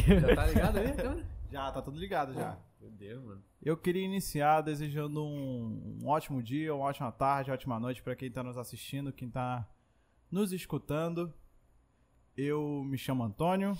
[0.00, 1.26] Já tá ligado aí, cara?
[1.50, 2.58] Já, tá tudo ligado já.
[2.80, 3.42] Meu Deus, mano.
[3.62, 8.16] Eu queria iniciar desejando um, um ótimo dia, uma ótima tarde, uma ótima noite para
[8.16, 9.68] quem tá nos assistindo, quem tá
[10.30, 11.32] nos escutando.
[12.36, 13.76] Eu me chamo Antônio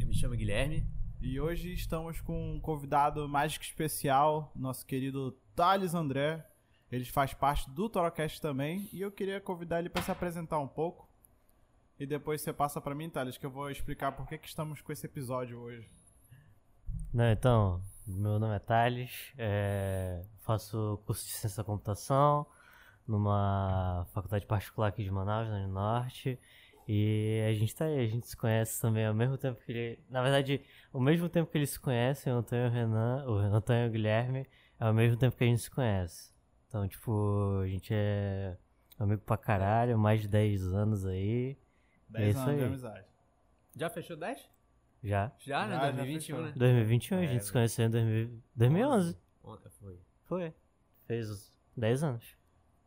[0.00, 0.86] Eu me chamo Guilherme.
[1.20, 6.44] e hoje estamos com um convidado mais que especial, nosso querido Thales André.
[6.90, 10.68] Ele faz parte do Torocast também e eu queria convidar ele para se apresentar um
[10.68, 11.05] pouco.
[11.98, 14.80] E depois você passa para mim, Thales, que eu vou explicar por que, que estamos
[14.82, 15.90] com esse episódio hoje.
[17.12, 22.46] Não, então, meu nome é Thales, é, faço curso de ciência da computação
[23.06, 26.38] numa faculdade particular aqui de Manaus, no Norte.
[26.88, 29.98] E a gente tá aí, a gente se conhece também ao mesmo tempo que ele.
[30.08, 30.60] Na verdade,
[30.92, 34.46] ao mesmo tempo que eles se conhecem, o Antônio Renan, o Antônio Guilherme,
[34.78, 36.32] é ao mesmo tempo que a gente se conhece.
[36.68, 38.56] Então, tipo, a gente é
[38.98, 41.56] amigo pra caralho, mais de 10 anos aí.
[42.16, 42.66] 10 É isso anos de aí.
[42.68, 43.06] amizade.
[43.76, 44.48] Já fechou 10?
[45.04, 45.32] Já.
[45.38, 45.74] Já, né?
[45.76, 46.42] Já, já 2021, fechou.
[46.50, 46.52] né?
[46.56, 47.52] 2021, a É, gente se velho.
[47.52, 49.18] conheceu em 2000 2011.
[49.44, 50.00] Ontem foi.
[50.24, 50.54] Foi.
[51.06, 52.36] Fez 10 anos.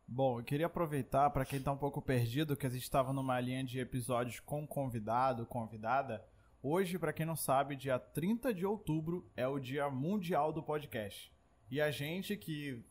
[0.08, 3.40] Bom, eu queria aproveitar para quem tá um pouco perdido que a gente estava numa
[3.40, 6.26] linha de episódios com convidado, convidada.
[6.62, 11.32] Hoje, para quem não sabe, dia 30 de outubro é o Dia Mundial do Podcast.
[11.72, 12.84] E a gente que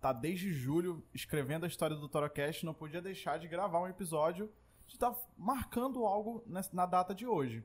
[0.00, 4.50] tá desde julho escrevendo a história do Torocast não podia deixar de gravar um episódio
[4.86, 7.64] de estar marcando algo na data de hoje.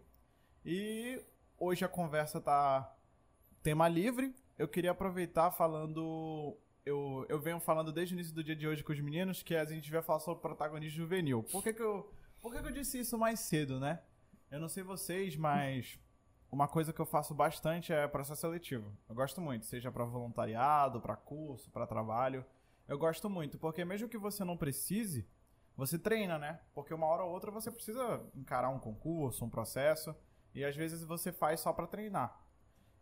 [0.66, 1.22] E
[1.58, 2.96] hoje a conversa tá
[3.62, 4.36] tema livre.
[4.58, 8.84] Eu queria aproveitar falando eu, eu venho falando desde o início do dia de hoje
[8.84, 11.44] com os meninos que a gente vai falar sobre protagonismo juvenil.
[11.44, 12.12] Por que, que, eu,
[12.42, 14.02] por que, que eu disse isso mais cedo, né?
[14.50, 16.00] Eu não sei vocês, mas
[16.52, 18.92] uma coisa que eu faço bastante é processo seletivo.
[19.08, 22.44] Eu gosto muito, seja para voluntariado, para curso, para trabalho.
[22.88, 25.28] Eu gosto muito, porque mesmo que você não precise,
[25.82, 26.60] você treina, né?
[26.76, 30.16] Porque uma hora ou outra você precisa encarar um concurso, um processo,
[30.54, 32.40] e às vezes você faz só para treinar.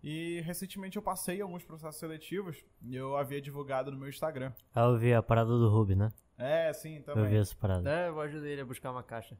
[0.02, 4.53] E recentemente eu passei alguns processos seletivos e eu havia divulgado no meu Instagram.
[4.73, 6.09] Ah, eu vi a parada do Ruby, né?
[6.38, 7.38] É, sim, Eu vi também.
[7.38, 7.89] essa parada.
[7.91, 9.38] É, eu ajudei ele a buscar uma caixa.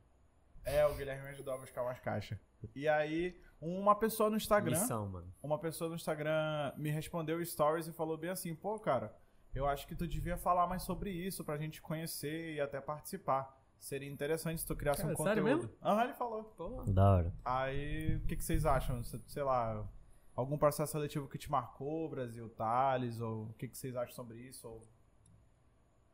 [0.66, 2.38] É, o Guilherme me ajudou a buscar umas caixas.
[2.76, 5.34] E aí, uma pessoa no Instagram, Missão, mano.
[5.42, 9.16] uma pessoa no Instagram me respondeu stories e falou bem assim: "Pô, cara,
[9.54, 13.58] eu acho que tu devia falar mais sobre isso pra gente conhecer e até participar.
[13.80, 15.64] Seria interessante se tu criasse Cara, um sério conteúdo".
[15.70, 15.78] mesmo?
[15.82, 16.44] Aham, ele falou.
[16.44, 17.34] Pô, Da hora.
[17.46, 19.02] Aí, o que, que vocês acham?
[19.04, 19.88] Se- Sei lá,
[20.36, 24.38] algum processo seletivo que te marcou, Brasil, Thales, ou o que, que vocês acham sobre
[24.40, 24.68] isso?
[24.68, 24.82] Ou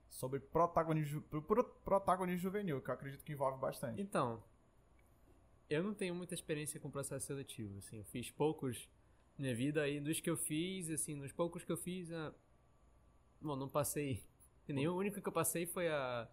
[0.09, 3.99] sobre protagonismo, pro- pro- protagonismo juvenil, que eu acredito que envolve bastante.
[4.01, 4.41] Então,
[5.69, 8.87] eu não tenho muita experiência com processo seletivo, assim, eu fiz poucos
[9.37, 12.09] na minha vida e dos que eu fiz, assim, nos poucos que eu fiz,
[13.41, 14.23] bom, não passei
[14.67, 16.27] nenhum, o único que eu passei foi a,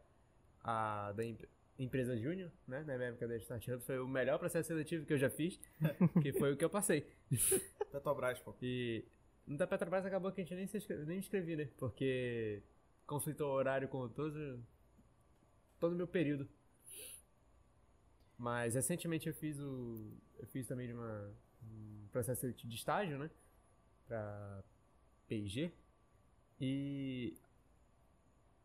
[0.62, 1.38] a da em-
[1.78, 5.18] empresa Júnior, né, na minha época da startup, foi o melhor processo seletivo que eu
[5.18, 5.60] já fiz,
[6.22, 7.06] que foi o que eu passei.
[7.92, 8.54] Petrobras, pô.
[8.62, 9.04] E
[9.46, 12.62] no da Petrobras acabou que a gente nem se inscre- nem inscrevi, né, porque
[13.06, 14.62] conflitou o horário com todo,
[15.78, 16.48] todo o meu período.
[18.38, 20.12] Mas recentemente eu fiz o.
[20.38, 21.30] Eu fiz também de uma,
[21.62, 23.30] um processo seletivo de estágio, né?
[24.06, 24.64] Pra
[25.28, 25.72] PIG.
[26.60, 27.34] E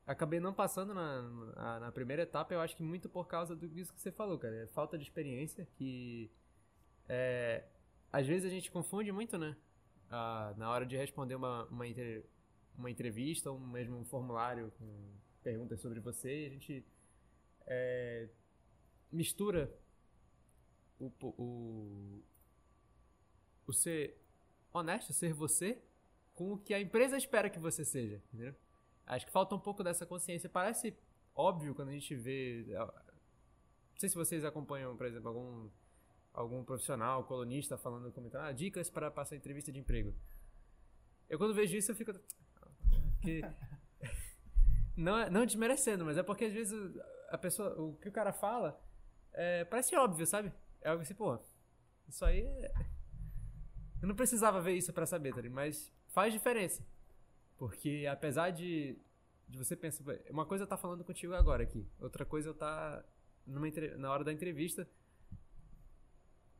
[0.05, 3.93] acabei não passando na, na, primeira etapa, eu acho que muito por causa do isso
[3.93, 4.55] que você falou, cara.
[4.55, 6.31] É falta de experiência, que
[7.09, 7.65] é,
[8.11, 9.55] às vezes a gente confunde muito, né?
[10.09, 12.25] Ah, na hora de responder uma, uma, entre-
[12.77, 14.85] uma entrevista ou mesmo um formulário com
[15.43, 16.85] perguntas sobre você, a gente
[17.65, 18.29] é,
[19.11, 19.69] mistura
[20.99, 22.23] o, o,
[23.67, 24.17] o ser
[24.73, 25.81] honesto, ser você,
[26.37, 28.53] com o que a empresa espera que você seja, entendeu?
[29.07, 30.47] Acho que falta um pouco dessa consciência.
[30.47, 30.95] Parece
[31.35, 32.63] óbvio quando a gente vê.
[32.69, 32.87] Não
[33.97, 35.69] sei se vocês acompanham, por exemplo, algum,
[36.31, 40.13] algum profissional, colunista falando comentário, ah, dicas para passar entrevista de emprego.
[41.27, 42.13] Eu quando vejo isso eu fico.
[43.21, 43.41] Que...
[44.95, 46.73] Não, não desmerecendo, mas é porque às vezes
[47.29, 48.81] a pessoa, o que o cara fala
[49.31, 50.51] é, parece óbvio, sabe?
[50.81, 51.37] É algo assim, pô,
[52.07, 52.73] isso aí é...
[54.01, 55.47] Eu não precisava ver isso pra saber, tá?
[55.51, 56.83] Mas faz diferença.
[57.59, 58.97] Porque apesar de,
[59.47, 62.55] de você pensar, "Pô, uma coisa eu tá falando contigo agora aqui, outra coisa eu
[62.55, 63.03] tá
[63.45, 63.67] numa,
[63.97, 64.87] na hora da entrevista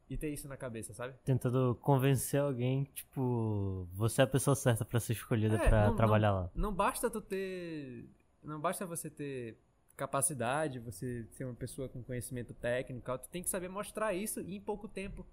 [0.07, 1.15] e ter isso na cabeça, sabe?
[1.25, 6.31] Tentando convencer alguém, tipo, você é a pessoa certa pra ser escolhida É, não- trabalhar
[6.33, 6.51] lá.
[6.54, 8.07] Não basta tu ter.
[8.44, 9.57] Não basta você ter
[9.98, 14.62] capacidade, você ser uma pessoa com conhecimento técnico, tu tem que saber mostrar isso em
[14.62, 15.25] pouco tempo.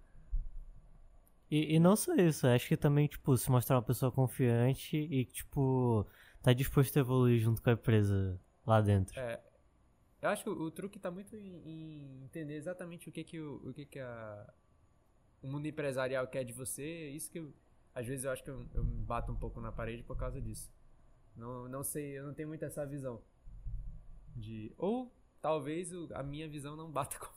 [1.55, 5.25] E, e não só isso, acho que também, tipo, se mostrar uma pessoa confiante e,
[5.25, 6.05] tipo,
[6.43, 9.15] tá disposto a evoluir junto com a empresa lá dentro.
[9.21, 9.41] É,
[10.23, 13.41] eu acho que o, o truque tá muito em, em entender exatamente o que que,
[13.41, 14.53] o, o que, que a
[15.43, 17.11] o mundo empresarial quer de você.
[17.11, 17.55] Isso que eu,
[17.95, 20.41] às vezes eu acho que eu, eu me bato um pouco na parede por causa
[20.41, 20.73] disso.
[21.37, 23.23] Não, não sei, eu não tenho muito essa visão.
[24.37, 27.29] De, ou talvez o- a minha visão não bata com.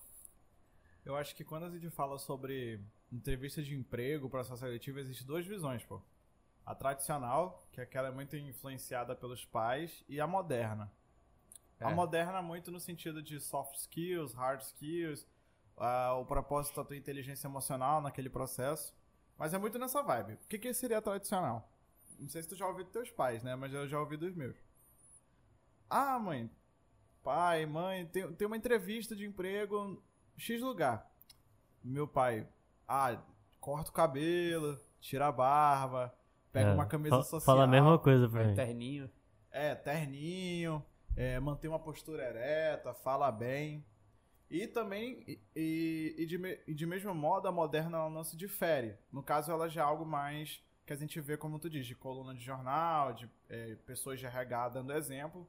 [1.05, 2.79] Eu acho que quando a gente fala sobre
[3.11, 6.01] entrevista de emprego, processo seletivo, existem duas visões, pô.
[6.65, 10.91] A tradicional, que é aquela muito influenciada pelos pais, e a moderna.
[11.79, 11.93] A É.
[11.93, 15.25] moderna muito no sentido de soft skills, hard skills,
[15.77, 18.93] ah, o propósito da tua inteligência emocional naquele processo.
[19.37, 20.33] Mas é muito nessa vibe.
[20.33, 21.71] O que, que seria tradicional?
[22.19, 23.55] Não sei se tu já ouviu dos teus pais, né?
[23.55, 24.57] Mas eu já ouvi dos meus.
[25.89, 26.49] Ah, mãe,
[27.23, 30.03] pai, mãe, tem, tem uma entrevista de emprego
[30.35, 31.09] X lugar.
[31.83, 32.47] Meu pai,
[32.87, 33.17] ah,
[33.59, 36.13] corta o cabelo, tira a barba,
[36.51, 37.41] pega É, uma camisa social.
[37.41, 38.55] Fala a mesma coisa pra mim.
[38.55, 39.09] Terninho.
[39.51, 40.83] É, terninho,
[41.15, 43.85] é, mantém uma postura ereta, fala bem.
[44.49, 45.23] E também,
[45.55, 48.95] e, e- de, me- e de mesmo modo, a moderna ela não se difere.
[49.11, 51.95] No caso, ela já é algo mais que a gente vê, como tu diz, de
[51.95, 55.45] coluna de jornal, de é, pessoas de RH dando exemplo.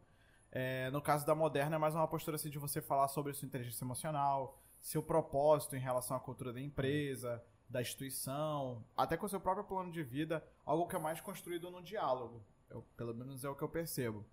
[0.51, 3.47] É, no caso da moderna, é mais uma postura assim, de você falar sobre sua
[3.47, 9.29] inteligência emocional, seu propósito em relação à cultura da empresa, da instituição, até com o
[9.29, 12.43] seu próprio plano de vida, algo que é mais construído no diálogo.
[12.71, 14.25] Eu- pelo menos é o que eu percebo.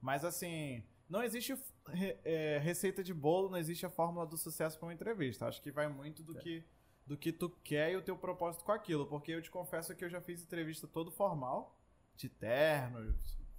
[0.00, 1.56] Mas assim, não existe
[1.88, 5.46] re- é, receita de bolo, não existe a fórmula do sucesso para uma entrevista.
[5.46, 6.64] Acho que vai muito do que
[7.06, 9.06] do que tu quer e o teu propósito com aquilo.
[9.06, 11.76] Porque eu te confesso que eu já fiz entrevista todo formal,
[12.16, 13.14] de terno,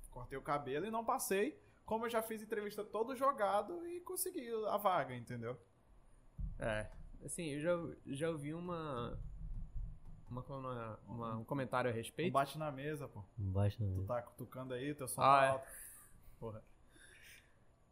[0.09, 1.61] cortei o cabelo e não passei.
[1.85, 5.55] Como eu já fiz entrevista todo jogado e consegui a vaga, entendeu?
[6.59, 6.87] É.
[7.23, 9.17] Assim, eu já, já ouvi uma.
[10.29, 12.33] Uma, uma- uma- um comentário a Não respeito.
[12.33, 13.23] bate na mesa, pô.
[13.37, 14.07] Embaixo da Tu mesa.
[14.07, 15.49] tá cutucando aí, teu som Ah, tá é.
[15.49, 15.67] alto.
[16.39, 16.63] Porra.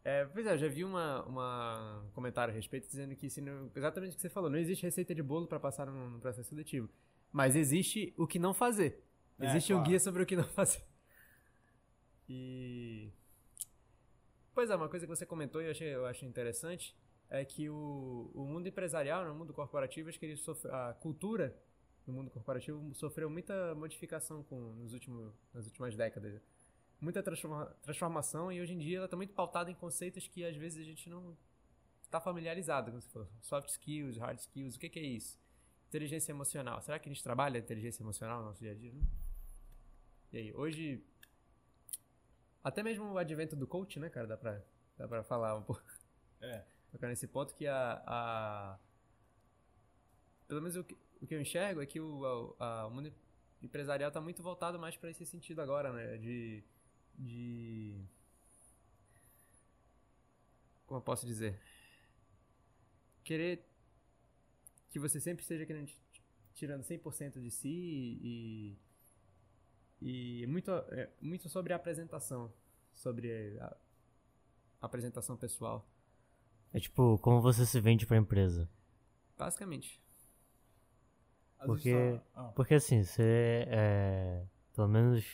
[0.04, 3.40] É, pois é, eu já vi uma, uma um comentário a respeito dizendo que se
[3.40, 6.20] não- exatamente o que você falou, não existe receita de bolo para passar no, no
[6.20, 6.90] processo seletivo.
[7.32, 9.02] Mas existe o que não fazer.
[9.40, 9.88] É, Existe um claro.
[9.90, 10.84] guia sobre o que não fazer.
[12.28, 13.10] E.
[14.54, 16.96] Pois é, uma coisa que você comentou e eu, achei, eu acho interessante
[17.30, 21.56] é que o, o mundo empresarial, no mundo corporativo, acho que ele sofre, a cultura
[22.06, 26.40] no mundo corporativo sofreu muita modificação com, nos últimos, nas últimas décadas.
[27.00, 30.56] Muita transforma, transformação e hoje em dia ela está muito pautada em conceitos que às
[30.56, 31.36] vezes a gente não
[32.02, 33.28] está familiarizado, como você falou.
[33.40, 35.38] Soft skills, hard skills, o que, que é isso?
[35.88, 36.80] Inteligência emocional.
[36.80, 38.92] Será que a gente trabalha inteligência emocional no nosso dia a dia?
[38.92, 39.06] Não.
[40.32, 41.04] E aí, hoje.
[42.62, 44.26] Até mesmo o advento do coach, né, cara?
[44.26, 44.62] Dá pra,
[44.96, 45.82] dá pra falar um pouco.
[46.40, 46.64] É.
[46.94, 48.02] Tocar nesse ponto que a.
[48.06, 48.78] a
[50.46, 53.12] pelo menos o que, o que eu enxergo é que o, a- a- o mundo
[53.62, 56.16] empresarial tá muito voltado mais para esse sentido agora, né?
[56.18, 56.62] De.
[57.18, 58.04] De.
[60.86, 61.58] Como eu posso dizer?
[63.24, 63.64] Querer
[64.90, 65.90] que você sempre esteja querendo
[66.54, 67.68] tirando 100% de si
[68.22, 68.76] e
[70.00, 72.52] e muito é, muito sobre a apresentação,
[72.94, 73.76] sobre a
[74.80, 75.84] apresentação pessoal,
[76.74, 78.68] É tipo, como você se vende pra empresa.
[79.38, 79.98] basicamente.
[81.58, 84.44] Às Porque- vezes só- ah, Porque assim, você é.
[84.74, 85.24] Pelo menos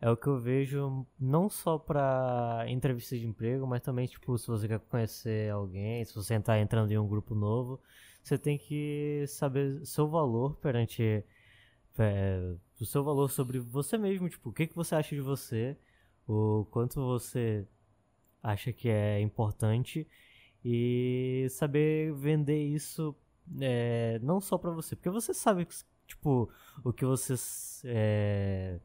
[0.00, 4.46] é o que eu vejo não só pra entrevista de emprego, mas também, tipo, se
[4.46, 7.80] você quer conhecer alguém, se você tá entrando em um grupo novo,
[8.22, 11.24] você tem que saber seu valor perante.
[12.00, 15.76] é, o seu valor sobre você mesmo, tipo, o que, que você acha de você,
[16.28, 17.66] o quanto você
[18.40, 20.06] acha que é importante
[20.70, 23.14] e saber vender isso
[23.60, 25.66] é, não só pra você, porque você sabe,
[26.06, 26.50] tipo,
[26.84, 27.34] o que você
[27.84, 28.80] é,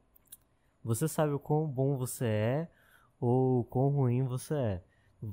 [0.83, 2.71] você sabe o quão bom você é
[3.19, 4.83] ou o quão ruim você é.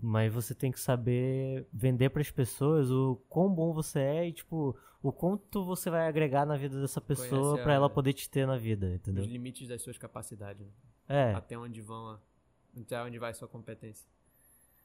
[0.02, 4.32] Mas você tem que saber vender para as pessoas o quão bom você é e,
[4.32, 8.12] tipo, o quanto você vai agregar na vida dessa pessoa Conhece pra a- ela poder
[8.12, 9.24] te ter na vida, Os entendeu?
[9.24, 10.72] limites das suas capacidades, né?
[11.08, 12.20] É, até onde vão, a-
[12.80, 14.08] até onde vai a sua competência.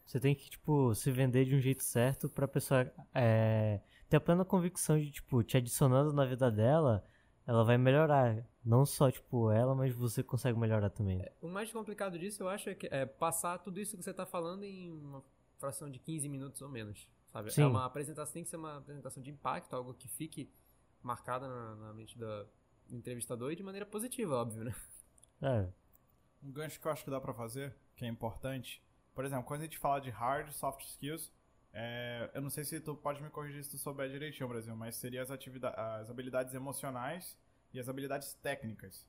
[0.05, 4.21] Você tem que, tipo, se vender de um jeito certo pra pessoa é, ter a
[4.21, 7.03] plena convicção de, tipo, te adicionando na vida dela,
[7.47, 8.45] ela vai melhorar.
[8.63, 11.24] Não só, tipo, ela, mas você consegue melhorar também.
[11.41, 14.25] O mais complicado disso, eu acho, é, que- é passar tudo isso que você está
[14.25, 15.24] falando em uma
[15.57, 17.51] fração de 15 minutos ou menos, sabe?
[17.51, 17.63] Sim.
[17.63, 20.50] É uma apresentação, tem que ser uma apresentação de impacto, algo que fique
[21.01, 22.47] marcada na, na mente do
[22.89, 24.75] entrevistador e de maneira positiva, óbvio, né?
[25.41, 25.67] É,
[26.43, 28.81] Um gancho que eu acho que dá pra fazer, que é importante.
[29.15, 31.31] Por exemplo, quando a gente fala de hard, soft skills,
[31.74, 34.95] é, eu não sei se tu pode me corrigir se tu souber direitinho, Brasil, mas
[34.98, 37.38] seria as, as habilidades emocionais
[37.74, 39.05] e as habilidades técnicas.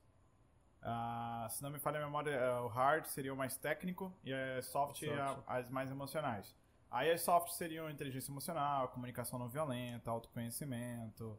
[0.81, 4.33] Ah, se não me falha a memória, é, o hard seria o mais técnico e
[4.33, 5.43] a soft, Soft.
[5.47, 6.55] a- as mais emocionais.
[6.89, 11.37] Aí as soft seriam inteligência emocional, comunicação não violenta, autoconhecimento,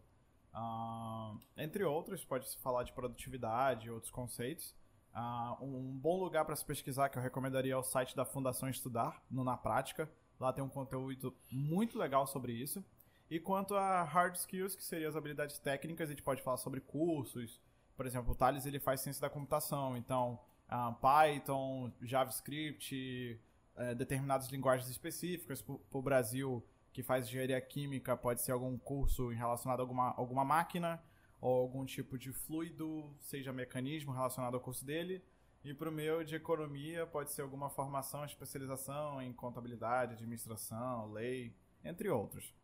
[0.53, 4.75] Ah, entre outros, pode-se falar de produtividade e outros conceitos.
[5.21, 8.69] Ah, um bom lugar para se pesquisar que eu recomendaria é o site da Fundação
[8.69, 10.09] Estudar, no Na Prática.
[10.39, 12.85] Lá tem um conteúdo muito legal sobre isso.
[13.29, 16.81] E quanto a hard skills, que seriam as habilidades técnicas, a gente pode falar sobre
[16.81, 17.61] cursos.
[17.97, 20.39] Por exemplo, o Thales ele faz ciência da computação, então
[20.71, 23.41] uh, Python, JavaScript,
[23.75, 25.61] uh, determinadas linguagens específicas.
[25.61, 30.45] Para o Brasil, que faz engenharia química, pode ser algum curso relacionado a alguma, alguma
[30.45, 31.03] máquina
[31.41, 35.23] ou algum tipo de fluido, seja mecanismo relacionado ao curso dele.
[35.65, 41.55] E para o meu de economia, pode ser alguma formação, especialização em contabilidade, administração, lei,
[41.85, 42.55] entre outros.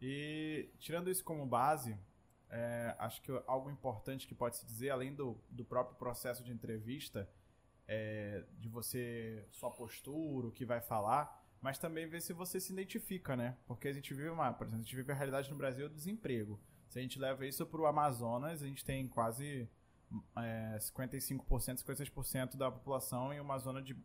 [0.00, 1.96] E tirando isso como base,
[2.48, 6.50] é, acho que algo importante que pode se dizer, além do, do próprio processo de
[6.50, 7.28] entrevista,
[7.86, 12.72] é, de você, sua postura, o que vai falar, mas também ver se você se
[12.72, 13.56] identifica, né?
[13.66, 15.94] Porque a gente vive uma, por exemplo, a gente vive a realidade no Brasil do
[15.94, 16.58] desemprego.
[16.90, 19.68] Se a gente leva isso para o Amazonas, a gente tem quase
[20.36, 23.96] é, 55%, 56% da população em uma zona de,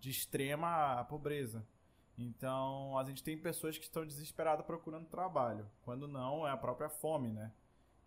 [0.00, 1.64] de extrema pobreza.
[2.18, 5.70] Então, a gente tem pessoas que estão desesperadas procurando trabalho.
[5.82, 7.52] Quando não, é a própria fome, né?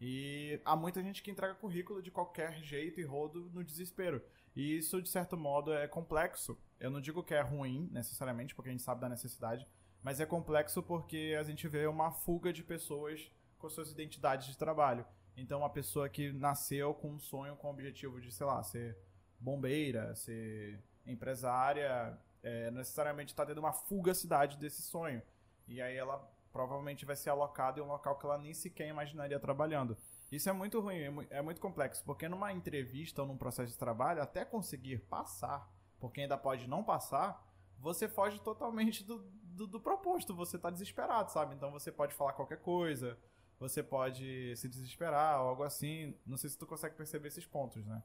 [0.02, 4.22] E há muita gente que entrega currículo de qualquer jeito e rodo no desespero.
[4.54, 6.60] E isso, de certo modo, é complexo.
[6.78, 9.66] Eu não digo que é ruim, necessariamente, porque a gente sabe da necessidade,
[10.04, 13.32] mas é complexo porque a gente vê uma fuga de pessoas
[13.64, 15.06] com suas identidades de trabalho.
[15.38, 18.98] Então, uma pessoa que nasceu com um sonho, com o objetivo de, sei lá, ser
[19.40, 25.22] bombeira, ser empresária, é, necessariamente está tendo uma fugacidade desse sonho.
[25.66, 26.18] E aí ela
[26.52, 29.98] provavelmente vai ser alocada em um local que ela nem sequer imaginaria trabalhando.
[30.30, 33.78] Isso é muito ruim, é, é muito complexo, porque numa entrevista ou num processo de
[33.78, 37.42] trabalho, até conseguir passar, porque ainda pode não passar,
[37.80, 41.56] você foge totalmente do, do, do proposto, você está desesperado, sabe?
[41.56, 43.18] Então você pode falar qualquer coisa,
[43.64, 46.14] você pode se desesperar ou algo assim.
[46.26, 48.04] Não sei se tu consegue perceber esses pontos, né?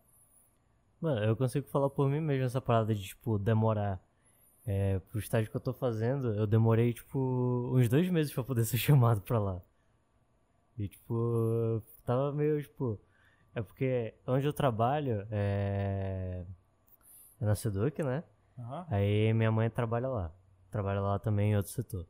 [1.00, 4.00] Mano, eu consigo falar por mim mesmo essa parada de, tipo, demorar.
[4.64, 8.64] É, pro estágio que eu tô fazendo, eu demorei, tipo, uns dois meses pra poder
[8.66, 9.60] ser chamado pra lá.
[10.78, 13.00] E, tipo, tava meio, tipo...
[13.54, 16.44] É porque onde eu trabalho é...
[17.40, 18.22] É na Seduc, né?
[18.56, 18.84] Uhum.
[18.88, 20.32] Aí minha mãe trabalha lá.
[20.70, 22.06] Trabalha lá também em outro setor.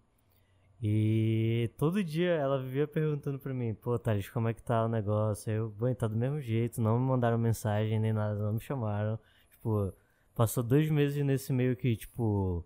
[0.81, 4.89] E todo dia ela vivia perguntando pra mim, pô, Thales, como é que tá o
[4.89, 5.51] negócio?
[5.51, 9.19] Eu, bom, tá do mesmo jeito, não me mandaram mensagem nem nada, não me chamaram.
[9.51, 9.93] Tipo,
[10.35, 12.65] passou dois meses nesse meio que, tipo,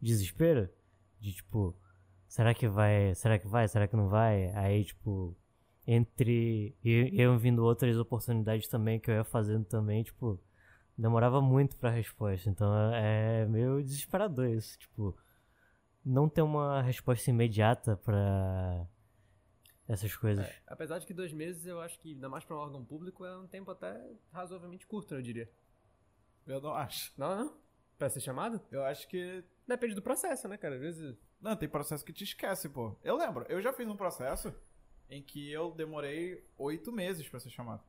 [0.00, 0.70] desespero.
[1.20, 1.76] De tipo,
[2.26, 4.50] será que vai, será que vai, será que não vai?
[4.54, 5.36] Aí, tipo,
[5.86, 10.40] entre eu, vindo outras oportunidades também que eu ia fazendo também, tipo,
[10.96, 12.48] demorava muito pra resposta.
[12.48, 15.14] Então é meio desesperador isso, tipo
[16.04, 18.86] não ter uma resposta imediata para
[19.88, 20.46] essas coisas.
[20.46, 23.24] É, apesar de que dois meses eu acho que, ainda mais para um órgão público,
[23.24, 24.00] é um tempo até
[24.32, 25.50] razoavelmente curto, eu diria.
[26.46, 27.12] Eu não acho.
[27.16, 27.56] Não, não?
[27.98, 28.60] Pra ser chamado?
[28.70, 29.44] Eu acho que.
[29.66, 30.76] Depende do processo, né, cara?
[30.76, 31.16] Às vezes.
[31.40, 32.96] Não, tem processo que te esquece, pô.
[33.02, 34.54] Eu lembro, eu já fiz um processo
[35.08, 37.82] em que eu demorei oito meses para ser chamado.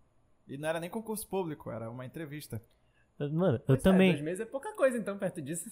[0.47, 2.61] E não era nem concurso público, era uma entrevista.
[3.19, 4.09] Mano, eu pois é, também.
[4.09, 5.69] É, dois meses é pouca coisa, então, perto disso.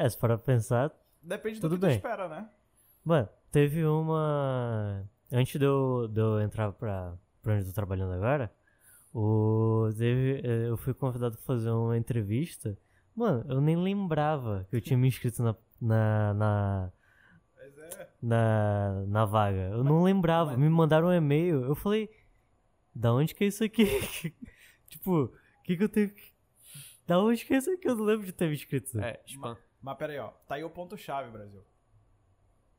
[0.00, 0.90] É, se for pensar.
[1.22, 1.90] Depende tudo do que bem.
[2.00, 2.48] tu espera, né?
[3.04, 5.06] Mano, teve uma.
[5.30, 8.50] Antes de eu, de eu entrar pra, pra onde eu tô trabalhando agora,
[9.12, 12.78] o, teve, eh, eu fui convidado pra fazer uma entrevista.
[13.14, 15.54] Mano, eu nem lembrava que eu tinha me inscrito na.
[15.78, 16.92] na, na
[17.98, 18.08] é.
[18.22, 19.68] Na, na vaga.
[19.68, 20.52] Eu mas, não lembrava.
[20.52, 20.58] Mas...
[20.60, 21.62] Me mandaram um e-mail.
[21.62, 22.08] Eu falei,
[22.94, 23.84] da onde que é isso aqui?
[24.88, 26.32] tipo, o que, que eu tenho que.
[27.06, 27.86] Da onde que é isso aqui?
[27.86, 28.98] Eu não lembro de ter me inscrito.
[28.98, 29.58] É, spam.
[29.80, 30.28] Mas pera aí, ó.
[30.46, 31.64] Tá aí o ponto-chave, Brasil.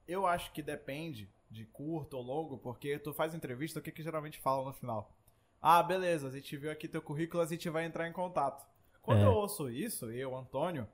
[0.08, 4.04] Eu acho que depende de curto ou longo, porque tu faz entrevista, o que, que
[4.04, 5.16] geralmente falam no final?
[5.62, 8.66] Ah, beleza, a gente viu aqui teu currículo, a gente vai entrar em contato.
[9.02, 9.26] Quando é.
[9.26, 10.88] eu ouço isso, eu, Antônio,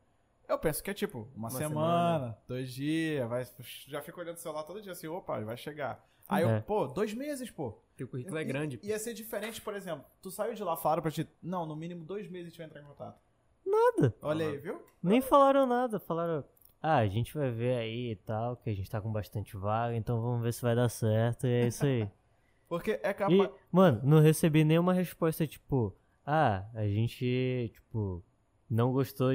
[0.48, 3.46] eu penso que é tipo uma, uma semana, semana, dois dias, vai,
[3.88, 6.06] já fico olhando o celular todo dia assim, opa, vai chegar.
[6.28, 6.58] Aí é.
[6.58, 7.82] eu, pô, dois meses, pô.
[7.96, 8.80] Teu currículo é grande.
[8.84, 12.04] Ia ser diferente, por exemplo, tu saiu de lá, falaram pra ti, não, no mínimo
[12.04, 13.20] dois meses a gente vai entrar em contato.
[13.68, 14.16] Nada.
[14.22, 14.82] Olha aí, viu?
[15.04, 16.00] Nem falaram nada.
[16.00, 16.44] Falaram,
[16.82, 19.96] ah, a gente vai ver aí e tal, que a gente tá com bastante vaga,
[19.96, 21.46] então vamos ver se vai dar certo.
[21.48, 22.10] E é isso aí.
[22.70, 23.50] Porque é capaz.
[23.50, 25.96] E, mano, não recebi nenhuma resposta tipo,
[26.26, 28.24] ah, a gente, tipo,
[28.70, 29.30] não gostou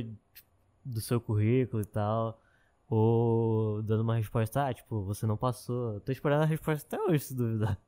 [0.85, 2.41] do seu currículo e tal.
[2.89, 5.95] Ou dando uma resposta, ah, tipo, você não passou.
[5.95, 7.81] Eu tô esperando a resposta até hoje, se duvidar.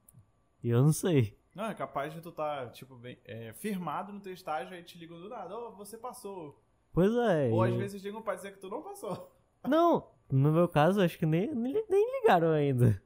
[0.62, 1.38] E eu não sei.
[1.54, 4.98] Não, é capaz de tu tá, tipo, bem, é, firmado no teu estágio e te
[4.98, 6.60] ligam do nada, ô, oh, você passou.
[6.92, 7.48] Pois é.
[7.50, 9.32] Ou às vezes ligam pra dizer que tu não passou.
[9.66, 13.02] Não, no meu caso, acho que nem, nem ligaram ainda.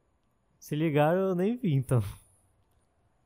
[0.59, 2.03] Se ligaram, eu nem vi, então.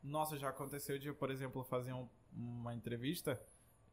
[0.03, 3.41] Nossa, já aconteceu de, por exemplo, fazer um- uma entrevista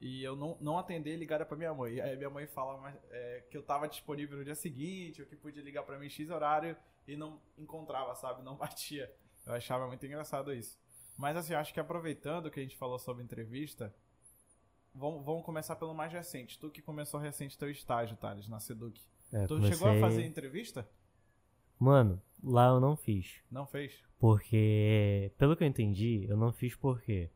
[0.02, 2.02] e eu não, não atender e ligar pra minha mãe.
[2.02, 5.62] Aí minha mãe fala é, que eu tava disponível no dia seguinte, ou que podia
[5.64, 6.76] ligar pra mim X horário
[7.08, 8.42] e não encontrava, sabe?
[8.44, 9.14] Não batia.
[9.46, 10.78] Eu achava muito engraçado isso.
[11.20, 13.94] Mas assim, acho que aproveitando que a gente falou sobre entrevista,
[14.96, 16.58] vamos, vamos começar pelo mais recente.
[16.58, 19.02] Tu que começou recente teu estágio, Thales, na Seduc.
[19.34, 19.74] É, Tu comecei...
[19.74, 20.90] chegou a fazer entrevista?
[21.78, 23.42] Mano, lá eu não fiz.
[23.52, 24.02] Não fez?
[24.18, 27.30] Porque, pelo que eu entendi, eu não fiz porque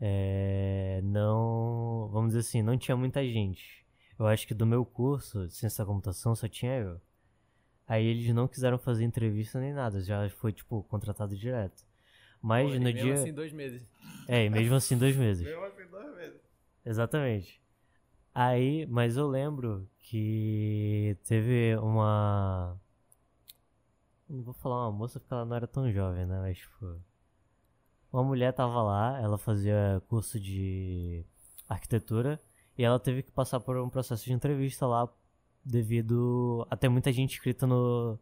[0.00, 3.86] é, não, vamos dizer assim, não tinha muita gente.
[4.18, 6.98] Eu acho que do meu curso de ciência da computação só tinha eu.
[7.86, 11.91] Aí eles não quiseram fazer entrevista nem nada, já foi tipo contratado direto.
[12.42, 13.88] Mas Pô, no mesmo dia, assim, dois meses.
[14.26, 15.46] é, e mesmo assim dois meses.
[15.46, 16.40] Eu assim duas vezes.
[16.84, 17.62] Exatamente.
[18.34, 22.76] Aí, mas eu lembro que teve uma.
[24.28, 26.40] Não vou falar uma moça porque ela não era tão jovem, né?
[26.40, 27.00] Mas, tipo.
[28.12, 31.24] Uma mulher tava lá, ela fazia curso de
[31.66, 32.38] arquitetura
[32.76, 35.08] e ela teve que passar por um processo de entrevista lá
[35.64, 38.18] devido a ter muita gente inscrita no.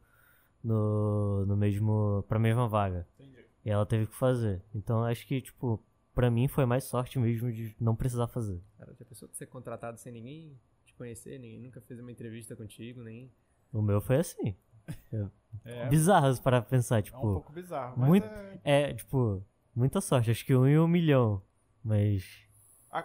[0.63, 2.25] no, no mesmo.
[2.29, 3.07] pra mesma vaga.
[3.19, 3.40] Entendi.
[3.65, 4.63] E ela teve que fazer.
[4.75, 5.83] Então acho que, tipo,
[6.15, 8.63] pra mim foi mais sorte mesmo de não precisar fazer.
[8.79, 12.57] Cara, já pensou de ser contratado sem ninguém te conhecer, ninguém nunca fez uma entrevista
[12.57, 13.31] contigo, nem.
[13.73, 14.57] O meu foi assim.
[15.65, 17.21] É, Bizarros para pensar, é um tipo.
[17.21, 17.99] pouco bizarro.
[17.99, 18.61] Mas muito- é...
[18.91, 20.31] É, tipo, muita sorte.
[20.31, 21.43] Acho que um em um milhão.
[21.83, 22.25] Mas.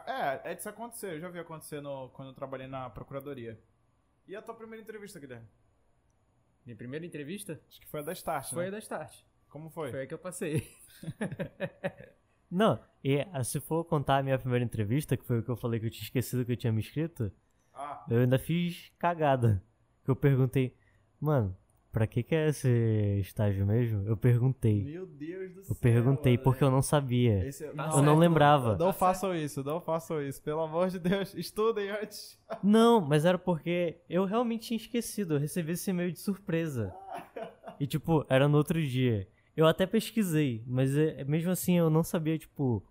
[0.08, 1.14] É, é disso acontecer.
[1.16, 3.60] Eu já vi acontecer no, quando eu trabalhei na procuradoria.
[4.28, 5.48] E a tua primeira entrevista, Guilherme?
[6.66, 8.68] Minha primeira entrevista Acho que foi a da Start, foi né?
[8.70, 9.24] a da Start.
[9.56, 9.90] Como foi?
[9.90, 10.68] Foi a que eu passei.
[12.52, 15.56] Não, e ah, se for contar a minha primeira entrevista, que foi o que eu
[15.56, 17.32] falei que eu tinha esquecido que eu tinha me inscrito,
[17.74, 19.64] Ah, eu ainda fiz cagada.
[20.04, 20.76] Que eu perguntei,
[21.22, 21.56] mano,
[21.90, 22.68] pra que que é esse
[23.22, 24.06] estágio mesmo?
[24.06, 24.84] Eu perguntei.
[24.84, 25.72] meu Deus do céu.
[25.74, 26.44] Eu perguntei mano.
[26.44, 27.48] porque eu não sabia.
[27.48, 28.20] Esse- Tá não, Eu não certo.
[28.20, 28.78] lembrava.
[28.78, 30.42] Não façam isso, não façam isso.
[30.44, 32.38] Pelo amor de Deus, estudem antes.
[32.62, 35.36] Não, mas era porque eu realmente tinha esquecido.
[35.36, 36.94] Eu recebi esse e-mail de surpresa.
[37.78, 39.28] E, tipo, era no outro dia.
[39.56, 42.84] Eu até pesquisei, mas é, mesmo assim eu não sabia, tipo,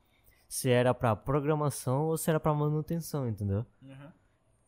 [0.49, 3.67] se era pra programação ou se era pra manutenção, entendeu?
[3.83, 4.11] Uhum.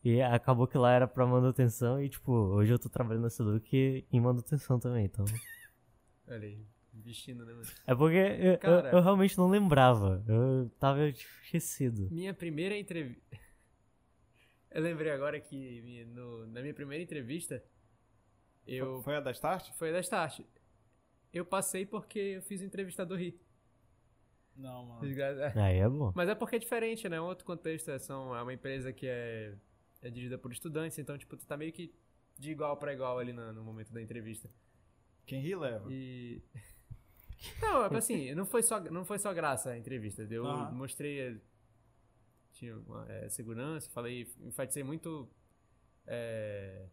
[0.03, 4.05] E acabou que lá era pra manutenção e, tipo, hoje eu tô trabalhando na Seduc
[4.11, 5.25] em manutenção também, então.
[6.27, 7.53] Olha aí, vestindo, né?
[7.85, 10.23] É porque eu, eu- eu realmente não lembrava.
[10.27, 12.09] Eu tava tipo, esquecido.
[12.11, 13.21] Minha primeira entrevista.
[14.69, 17.63] Eu lembrei agora que no- na minha primeira entrevista,
[18.67, 19.01] eu.
[19.01, 19.71] Foi a da Start?
[19.71, 20.41] Foi a da Start.
[21.33, 23.39] Eu passei porque eu fiz o entrevistador rir.
[24.55, 25.05] Não, mano.
[25.21, 25.53] É.
[25.59, 26.11] Aí é bom.
[26.15, 27.17] Mas é porque é diferente, né?
[27.17, 27.91] É um outro contexto.
[27.91, 29.53] É, são, é uma empresa que é,
[30.01, 31.93] é dirigida por estudantes, então, tipo, tu tá meio que
[32.39, 34.49] de igual pra igual ali na- no momento da entrevista.
[35.25, 35.87] Quem ri leva.
[35.91, 36.41] E.
[37.61, 40.23] Não, é assim, não foi só, não foi só graça a entrevista.
[40.29, 40.71] Eu Aham.
[40.71, 41.39] mostrei.
[42.53, 45.29] Tinha uma, eh, segurança, falei, enfatizei muito.
[46.07, 46.87] eh,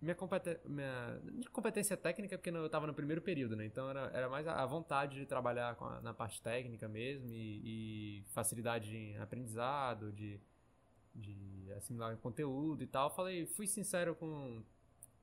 [0.00, 1.20] minha, competen minha
[1.52, 3.64] competência técnica, porque eu tava no primeiro período, né?
[3.66, 8.24] Então era, era mais a vontade de trabalhar a- na parte técnica mesmo e, e
[8.32, 10.40] facilidade de aprendizado, de,
[11.14, 13.10] de assimilar conteúdo e tal.
[13.14, 14.62] Falei, fui sincero com,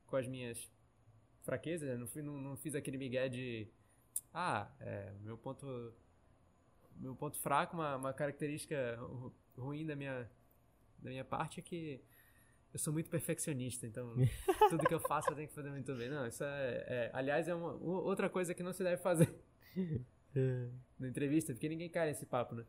[0.08, 0.70] com as minhas
[1.44, 1.98] fraquezas, né?
[1.98, 3.68] não, fui, não, não fiz aquele migué de.
[4.34, 5.94] Ah, é, meu ponto.
[6.96, 10.30] Meu ponto fraco, uma, uma característica ru- ruim da minha,
[11.00, 12.02] da minha parte é que
[12.76, 14.14] eu sou muito perfeccionista, então
[14.70, 16.10] tudo que eu faço eu tenho que fazer muito bem.
[16.10, 16.86] Não, isso é.
[16.88, 19.34] é- aliás, é uma, outra coisa que não se deve fazer
[21.00, 22.66] na entrevista, porque ninguém cai nesse papo, né?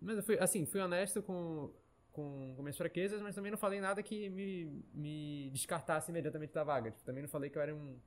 [0.00, 1.72] Mas eu fui, assim, fui honesto com,
[2.10, 6.64] com, com minhas fraquezas, mas também não falei nada que me, me descartasse imediatamente da
[6.64, 6.90] vaga.
[6.90, 8.00] Tipo, também não falei que eu era um.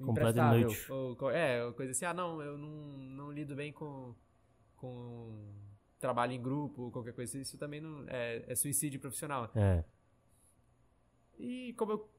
[0.00, 0.68] imprestável.
[0.90, 4.14] Ou, é, ou coisa assim, ah, não, eu não, não lido bem com,
[4.76, 5.50] com
[5.98, 7.38] trabalho em grupo, qualquer coisa.
[7.38, 9.50] Isso também não é, é suicídio profissional.
[9.54, 9.82] É.
[11.40, 12.10] E como eu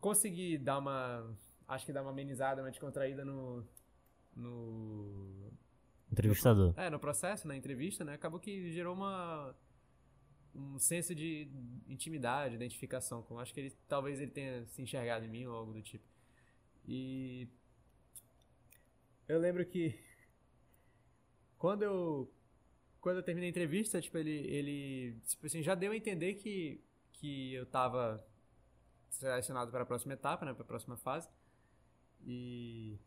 [0.00, 1.36] consegui dar uma.
[1.68, 3.62] Acho que dar uma amenizada, uma descontraída no.
[4.34, 5.52] No.
[6.10, 6.74] Entrevistador.
[6.76, 8.14] É, no processo, na entrevista, né?
[8.14, 9.54] Acabou que gerou uma.
[10.52, 11.48] Um senso de
[11.88, 13.22] intimidade, identificação.
[13.22, 16.04] Com, acho que ele talvez ele tenha se enxergado em mim ou algo do tipo.
[16.88, 17.46] E.
[19.28, 19.94] Eu lembro que.
[21.58, 22.32] Quando eu.
[23.00, 24.30] Quando eu terminei a entrevista, tipo, ele.
[24.30, 28.22] ele tipo assim, já deu a entender que, que eu tava
[29.10, 30.52] selecionado para a próxima etapa, né?
[30.54, 31.28] Para a próxima fase.
[32.26, 32.98] E.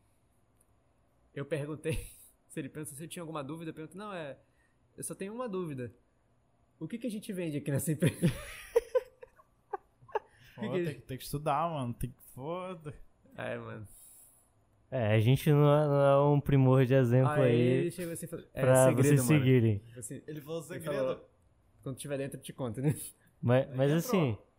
[1.34, 1.94] Eu perguntei
[2.50, 3.72] se ele pensa se eu tinha alguma dúvida.
[3.72, 4.38] Eu pergunto, não, é.
[4.98, 5.94] Eu só tenho uma dúvida.
[6.80, 8.16] O que, que a gente vende aqui nessa empresa?
[10.56, 11.94] Pô, que tem, que- que, tem que estudar, mano.
[11.94, 12.24] Tem que.
[12.34, 12.94] Foda.
[13.36, 13.88] É, mano.
[14.89, 18.13] É, a gente não é, não é um primor de exemplo Aí aí, ele chegou
[18.13, 19.39] assim e falou, é, pra segredo, vocês mano.
[19.39, 19.84] seguirem.
[19.98, 20.96] Assim, Ele falou Ele segredo.
[20.96, 21.30] falou-
[21.82, 22.96] quando tiver dentro, eu te conto, né?
[23.42, 24.53] Mas, mas entrou.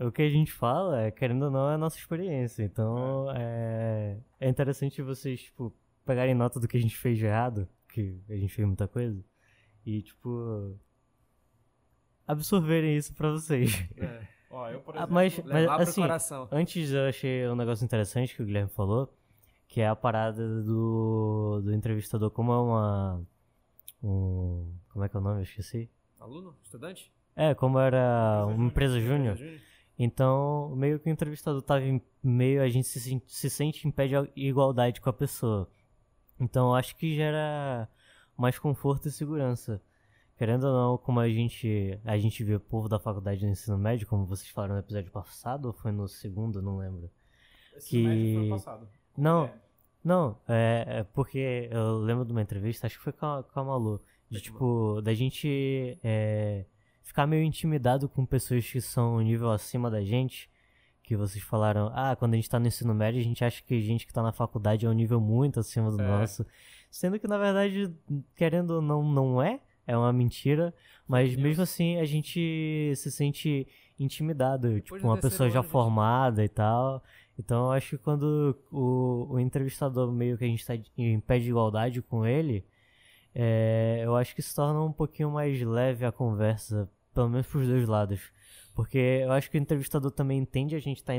[0.00, 2.62] O que a gente fala, é, querendo ou não, é a nossa experiência.
[2.62, 7.68] Então, é, é interessante vocês, tipo, pegarem nota do que a gente fez de errado,
[7.92, 9.22] que a gente fez muita coisa,
[9.84, 10.78] e, tipo,
[12.26, 13.72] absorverem isso pra vocês.
[13.96, 14.20] É.
[14.50, 15.14] Ó, eu, por Ah, exemplo...
[15.14, 16.48] mas, mas assim, coração.
[16.50, 19.12] antes eu achei um negócio interessante que o Guilherme falou,
[19.66, 23.22] que é a parada do, do entrevistador, como é uma...
[24.02, 25.40] Um, como é que é o nome?
[25.40, 25.90] Eu esqueci.
[26.18, 26.56] Aluno?
[26.62, 27.12] Estudante?
[27.36, 29.36] É, como era uma empresa júnior.
[29.98, 33.90] Então, meio que o entrevistador tava em meio, a gente se, sen- se sente em
[33.90, 35.68] pé de igualdade com a pessoa.
[36.38, 37.88] Então, eu acho que gera
[38.36, 39.82] mais conforto e segurança.
[40.36, 43.76] Querendo ou não, como a gente, a gente vê o povo da faculdade do ensino
[43.76, 47.10] médio, como vocês falaram no episódio passado, ou foi no segundo, não lembro.
[47.76, 48.88] Esse que- médio foi passado.
[49.14, 49.40] Com Não.
[49.46, 49.62] Guilherme.
[50.04, 53.58] Não, é, é porque eu lembro de uma entrevista, acho que foi com a, com
[53.60, 56.64] a Malu, de a tipo, da gente é,
[57.08, 60.48] ficar meio intimidado com pessoas que são um nível acima da gente,
[61.02, 63.74] que vocês falaram, ah, quando a gente tá no ensino médio, a gente acha que
[63.74, 66.06] a gente que tá na faculdade é um nível muito acima do É.
[66.06, 66.44] nosso,
[66.90, 67.90] sendo que na verdade,
[68.36, 70.74] querendo ou não, não é, é uma mentira,
[71.06, 73.66] mas Fake mesmo assim a gente se sente
[73.98, 77.02] intimidado, Depois tipo, uma pessoa já formada e tal.
[77.38, 81.38] Então eu acho que quando o, o entrevistador meio que a gente tá em pé
[81.38, 82.66] de igualdade com ele,
[83.34, 86.86] é, eu acho que se torna um pouquinho mais leve a conversa,
[87.18, 88.20] pelo menos pros dois lados.
[88.76, 91.12] Porque eu acho que o entrevistador também entende a gente tá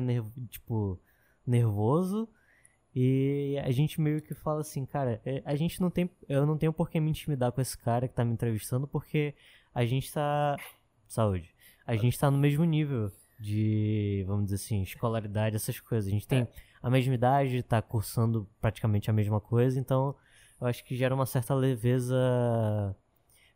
[0.47, 0.97] tipo,
[1.45, 2.29] nervoso.
[2.95, 6.09] E a gente meio que fala assim, cara, é, a gente não tem.
[6.29, 9.35] Eu não tenho por que me intimidar com esse cara que tá me entrevistando, porque
[9.75, 10.55] a gente tá.
[11.05, 11.53] Saúde.
[11.85, 16.07] A gente tá no mesmo nível de, vamos dizer assim, escolaridade, essas coisas.
[16.07, 16.47] A gente tem
[16.81, 20.15] a mesma idade, tá cursando praticamente a mesma coisa, então
[20.61, 22.95] eu acho que gera uma certa leveza.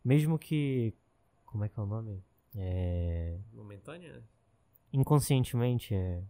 [0.03, 0.93] Mesmo que.
[1.45, 2.21] Como é que é o nome?
[2.55, 3.39] É.
[3.51, 4.23] Momentânea?
[4.91, 6.23] Inconscientemente, é.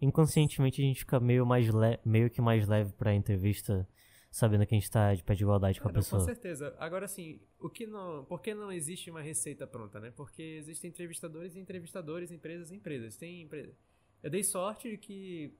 [0.00, 1.98] Inconscientemente a gente fica meio, mais le...
[2.04, 3.88] meio que mais leve pra entrevista,
[4.30, 6.20] sabendo que a gente tá de pé de igualdade com a Ah, não, pessoa.
[6.20, 6.74] Com certeza.
[6.78, 10.10] Agora, assim, o que não, por que não existe uma receita pronta, né?
[10.10, 13.16] Porque existem entrevistadores e entrevistadores, empresas e empresas.
[13.16, 13.76] Tem empresa.
[14.22, 15.56] Eu dei sorte de que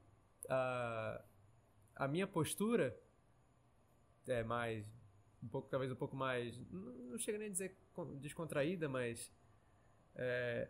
[0.48, 1.24] a,
[1.96, 2.96] a minha postura
[4.26, 4.86] é mais,
[5.42, 9.32] um pouco, talvez um pouco mais, não, chega nem a dizer con- descontraída, mas
[10.14, 10.68] é,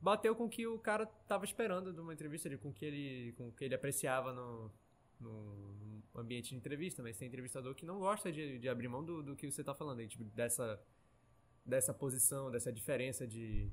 [0.00, 3.32] bateu com o que o cara tava esperando de uma entrevista, de, com que ele,
[3.32, 4.72] com que ele apreciava no,
[5.20, 9.22] no, ambiente de entrevista, mas tem entrevistador que não gosta de, de abrir mão do,
[9.22, 10.82] do que você tá falando, aí, tipo, dessa,
[11.64, 13.70] dessa posição, dessa diferença de.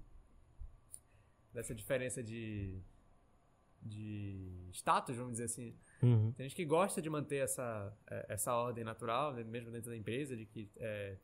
[1.53, 2.79] dessa diferença de.
[3.81, 5.75] De status, vamos dizer assim.
[6.01, 6.31] Uhum.
[6.33, 9.97] Tem gente que gosta de manter essa, eh, essa ordem natural, né, mesmo dentro da
[9.97, 11.17] empresa, de que é,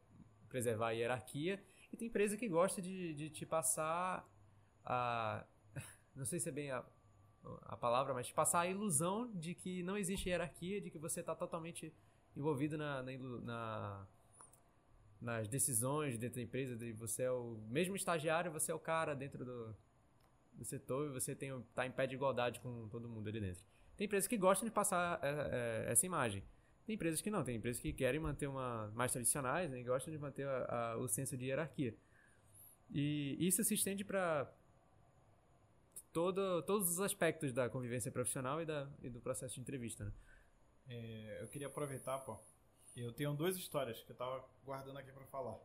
[0.50, 1.62] preservar a hierarquia.
[1.92, 4.28] E tem empresa que gosta de, de te passar
[4.86, 5.46] a.
[6.16, 6.84] Não sei se é bem a,
[7.64, 11.20] a palavra, mas te passar a ilusão de que não existe hierarquia, de que você
[11.20, 11.94] está totalmente
[12.36, 13.12] envolvido na, na,
[13.42, 14.08] na-
[15.20, 19.16] nas decisões dentro da empresa, de você é o mesmo estagiário, você é o cara
[19.16, 19.76] dentro do,
[20.56, 23.64] do setor e você tem, tá em pé de igualdade com todo mundo ali dentro.
[23.98, 26.44] Tem empresas que gostam de passar é, é, essa imagem.
[26.86, 30.12] Tem empresas que não, tem empresas que querem manter uma mais tradicionais né, e gostam
[30.14, 31.96] de manter a- a- o senso de hierarquia.
[32.92, 34.52] E isso se estende para
[36.12, 40.06] todo, todos os aspectos da convivência profissional e, da, e do processo de entrevista.
[40.06, 40.12] Né?
[40.90, 42.38] É, eu queria aproveitar, pô.
[42.96, 45.58] Eu tenho duas histórias que eu tava guardando aqui pra falar.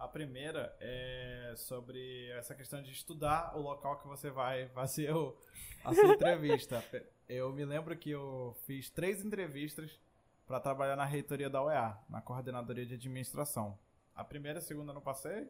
[0.00, 5.36] A primeira é sobre essa questão de estudar o local que você vai fazer o,
[5.84, 6.82] a sua entrevista.
[7.28, 10.00] Eu me lembro que eu fiz três entrevistas
[10.46, 13.78] para trabalhar na reitoria da UEA, na coordenadoria de administração.
[14.16, 15.48] A primeira e a segunda eu não passei.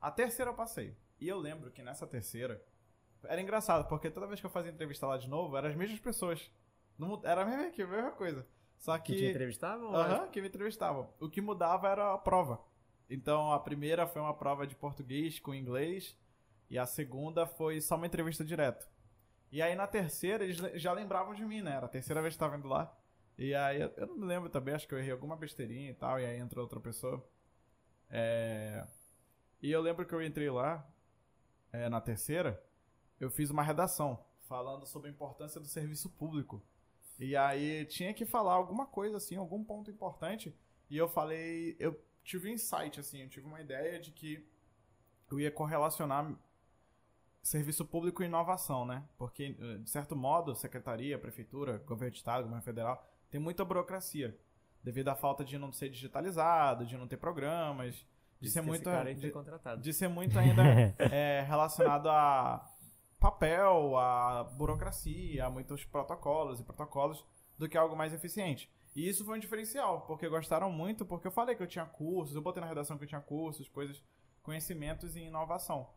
[0.00, 0.96] A terceira eu passei.
[1.18, 2.62] E eu lembro que nessa terceira
[3.24, 5.98] era engraçado, porque toda vez que eu fazia entrevista lá de novo, eram as mesmas
[5.98, 6.48] pessoas.
[6.96, 8.46] Não era a mesma equipe, a mesma coisa.
[8.78, 9.30] Só Que te que.
[9.30, 9.92] entrevistavam?
[9.96, 11.12] Aham, que me entrevistavam.
[11.18, 12.60] O que mudava era a prova.
[13.08, 16.16] Então a primeira foi uma prova de português com inglês.
[16.70, 18.88] E a segunda foi só uma entrevista direto.
[19.52, 21.72] E aí na terceira eles le- já lembravam de mim, né?
[21.76, 22.94] Era a terceira vez que eu tava indo lá.
[23.38, 25.94] E aí eu, eu não me lembro também, acho que eu errei alguma besteirinha e
[25.94, 26.20] tal.
[26.20, 27.24] E aí entrou outra pessoa.
[28.10, 28.86] É...
[29.62, 30.86] E eu lembro que eu entrei lá,
[31.72, 32.62] é, na terceira,
[33.20, 36.62] eu fiz uma redação falando sobre a importância do serviço público.
[37.18, 40.54] E aí tinha que falar alguma coisa assim, algum ponto importante.
[40.90, 44.46] E eu falei, eu tive um insight assim, eu tive uma ideia de que
[45.30, 46.30] eu ia correlacionar
[47.42, 49.02] serviço público e inovação, né?
[49.16, 54.38] Porque, eh, de certo modo, secretaria, prefeitura, governo de estado, governo federal, tem muita burocracia.
[54.84, 57.94] Devido à falta de não ser digitalizado, de não ter programas,
[58.38, 58.84] de Isso ser muito.
[59.14, 60.62] De- de ser muito ainda
[61.10, 62.64] é, relacionado a
[63.18, 67.24] papel, a burocracia, a muitos protocolos e protocolos
[67.56, 68.70] do que algo mais eficiente.
[68.98, 72.34] E isso foi um diferencial, porque gostaram muito, porque eu falei que eu tinha cursos,
[72.34, 74.02] eu botei na redação que eu tinha cursos, coisas,
[74.42, 75.88] conhecimentos em inovação.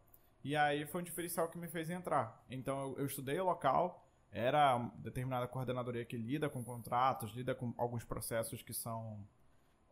[0.43, 2.45] E aí foi um diferencial que me fez entrar.
[2.47, 7.73] Então eu, eu estudei o local, era determinada coordenadoria que lida com contratos, lida com
[7.75, 9.27] alguns processos que são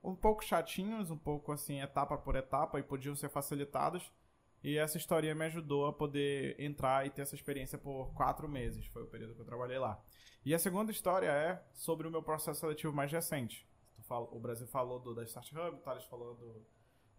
[0.04, 4.12] um pouco chatinhos, um pouco assim, etapa por etapa, e podiam ser facilitados.
[4.63, 8.86] E essa história me ajudou a poder entrar e ter essa experiência por quatro meses.
[8.88, 10.02] Foi o período que eu trabalhei lá.
[10.45, 13.67] E a segunda história é sobre o meu processo seletivo mais recente.
[14.10, 16.65] O Brasil falou do, da Start Hub, o Thales falou do,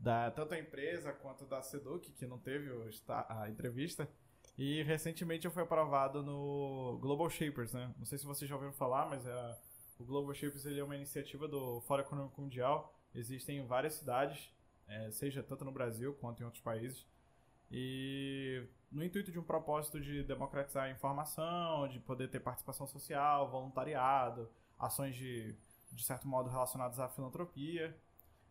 [0.00, 2.88] da tanto a empresa quanto da Seduc, que não teve o
[3.28, 4.08] a entrevista.
[4.56, 7.94] E recentemente eu fui aprovado no Global Shapers, né?
[7.98, 9.58] Não sei se vocês já ouviram falar, mas é,
[9.98, 12.98] o Global Shapers ele é uma iniciativa do Fórum Econômico Mundial.
[13.14, 14.52] Existem em várias cidades,
[14.88, 17.06] é, seja tanto no Brasil quanto em outros países.
[17.70, 23.48] E no intuito de um propósito de democratizar a informação, de poder ter participação social,
[23.50, 25.54] voluntariado, ações de,
[25.92, 27.96] de certo modo relacionadas à filantropia.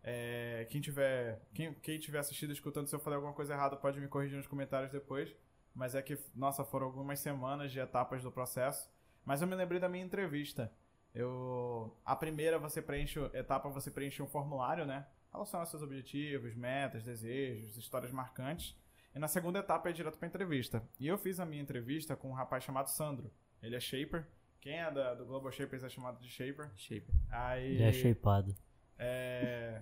[0.02, 4.00] É, quem tiver quem, quem tiver assistido, escutando, se eu falei alguma coisa errada, pode
[4.00, 5.36] me corrigir nos comentários depois.
[5.76, 8.90] Mas é que, nossa, foram algumas semanas de etapas do processo.
[9.26, 10.72] Mas eu me lembrei da minha entrevista.
[11.14, 15.06] Eu, a primeira você preenche, etapa você preenche um formulário, né?
[15.32, 18.76] Relaciona seus objetivos, metas, desejos, histórias marcantes.
[19.16, 20.84] E na segunda etapa é direto pra entrevista.
[21.00, 23.32] E eu fiz a minha entrevista com um rapaz chamado Sandro.
[23.62, 24.26] Ele é shaper.
[24.62, 26.70] Quem é da- do Global Shapers é chamado de shaper.
[26.76, 27.08] Shape.
[27.30, 28.56] Aí, Ele é shapeado.
[28.98, 29.82] é,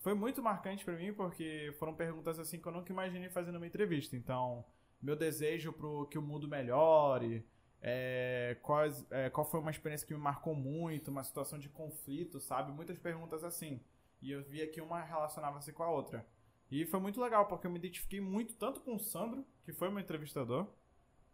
[0.00, 3.66] Foi muito marcante pra mim porque foram perguntas assim que eu nunca imaginei fazer numa
[3.66, 4.16] entrevista.
[4.16, 4.64] Então,
[5.02, 7.44] meu desejo pro que o mundo melhore,
[7.82, 12.38] é, quais, é, qual foi uma experiência que me marcou muito, uma situação de conflito,
[12.40, 12.70] sabe?
[12.72, 13.80] Muitas perguntas assim.
[14.22, 16.24] E eu via que uma relacionava-se com a outra.
[16.70, 19.88] E foi muito legal, porque eu me identifiquei muito tanto com o Sandro, que foi
[19.90, 20.66] meu entrevistador,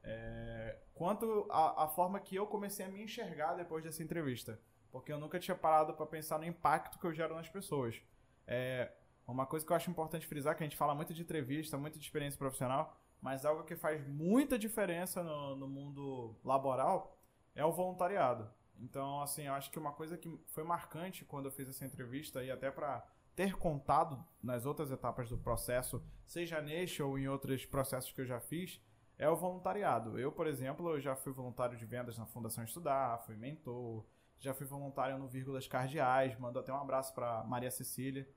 [0.03, 4.61] é, quanto a, a forma que eu comecei a me enxergar depois dessa entrevista.
[4.93, 8.01] Porque eu nunca tinha parado para pensar no impacto que eu gero nas pessoas.
[8.47, 8.93] É,
[9.27, 11.99] uma coisa que eu acho importante frisar, que a gente fala muito de entrevista, muito
[11.99, 17.19] de experiência profissional, mas algo que faz muita diferença no, no mundo laboral
[17.55, 18.49] é o voluntariado.
[18.79, 22.45] Então, assim, eu acho que uma coisa que foi marcante quando eu fiz essa entrevista
[22.45, 27.65] e até para ter contado nas outras etapas do processo, seja neste ou em outros
[27.67, 28.81] processos que eu já fiz,
[29.19, 30.19] é o voluntariado.
[30.19, 34.05] Eu, por exemplo, eu já fui voluntário de vendas na Fundação Estudar, fui mentor,
[34.39, 38.29] já fui voluntário no Vírgulas Cardeais, mando até um abraço para Maria Cecília.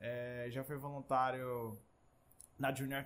[0.00, 1.78] É, já fui voluntário
[2.58, 3.04] na Junior,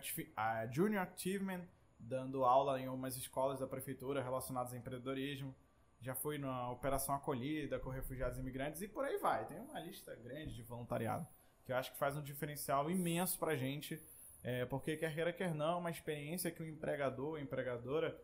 [0.70, 1.62] Junior Achievement,
[1.98, 5.54] dando aula em umas escolas da prefeitura relacionadas a empreendedorismo.
[6.02, 9.46] Já fui na Operação Acolhida com refugiados e imigrantes e por aí vai.
[9.46, 11.26] Tem uma lista grande de voluntariado
[11.64, 14.02] que eu acho que faz um diferencial imenso pra gente,
[14.42, 18.20] é, porque quer queira, quer não, uma experiência que o empregador ou empregadora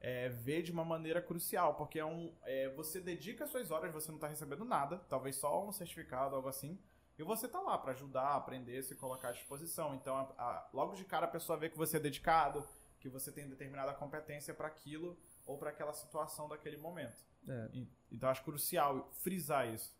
[0.00, 4.08] é, vê de uma maneira crucial, porque é um, é, você dedica suas horas, você
[4.08, 6.78] não está recebendo nada, talvez só um certificado, algo assim,
[7.18, 9.94] e você tá lá para ajudar, aprender, se colocar à disposição.
[9.94, 12.66] Então, a- a- logo de cara a pessoa vê que você é dedicado,
[13.00, 15.14] que você tem determinada competência para aquilo
[15.48, 17.16] ou para aquela situação daquele momento.
[17.48, 17.68] É.
[17.72, 19.92] E- Então, acho crucial frisar isso.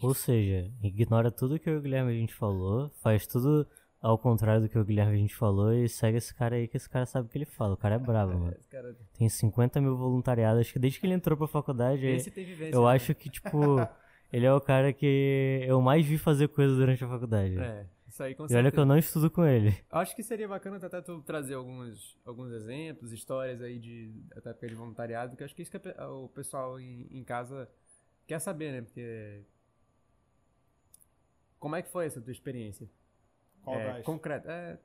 [0.00, 3.66] Ou seja, ignora tudo que o Guilherme a gente falou, faz tudo
[4.00, 6.76] ao contrário do que o Guilherme a gente falou e segue esse cara aí que
[6.76, 7.74] esse cara sabe o que ele fala.
[7.74, 8.52] O cara é brabo, mano.
[8.52, 8.96] Esse cara.
[9.18, 12.74] Tem 50 mil voluntariados, acho que desde que ele entrou pra faculdade, Esse tem vivência.
[12.76, 12.90] eu né?
[12.92, 13.50] acho que, tipo,
[14.32, 17.56] ele é o cara que eu mais vi fazer coisa durante a faculdade.
[17.58, 19.74] É, isso aí com E olha que eu não estudo com ele.
[19.90, 24.12] Acho que seria bacana até tu trazer alguns, alguns exemplos, histórias aí de
[24.44, 27.68] da época de voluntariado, que eu acho que isso que o pessoal em, em casa
[28.26, 28.82] quer saber, né?
[28.82, 29.42] Porque.
[31.58, 32.86] Como é que foi essa tua experiência?
[33.62, 34.04] Qual é, das?
[34.04, 34.50] concreto.
[34.50, 34.78] É,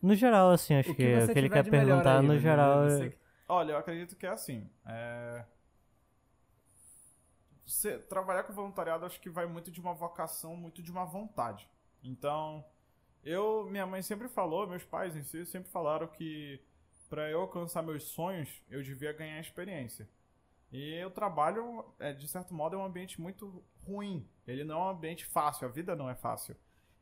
[0.00, 2.40] No geral, assim, acho o que, que o que ele quer perguntar, aí, no mano,
[2.40, 3.12] geral, você é...
[3.48, 4.70] Olha, eu acredito que é assim.
[4.86, 5.44] É...
[7.66, 11.68] Você trabalhar com voluntariado acho que vai muito de uma vocação, muito de uma vontade.
[12.02, 12.64] Então,
[13.22, 16.60] eu, minha mãe sempre falou, meus pais em si sempre falaram que
[17.08, 20.08] para eu alcançar meus sonhos, eu devia ganhar experiência.
[20.72, 24.28] E o trabalho, é, de certo modo, é um ambiente muito ruim.
[24.46, 26.56] Ele não é um ambiente fácil, a vida não é fácil.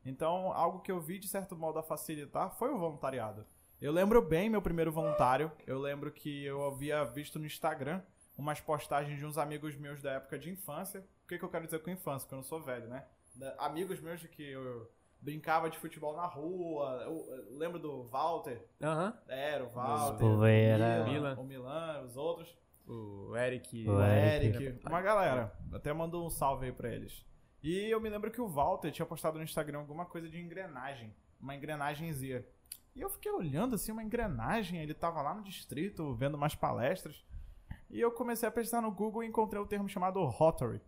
[0.05, 3.45] Então, algo que eu vi, de certo modo, a facilitar foi o voluntariado.
[3.81, 5.53] Eu lembro bem meu primeiro voluntário.
[5.67, 8.03] Eu lembro que eu havia visto no Instagram
[8.37, 11.01] umas postagens de uns amigos meus da época de infância.
[11.25, 12.25] O que, que eu quero dizer com infância?
[12.25, 13.05] Porque eu não sou velho, né?
[13.39, 17.03] Da- amigos meus de que eu brincava de futebol na rua.
[17.05, 19.17] Eu, eu lembro do Walter, Aham.
[19.29, 20.25] era o Walter.
[20.25, 21.37] O Milan, Milan.
[21.39, 22.57] o Milan, os outros.
[22.87, 23.87] O Eric.
[23.89, 24.63] O Eric.
[24.65, 25.53] Eric, uma galera.
[25.73, 27.25] Até mandou um salve aí pra eles.
[27.63, 31.15] E eu me lembro que o Walter tinha postado no Instagram alguma coisa de engrenagem.
[31.41, 32.45] Uma engrenagemzinha.
[32.97, 34.81] E eu fiquei olhando assim, uma engrenagem.
[34.81, 37.23] Ele tava lá no distrito, vendo umas palestras.
[37.91, 40.81] E eu comecei a pesquisar no Google e encontrei o termo chamado Rotary.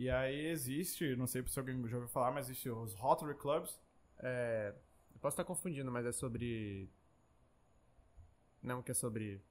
[0.00, 3.78] E aí existe, não sei se alguém já ouviu falar, mas existe os Rotary Clubs.
[4.18, 4.74] É,
[5.12, 6.88] eu posso estar confundindo, mas é sobre.
[8.62, 9.42] Não, que é sobre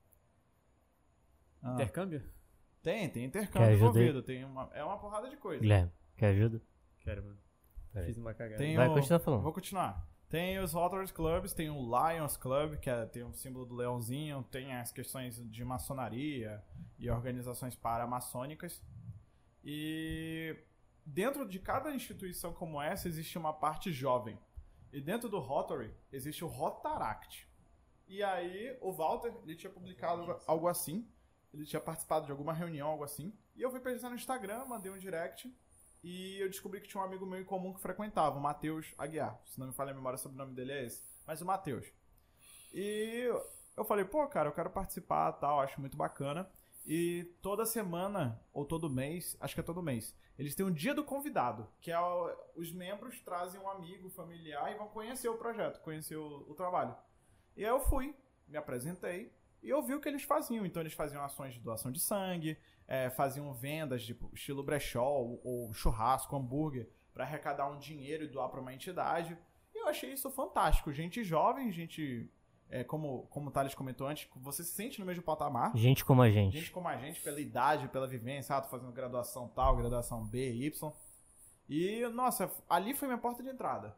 [1.62, 2.24] Ah, intercâmbio?
[2.82, 4.24] tem, tem intercâmbio envolvido.
[4.24, 5.62] Tem uma, é uma porrada de coisa.
[5.62, 6.60] Guilherme, quer ajuda?
[7.02, 7.38] Quero, mano.
[8.06, 8.58] Fiz uma cagada.
[8.58, 9.44] Tem Vai, o- continua falando.
[9.44, 10.08] Vou continuar.
[10.30, 14.42] Tem os Rotary Clubs, tem o Lions Club, que é- tem o símbolo do leãozinho,
[14.50, 16.64] tem as questões de maçonaria
[16.98, 18.82] e organizações paramaçônicas.
[19.64, 20.56] E
[21.06, 24.40] dentro de cada instituição como essa existe uma parte jovem.
[24.92, 27.48] E dentro do Rotary existe o Rotaract.
[28.08, 31.08] E aí o Walter, ele tinha publicado algo assim,
[31.54, 33.38] ele tinha participado de alguma reunião, algo assim.
[33.56, 35.54] E eu fui pesquisar no Instagram, mandei um direct
[36.04, 39.40] e eu descobri que tinha um amigo meu em comum que frequentava, o Matheus Aguiar.
[39.46, 41.04] Se não me falha a memória sobre o nome dele é esse.
[41.28, 41.86] Mas o Matheus.
[42.74, 43.30] E
[43.76, 46.50] eu falei, pô, cara, eu quero participar tal, acho muito bacana.
[46.86, 50.94] E toda semana, ou todo mês, acho que é todo mês, eles têm um dia
[50.94, 55.38] do convidado, que é o- os membros trazem um amigo, familiar e vão conhecer o
[55.38, 56.96] projeto, conhecer o, o trabalho.
[57.56, 58.16] E aí eu fui,
[58.48, 60.66] me apresentei e eu vi o que eles faziam.
[60.66, 65.42] Então eles faziam ações de doação de sangue, é, faziam vendas tipo estilo brechó ou,
[65.44, 69.38] ou churrasco, hambúrguer, para arrecadar um dinheiro e doar para uma entidade.
[69.76, 70.92] E eu achei isso fantástico.
[70.94, 72.32] Gente jovem, gente,
[72.70, 75.76] é, como, como o Thales comentou antes, você se sente no mesmo patamar.
[75.76, 76.58] Gente como a gente.
[76.58, 80.52] Gente como a gente, pela idade, pela vivência, ah, tô fazendo graduação tal, graduação B,
[80.52, 80.94] Y.
[81.68, 83.96] E, nossa, ali foi minha porta de entrada.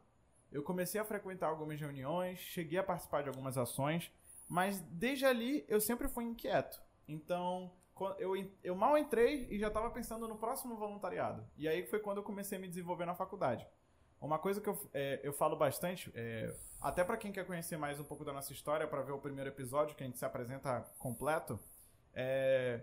[0.50, 4.10] Eu comecei a frequentar algumas reuniões, cheguei a participar de algumas ações,
[4.48, 6.80] mas desde ali eu sempre fui inquieto.
[7.08, 7.70] Então,
[8.18, 11.44] eu, eu mal entrei e já estava pensando no próximo voluntariado.
[11.56, 13.66] E aí foi quando eu comecei a me desenvolver na faculdade.
[14.22, 17.98] Uma coisa que eu, é, eu falo bastante, é, até para quem quer conhecer mais
[17.98, 20.80] um pouco da nossa história, para ver o primeiro episódio que a gente se apresenta
[20.96, 21.58] completo,
[22.14, 22.82] é,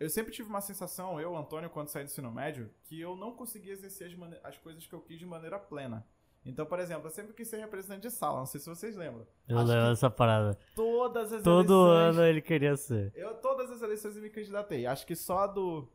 [0.00, 3.34] eu sempre tive uma sensação, eu, Antônio, quando saí do ensino médio, que eu não
[3.34, 6.06] conseguia exercer as, as coisas que eu quis de maneira plena.
[6.42, 9.26] Então, por exemplo, eu sempre quis ser representante de sala, não sei se vocês lembram.
[9.46, 10.58] Eu Acho lembro dessa parada.
[10.74, 13.12] Todas as Todo eleições, ano ele queria ser.
[13.14, 14.86] Eu, todas as eleições eu me candidatei.
[14.86, 15.86] Acho que só a do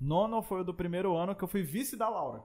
[0.00, 2.44] nono foi o do primeiro ano que eu fui vice da Laura.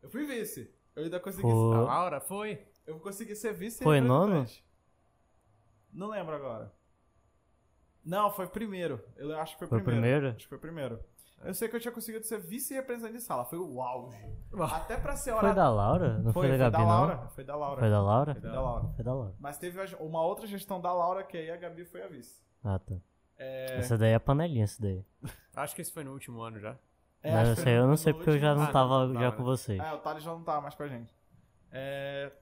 [0.00, 0.72] Eu fui vice.
[1.00, 1.72] Eu ainda consegui Pô.
[1.72, 2.66] A Laura foi?
[2.86, 4.64] eu consegui ser vice Foi representante.
[5.92, 6.72] Não lembro agora.
[8.04, 9.02] Não, foi primeiro.
[9.16, 10.10] Eu acho que foi, Foi primeiro.
[10.10, 10.36] primeiro?
[10.36, 11.00] Acho que foi primeiro.
[11.42, 13.44] Eu sei que eu tinha conseguido ser vice-representante de sala.
[13.46, 14.18] Foi o auge.
[14.74, 15.46] Até pra ser hora...
[15.48, 16.18] Foi da Laura?
[16.18, 16.86] Não foi, Foi, da Gabi, da não?
[16.86, 17.28] Laura.
[17.28, 17.80] Foi da Laura.
[17.80, 18.34] Foi da Laura?
[18.34, 18.88] Foi da Laura.
[18.94, 19.34] Foi da Laura.
[19.38, 22.42] Mas teve uma outra gestão da Laura, que aí a Gabi foi a vice.
[22.62, 22.94] Ah, tá.
[23.38, 25.02] É, Essa daí é a panelinha, essa daí.
[25.56, 26.76] Acho que esse foi no último ano já.
[27.22, 29.36] É, essa foi aí eu não sei porque eu já não tava não, já né?
[29.36, 29.78] com vocês.
[29.80, 31.12] É, o Thales já não tava mais com a gente.
[31.70, 32.32] É,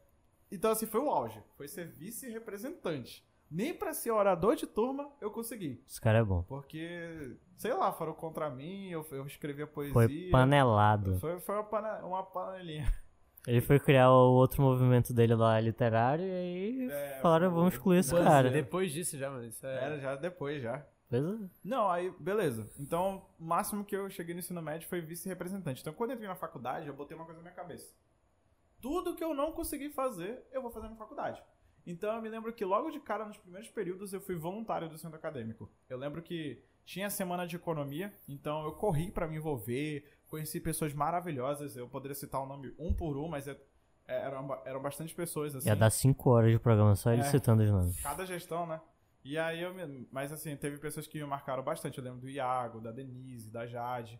[0.51, 1.43] Então, assim, foi o auge.
[1.57, 3.27] Foi ser vice-representante.
[3.51, 5.83] Nem pra ser orador de turma eu consegui.
[5.87, 6.43] Esse cara é bom.
[6.43, 9.93] Porque, sei lá, foram contra mim, eu, eu escrevia poesia.
[9.95, 11.19] Foi panelado.
[11.19, 12.93] Foi, foi uma, pane- uma panelinha.
[13.47, 17.99] Ele foi criar o outro movimento dele lá, literário, e aí É, falaram, vamos excluir
[18.01, 18.51] esse cara.
[18.51, 19.47] Depois disso já, mano.
[19.47, 19.85] Isso é...
[19.85, 20.85] Era já depois, já.
[21.11, 21.49] É.
[21.65, 22.71] Não, aí, beleza.
[22.79, 25.81] Então, o máximo que eu cheguei no ensino médio foi vice-representante.
[25.81, 27.95] Então, quando eu entrei na faculdade, eu botei uma coisa na minha cabeça.
[28.81, 31.43] Tudo que eu não consegui fazer, eu vou fazer na faculdade.
[31.87, 34.99] Então, eu me lembro que logo de cara, nos primeiros períodos, eu fui voluntário do
[34.99, 35.71] centro acadêmico.
[35.89, 40.93] Eu lembro que tinha semana de economia, então eu corri pra me envolver, conheci pessoas
[40.95, 41.77] maravilhosas.
[41.77, 43.59] Eu poderia citar o nome um por um, mas é-
[44.07, 47.25] é- eram, eram bastante pessoas, assim Ia dar 5 horas de programa só ele É.
[47.25, 48.01] citando os nomes.
[48.03, 48.81] cada gestão, né?
[49.29, 50.09] E aí eu me...
[50.11, 51.99] Mas assim, teve pessoas que me marcaram bastante.
[51.99, 54.19] Eu lembro do Iago, da Denise, da Jade.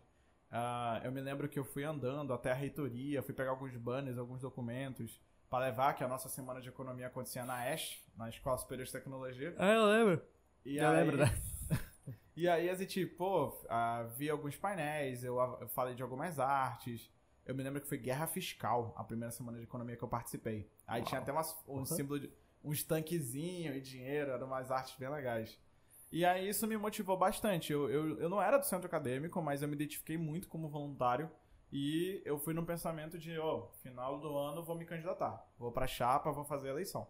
[0.51, 4.19] Ah, eu me lembro que eu fui andando até a reitoria, fui pegar alguns banners,
[4.19, 5.19] alguns documentos
[5.49, 8.91] para levar, que a nossa semana de economia acontecia na ESH, na Escola Superior de
[8.91, 9.55] Tecnologia.
[9.57, 10.21] Ah, eu lembro.
[10.63, 10.95] E Eu aí...
[10.97, 11.25] lembro, né?
[12.35, 17.11] E aí a gente, pô, ah, vi alguns painéis, eu, eu falei de algumas artes.
[17.45, 20.69] Eu me lembro que foi Guerra Fiscal, a primeira semana de economia que eu participei.
[20.87, 21.85] Aí tinha até umas, um Uhum.
[21.85, 22.31] símbolo de
[22.63, 25.59] uns tanquezinhos e dinheiro, eram umas artes bem legais.
[26.11, 27.71] E aí isso me motivou bastante.
[27.71, 31.29] Eu, eu, eu não era do centro acadêmico, mas eu me identifiquei muito como voluntário.
[31.71, 35.47] E eu fui num pensamento de, ó, final do ano vou me candidatar.
[35.57, 37.07] Vou pra chapa, vou fazer a eleição.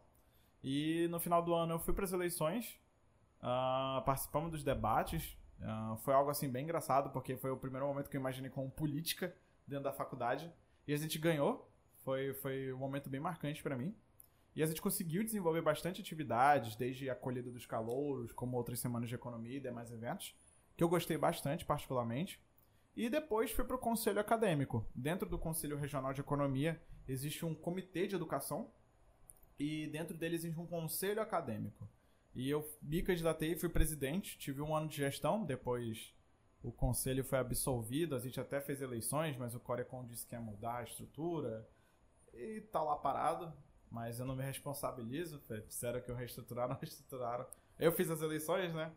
[0.61, 2.77] E no final do ano eu fui pras eleições,
[3.41, 5.37] ah, participamos dos debates.
[5.61, 8.69] ah, foi algo assim bem engraçado, porque foi o primeiro momento que eu imaginei como
[8.69, 9.33] política
[9.65, 10.51] dentro da faculdade.
[10.85, 11.69] E a gente ganhou.
[12.03, 13.95] Foi, foi um momento bem marcante para mim.
[14.55, 19.09] E a gente conseguiu desenvolver bastante atividades, desde a acolhida dos calouros, como outras semanas
[19.09, 20.35] de economia e demais eventos,
[20.75, 22.41] que eu gostei bastante, particularmente.
[22.95, 24.85] E depois fui para o conselho acadêmico.
[24.93, 28.71] Dentro do Conselho Regional de Economia existe um comitê de educação
[29.57, 31.87] e dentro dele existe um conselho acadêmico.
[32.35, 36.13] E eu me candidatei, fui presidente, tive um ano de gestão, depois
[36.61, 40.41] o conselho foi absolvido, a gente até fez eleições, mas o Corecon disse que ia
[40.41, 41.67] mudar a estrutura
[42.33, 43.53] e tá lá parado,
[43.91, 47.45] mas eu não me responsabilizo, disseram que eu reestruturaram, reestruturaram.
[47.79, 48.91] Eu fiz as eleições, né?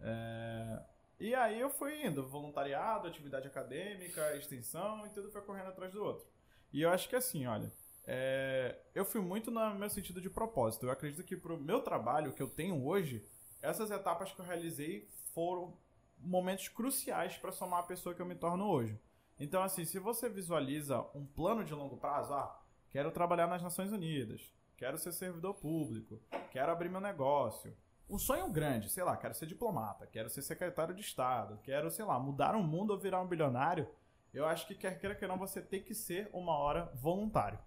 [0.00, 0.82] É...
[1.20, 6.02] E aí eu fui indo, voluntariado, atividade acadêmica, extensão e tudo foi correndo atrás do
[6.02, 6.26] outro.
[6.72, 7.72] E eu acho que assim, olha,
[8.06, 8.78] é...
[8.94, 10.86] eu fui muito no meu sentido de propósito.
[10.86, 13.26] Eu acredito que pro meu trabalho que eu tenho hoje,
[13.62, 15.76] essas etapas que eu realizei foram
[16.18, 18.98] momentos cruciais para somar a pessoa que eu me torno hoje.
[19.38, 22.63] Então, assim, se você visualiza um plano de longo prazo, ah,
[22.94, 26.22] quero trabalhar nas Nações Unidas, quero ser servidor público,
[26.52, 27.76] quero abrir meu negócio.
[28.08, 32.04] Um sonho grande, sei lá, quero ser diplomata, quero ser secretário de Estado, quero, sei
[32.04, 33.90] lá, mudar o mundo ou virar um bilionário.
[34.32, 37.58] Eu acho que quer queira que não, você tem que ser uma hora voluntário.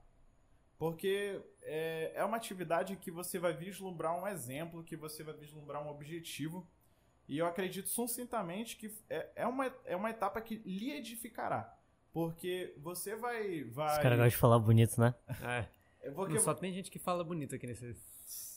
[0.78, 5.86] Porque é, é uma atividade que você vai vislumbrar um exemplo, que você vai vislumbrar
[5.86, 6.66] um objetivo
[7.28, 11.77] e eu acredito sucintamente que é, é, uma, é uma etapa que lhe edificará.
[12.18, 13.64] Porque você vai.
[13.66, 13.92] vai...
[13.92, 15.14] Os caras gostam de falar bonito, né?
[15.40, 15.66] É.
[16.08, 16.34] é porque...
[16.34, 17.96] Não, só tem gente que fala bonito aqui nesse,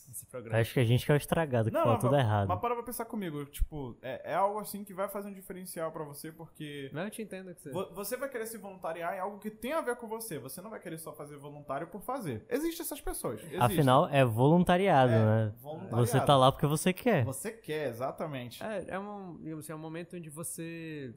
[0.08, 0.58] nesse programa.
[0.58, 2.48] Acho que a gente que é o estragado, que não, fala mas, tudo errado.
[2.48, 5.92] Mas para pra pensar comigo, tipo, é, é algo assim que vai fazer um diferencial
[5.92, 6.88] para você, porque.
[6.94, 7.70] Não, eu te entendo que você.
[7.70, 10.38] Você vai querer se voluntariar em algo que tem a ver com você.
[10.38, 12.42] Você não vai querer só fazer voluntário por fazer.
[12.48, 13.40] Existem essas pessoas.
[13.40, 13.58] Existe.
[13.58, 15.54] Afinal, é voluntariado, é, né?
[15.60, 16.06] Voluntariado.
[16.06, 17.26] Você tá lá porque você quer.
[17.26, 18.64] Você quer, exatamente.
[18.64, 21.14] É, é um, digamos assim, é um momento onde você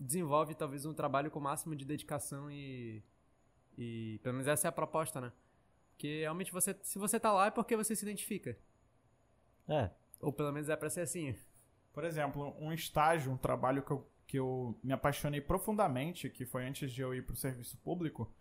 [0.00, 3.02] desenvolve talvez um trabalho com o máximo de dedicação e.
[3.76, 5.32] E pelo menos essa é a proposta, né?
[5.90, 8.58] Porque realmente você, se você tá lá é porque você se identifica.
[9.68, 9.90] É.
[10.20, 11.36] Ou pelo menos é pra ser assim.
[11.92, 16.66] Por exemplo, um estágio, um trabalho que eu, que eu me apaixonei profundamente, que foi
[16.66, 18.32] antes de eu ir pro serviço público,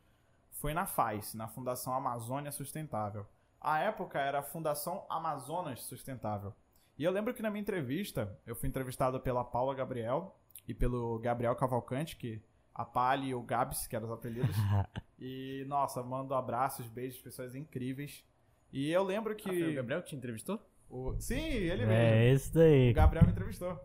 [0.52, 3.26] foi na FAIS, na Fundação Amazônia Sustentável.
[3.62, 6.54] A época era a Fundação Amazonas Sustentável.
[6.98, 10.39] E eu lembro que na minha entrevista, eu fui entrevistado pela Paula Gabriel
[10.70, 12.40] e pelo Gabriel Cavalcante, que
[12.76, 14.56] a Pali e o Gabs, que eram os apelidos.
[15.18, 18.24] e, nossa, mando abraços, beijos, pessoas incríveis.
[18.72, 19.50] E eu lembro que.
[19.50, 20.62] Ah, foi o Gabriel que te entrevistou?
[20.88, 21.16] O...
[21.20, 21.92] Sim, ele mesmo.
[21.92, 22.92] É, esse daí.
[22.92, 23.80] O Gabriel me entrevistou.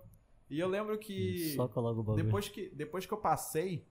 [0.51, 1.55] E eu lembro que.
[1.57, 2.22] Só coloca o bagulho.
[2.22, 3.89] Depois que, depois que eu passei,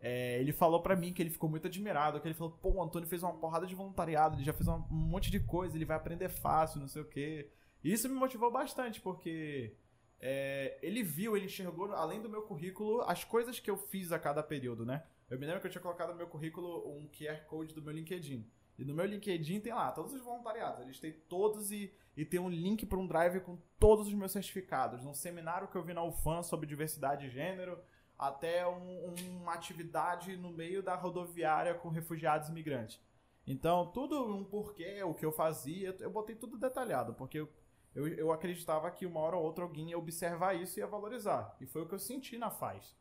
[0.00, 2.18] é, ele falou para mim que ele ficou muito admirado.
[2.22, 4.78] Que ele falou: pô, o Antônio fez uma porrada de voluntariado, ele já fez um
[4.88, 7.50] monte de coisa, ele vai aprender fácil, não sei o quê.
[7.84, 9.74] E isso me motivou bastante, porque
[10.20, 14.18] é, ele viu, ele enxergou, além do meu currículo, as coisas que eu fiz a
[14.18, 15.02] cada período, né?
[15.30, 17.92] Eu me lembro que eu tinha colocado no meu currículo um QR Code do meu
[17.92, 18.46] LinkedIn.
[18.78, 20.82] E no meu LinkedIn tem lá todos os voluntariados.
[20.82, 24.32] Eles têm todos e, e tem um link para um drive com todos os meus
[24.32, 25.04] certificados.
[25.04, 27.78] Um seminário que eu vi na UFAM sobre diversidade de gênero,
[28.18, 33.00] até um, uma atividade no meio da rodoviária com refugiados e imigrantes.
[33.46, 37.48] Então, tudo um porquê, o que eu fazia, eu botei tudo detalhado, porque eu
[37.94, 41.56] eu, eu acreditava que uma hora ou outra alguém ia observar isso e ia valorizar.
[41.60, 42.96] E foi o que eu senti na Faz.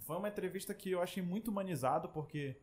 [0.00, 2.56] Foi uma entrevista que eu achei muito humanizado, porque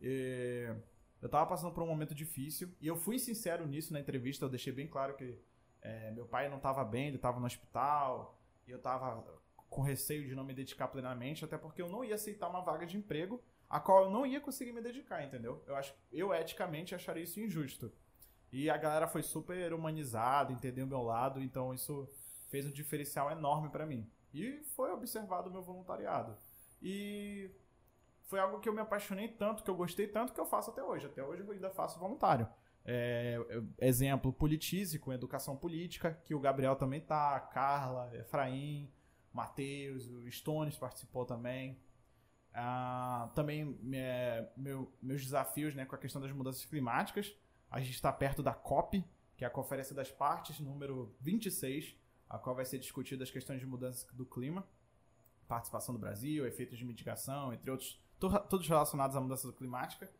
[0.00, 0.74] eh,
[1.20, 2.70] eu tava passando por um momento difícil.
[2.80, 5.38] E eu fui sincero nisso na entrevista, eu deixei bem claro que
[5.82, 9.24] eh, meu pai não estava bem, ele estava no hospital, e eu estava
[9.68, 12.86] com receio de não me dedicar plenamente, até porque eu não ia aceitar uma vaga
[12.86, 15.62] de emprego a qual eu não ia conseguir me dedicar, entendeu?
[15.66, 17.92] Eu acho eu eticamente acharia isso injusto.
[18.56, 22.08] E a galera foi super humanizada, entendeu o meu lado, então isso
[22.48, 24.10] fez um diferencial enorme para mim.
[24.32, 26.34] E foi observado o meu voluntariado.
[26.80, 27.50] E
[28.22, 30.82] foi algo que eu me apaixonei tanto, que eu gostei tanto, que eu faço até
[30.82, 31.04] hoje.
[31.04, 32.48] Até hoje eu ainda faço voluntário.
[32.82, 33.38] É,
[33.78, 38.90] exemplo, Politize, com educação política, que o Gabriel também tá, Carla, Efraim,
[39.34, 41.78] Matheus, o Stones participou também.
[42.54, 47.36] Ah, também é, meu, meus desafios né, com a questão das mudanças climáticas.
[47.70, 49.04] A gente está perto da COP,
[49.36, 51.96] que é a Conferência das Partes, número 26,
[52.28, 54.66] a qual vai ser discutida as questões de mudança do clima,
[55.46, 60.10] participação do Brasil, efeitos de mitigação, entre outros, todos relacionados à mudança climática.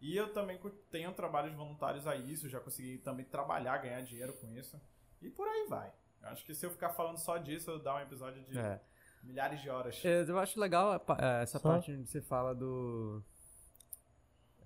[0.00, 4.52] E eu também tenho trabalhos voluntários a isso, já consegui também trabalhar, ganhar dinheiro com
[4.52, 4.80] isso.
[5.22, 5.92] E por aí vai.
[6.22, 8.80] Eu acho que se eu ficar falando só disso, eu dar um episódio de é.
[9.22, 10.04] milhares de horas.
[10.04, 11.70] É, eu acho legal é, essa só?
[11.70, 13.22] parte onde você fala do.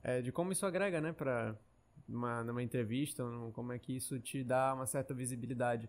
[0.03, 1.55] É, de como isso agrega, né, pra,
[2.11, 5.89] numa, numa entrevista, como é que isso te dá uma certa visibilidade.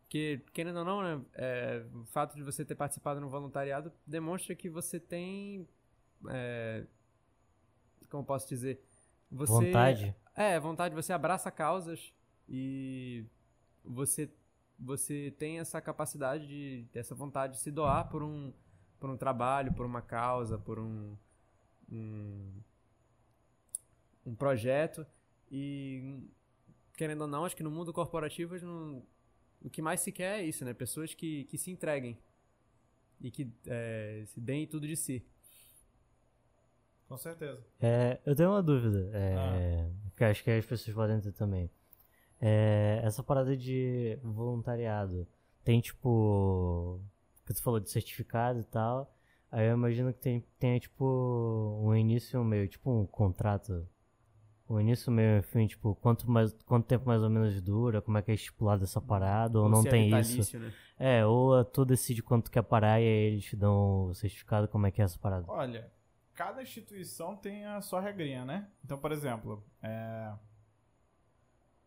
[0.00, 4.54] Porque, querendo ou não, né, é, o fato de você ter participado no voluntariado demonstra
[4.54, 5.68] que você tem
[6.28, 6.84] é,
[8.08, 8.82] como posso dizer,
[9.30, 10.14] você Vontade.
[10.34, 12.12] é, vontade, você abraça causas
[12.48, 13.24] e
[13.84, 14.30] você
[14.80, 18.52] você tem essa capacidade de essa vontade de se doar por um
[18.98, 21.16] por um trabalho, por uma causa, por um
[21.90, 22.52] um,
[24.24, 25.06] um projeto
[25.50, 26.28] e
[26.96, 29.02] querendo ou não, acho que no mundo corporativo não-
[29.62, 30.72] o que mais se quer é isso, né?
[30.74, 32.18] Pessoas que, que se entreguem
[33.20, 35.24] e que é, se deem tudo de si.
[37.08, 37.64] Com certeza.
[37.80, 41.70] É, eu tenho uma dúvida, é, que acho que as pessoas podem ter também.
[42.40, 45.26] É, essa parada de voluntariado,
[45.64, 47.00] tem tipo.
[47.46, 49.12] Que tu falou de certificado e tal.
[49.50, 53.88] Aí eu imagino que tem, tenha tipo um início e um meio, tipo um contrato.
[54.68, 58.18] Um início, meio e fim, tipo, quanto, mais, quanto tempo mais ou menos dura, como
[58.18, 60.58] é que é estipulado essa parada, ou, não se é tem isso.
[60.58, 60.72] Né?
[60.98, 64.86] É, ou tu decide quanto quer parar e aí eles te dão o certificado, como
[64.86, 65.46] é que é essa parada.
[65.48, 65.90] Olha,
[66.34, 68.68] cada instituição tem a sua regrinha, né?
[68.84, 70.32] Então, por exemplo, é,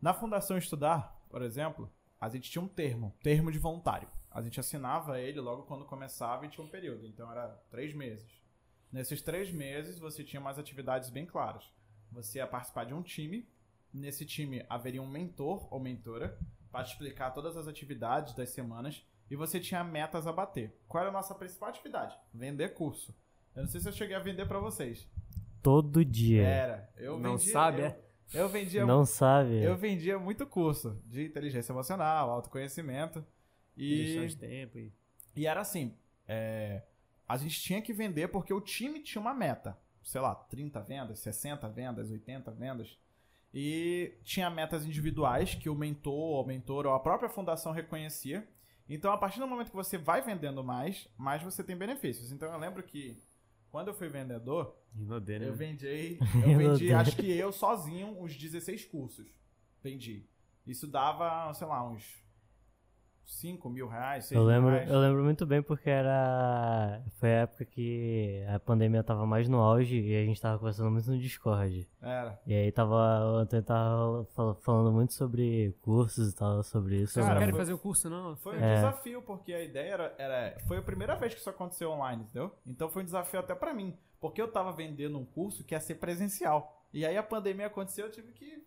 [0.01, 1.87] na Fundação Estudar, por exemplo,
[2.19, 4.07] a gente tinha um termo, termo de voluntário.
[4.31, 8.41] A gente assinava ele logo quando começava e tinha um período, então era três meses.
[8.91, 11.63] Nesses três meses você tinha umas atividades bem claras.
[12.11, 13.47] Você ia participar de um time,
[13.93, 16.37] nesse time haveria um mentor ou mentora
[16.71, 20.75] para te explicar todas as atividades das semanas e você tinha metas a bater.
[20.87, 22.17] Qual era a nossa principal atividade?
[22.33, 23.15] Vender curso.
[23.55, 25.07] Eu não sei se eu cheguei a vender pra vocês.
[25.61, 26.43] Todo dia.
[26.43, 26.89] Era.
[26.97, 27.99] Eu Não vendia, sabe, eu, é?
[28.33, 29.61] Eu vendia, Não sabe?
[29.61, 33.25] eu vendia muito curso de inteligência emocional, autoconhecimento.
[33.77, 34.93] Gestão E, de tempo e
[35.35, 35.95] e era assim:
[36.27, 36.81] é,
[37.27, 39.77] a gente tinha que vender porque o time tinha uma meta.
[40.03, 42.97] Sei lá, 30 vendas, 60 vendas, 80 vendas.
[43.53, 48.47] E tinha metas individuais que o mentor, ou mentor ou a própria fundação reconhecia.
[48.89, 52.31] Então, a partir do momento que você vai vendendo mais, mais você tem benefícios.
[52.31, 53.21] Então, eu lembro que
[53.69, 54.75] quando eu fui vendedor,
[55.39, 55.47] né?
[55.47, 59.27] eu vendi, eu vendi, acho que eu sozinho, uns 16 cursos.
[59.81, 60.25] Vendi.
[60.67, 62.21] Isso dava, sei lá, uns
[63.25, 64.89] 5 mil reais, 6 Eu mil lembro, reais.
[64.89, 67.01] eu lembro muito bem porque era.
[67.19, 70.91] Foi a época que a pandemia tava mais no auge e a gente tava conversando
[70.91, 71.87] muito no Discord.
[72.01, 72.39] Era.
[72.45, 72.95] E aí tava.
[72.95, 77.13] O Antônio tava fal- falando muito sobre cursos e tal, sobre isso.
[77.13, 78.35] Vocês eu não Cara, querem fazer o curso, não?
[78.35, 78.75] Foi um É.
[78.75, 80.59] desafio, porque a ideia era, era.
[80.67, 82.53] Foi a primeira vez que isso aconteceu online, entendeu?
[82.67, 83.97] Então foi um desafio até pra mim.
[84.19, 86.85] Porque eu tava vendendo um curso que ia ser presencial.
[86.93, 88.61] E aí a pandemia aconteceu, eu tive que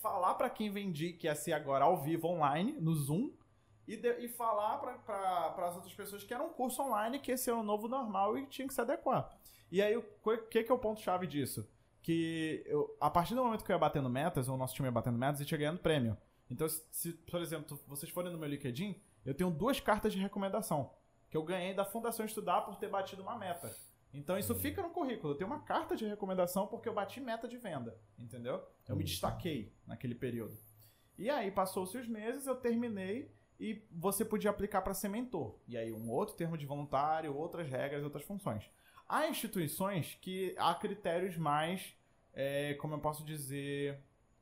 [0.00, 3.30] falar pra quem vendi que ia ser agora ao vivo online, no Zoom.
[3.88, 7.48] E, de- e falar para as outras pessoas que era um curso online, que esse
[7.48, 9.34] era o novo normal e tinha que se adequar.
[9.72, 10.02] E aí, o
[10.50, 11.66] que, que é o ponto-chave disso?
[12.02, 14.88] Que eu, a partir do momento que eu ia batendo metas, ou o nosso time
[14.88, 16.16] ia batendo metas, a gente ia ganhando prêmio.
[16.50, 20.18] Então, se, se, por exemplo, vocês forem no meu LinkedIn, eu tenho duas cartas de
[20.18, 20.90] recomendação
[21.30, 23.74] que eu ganhei da Fundação Estudar por ter batido uma meta.
[24.14, 25.34] Então isso fica no currículo.
[25.34, 28.62] Eu tenho uma carta de recomendação porque eu bati meta de venda, entendeu?
[28.88, 30.56] Eu me destaquei naquele período.
[31.18, 35.56] E aí passou-se os meses, eu terminei e você podia aplicar para ser mentor.
[35.66, 38.70] E aí um outro termo de voluntário, outras regras, outras funções.
[39.08, 41.94] Há instituições que há critérios mais,
[42.32, 43.98] é, como eu posso dizer,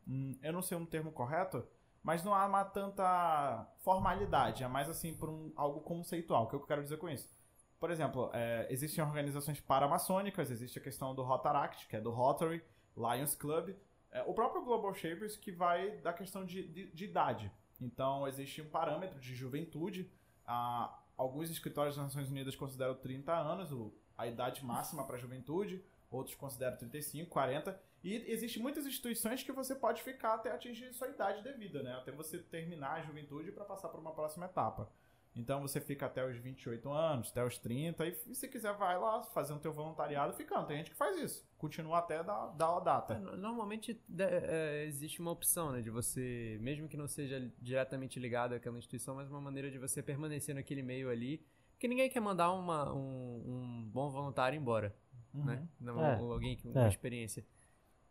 [0.06, 1.66] hum, eu não sei um termo correto,
[2.02, 6.44] mas não há uma tanta formalidade, é mais assim por um, algo conceitual.
[6.44, 7.34] O que eu quero dizer com isso?
[7.80, 12.62] Por exemplo, é, existem organizações paramaçônicas, existe a questão do Rotaract, que é do Rotary,
[12.96, 13.74] Lions Club,
[14.10, 17.52] é, o próprio Global Shapers que vai da questão de, de, de idade.
[17.80, 20.10] Então, existe um parâmetro de juventude.
[20.46, 23.72] Ah, alguns escritórios das Nações Unidas consideram 30 anos
[24.16, 27.78] a idade máxima para a juventude, outros consideram 35, 40.
[28.02, 31.92] E existem muitas instituições que você pode ficar até atingir sua idade devida, né?
[31.94, 34.90] Até você terminar a juventude para passar para uma próxima etapa.
[35.36, 39.22] Então você fica até os 28 anos, até os 30, e se quiser vai lá
[39.22, 40.66] fazer um teu voluntariado ficando.
[40.66, 43.18] Tem gente que faz isso, continua até dar, dar a É, data.
[43.18, 45.82] no- Normalmente de- é, existe uma opção, né?
[45.82, 50.02] De você, mesmo que não seja diretamente ligado àquela instituição, mas uma maneira de você
[50.02, 51.44] permanecer naquele meio ali.
[51.72, 54.96] Porque ninguém quer mandar uma, um, um bom voluntário embora,
[55.34, 55.44] Uhum.
[55.44, 55.68] né?
[55.78, 56.16] Não, É.
[56.18, 56.88] ou alguém com É.
[56.88, 57.44] experiência.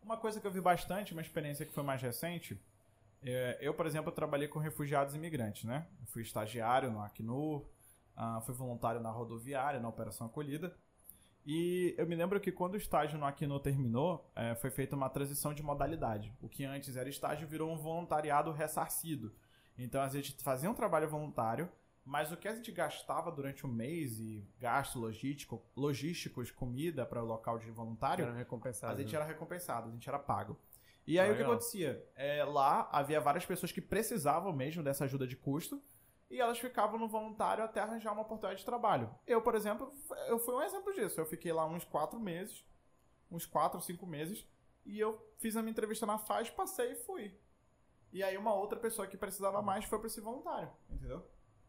[0.00, 2.75] Uma coisa que eu vi bastante, uma experiência que foi mais recente, é,
[3.60, 5.86] eu, por exemplo, trabalhei com refugiados e imigrantes, né?
[6.00, 7.66] Eu fui estagiário no Acnur,
[8.16, 10.76] ah, fui voluntário na rodoviária, na Operação Acolhida.
[11.44, 15.08] E eu me lembro que quando o estágio no Acnur terminou, eh, foi feita uma
[15.08, 16.34] transição de modalidade.
[16.40, 19.32] O que antes era estágio virou um voluntariado ressarcido.
[19.78, 21.70] Então a gente fazia um trabalho voluntário,
[22.04, 27.22] mas o que a gente gastava durante o mês e gasto logístico, logísticos, comida para
[27.22, 28.24] o local de voluntário,
[28.98, 29.16] a gente né?
[29.18, 30.58] era recompensado, a gente era pago.
[31.06, 31.52] E aí o que Legal.
[31.52, 32.04] acontecia?
[32.14, 35.80] É, lá havia várias pessoas que precisavam mesmo dessa ajuda de custo
[36.28, 39.14] e elas ficavam no voluntário até arranjar uma oportunidade de trabalho.
[39.26, 39.92] Eu, por exemplo,
[40.26, 41.20] eu fui um exemplo disso.
[41.20, 42.64] Eu fiquei lá uns quatro meses
[43.30, 44.46] uns 4 ou 5 meses.
[44.84, 47.36] E eu fiz a minha entrevista na FAS, passei e fui.
[48.12, 51.26] E aí uma outra pessoa que precisava mais foi pra esse voluntário, entendeu?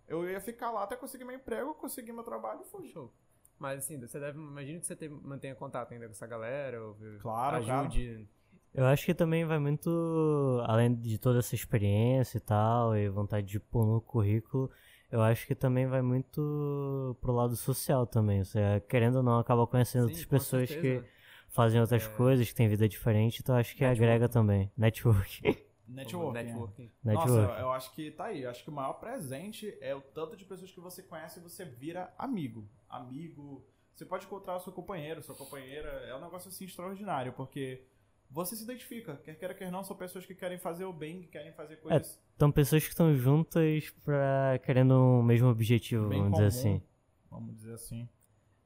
[0.08, 2.88] Eu ia ficar lá até conseguir meu emprego, conseguir meu trabalho e fui.
[2.88, 3.12] Show.
[3.58, 4.38] Mas assim, você deve.
[4.38, 8.30] Imagino que você tem, mantenha contato ainda com essa galera, ou Claro, ajude.
[8.78, 13.48] Eu acho que também vai muito, além de toda essa experiência e tal, e vontade
[13.48, 14.70] de pôr no currículo,
[15.12, 18.44] eu acho que também vai muito pro lado social também.
[18.44, 21.04] Você, querendo ou não, acaba conhecendo Sim, outras com pessoas certeza.
[21.04, 21.10] que
[21.50, 22.10] fazem outras É.
[22.10, 24.04] coisas, que têm vida diferente, então acho que Networking.
[24.04, 24.72] agrega também.
[24.78, 25.42] Network.
[25.88, 26.38] Networking.
[26.38, 26.44] é.
[26.44, 26.92] Networking.
[27.04, 27.62] Nossa, Network.
[27.62, 28.44] eu acho que tá aí.
[28.44, 31.42] Eu acho que o maior presente é o tanto de pessoas que você conhece e
[31.42, 32.70] você vira amigo.
[32.88, 33.66] Amigo.
[33.96, 35.90] Você pode encontrar o seu companheiro, sua companheira.
[36.08, 37.82] É um negócio assim extraordinário, porque
[38.30, 39.16] você se identifica.
[39.18, 42.20] Quer queira, quer não, são pessoas que querem fazer o bem, que querem fazer coisas
[42.36, 46.48] Então, pessoas que estão juntas pra, querendo o mesmo objetivo, bem vamos comum.
[46.48, 46.82] dizer assim.
[47.30, 48.10] Vamos dizer assim.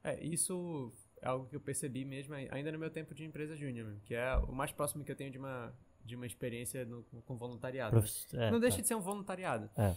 [0.04, 3.54] É, isso é algo que eu percebi mesmo ai- ainda no meu tempo de empresa
[3.56, 5.72] júnior, que é o mais próximo que eu tenho de uma,
[6.04, 7.92] de uma experiência no- com voluntariado.
[7.92, 8.82] Profiss- é, Não deixa tá.
[8.82, 9.70] de ser um voluntariado.
[9.76, 9.94] É.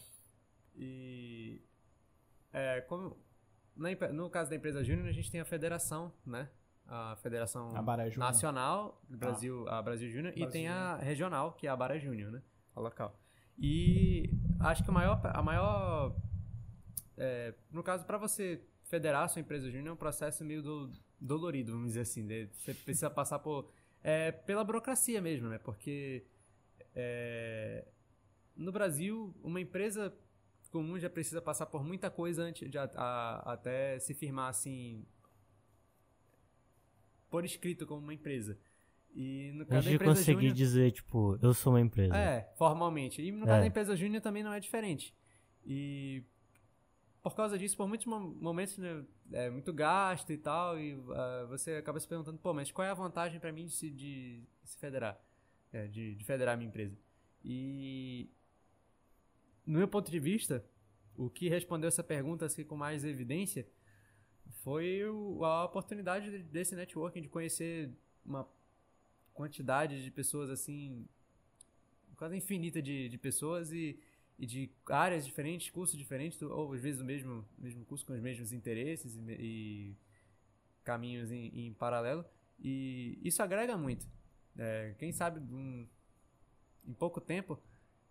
[0.76, 1.62] E
[2.54, 3.18] é, como
[3.76, 6.50] na no caso da empresa júnior, a gente tem a federação, né?
[6.88, 7.82] A federação A
[8.32, 12.32] nacional, do Brasil, a Brasil Júnior, e tem a regional, que é a Baré Júnior,
[12.32, 12.42] né?
[12.76, 13.20] A local.
[13.58, 14.30] E
[14.60, 16.16] acho que a maior, a maior
[17.18, 20.92] é, no caso, para você federar a sua empresa júnior é um processo meio do-
[21.20, 22.22] dolorido, vamos dizer assim.
[22.24, 22.50] né?
[22.52, 23.72] Você precisa passar por,
[24.04, 25.58] é, pela burocracia mesmo, né?
[25.58, 26.24] Porque
[26.94, 27.86] é,
[28.56, 30.14] no Brasil, uma empresa
[30.72, 35.06] comum já precisa passar por muita coisa antes de a- a- até se firmar assim
[37.30, 38.58] por escrito como uma empresa.
[39.14, 42.16] E no caso Antes da de empresa conseguir júnior, dizer, tipo, eu sou uma empresa.
[42.16, 43.22] é, formalmente.
[43.22, 43.48] E no É.
[43.48, 45.14] caso da empresa júnior também não é diferente.
[45.66, 46.24] E
[47.24, 51.46] por causa disso, por muitos mo- momentos, né, é muito gasto e tal, e ah,
[51.50, 54.44] você acaba se perguntando, pô, mas qual é a vantagem pra mim de se, de
[54.64, 55.20] se federar?
[55.74, 56.98] É, de, de federar a minha empresa?
[57.44, 58.30] E
[59.66, 60.64] no meu ponto de vista,
[61.18, 63.68] o que respondeu essa pergunta assim, com mais evidência
[64.64, 65.02] foi
[65.44, 67.90] a oportunidade de- desse networking, de conhecer
[68.26, 68.48] uma
[69.34, 71.08] quantidade de pessoas assim
[72.18, 74.00] quase infinita de, de pessoas e,
[74.40, 78.20] e de áreas diferentes, cursos diferentes, ou às vezes o mesmo, mesmo curso com os
[78.22, 79.96] mesmos interesses e, e
[80.84, 82.26] caminhos em, em paralelo.
[82.60, 84.08] E isso agrega muito.
[84.58, 85.88] É, quem sabe um-
[86.88, 87.60] em pouco tempo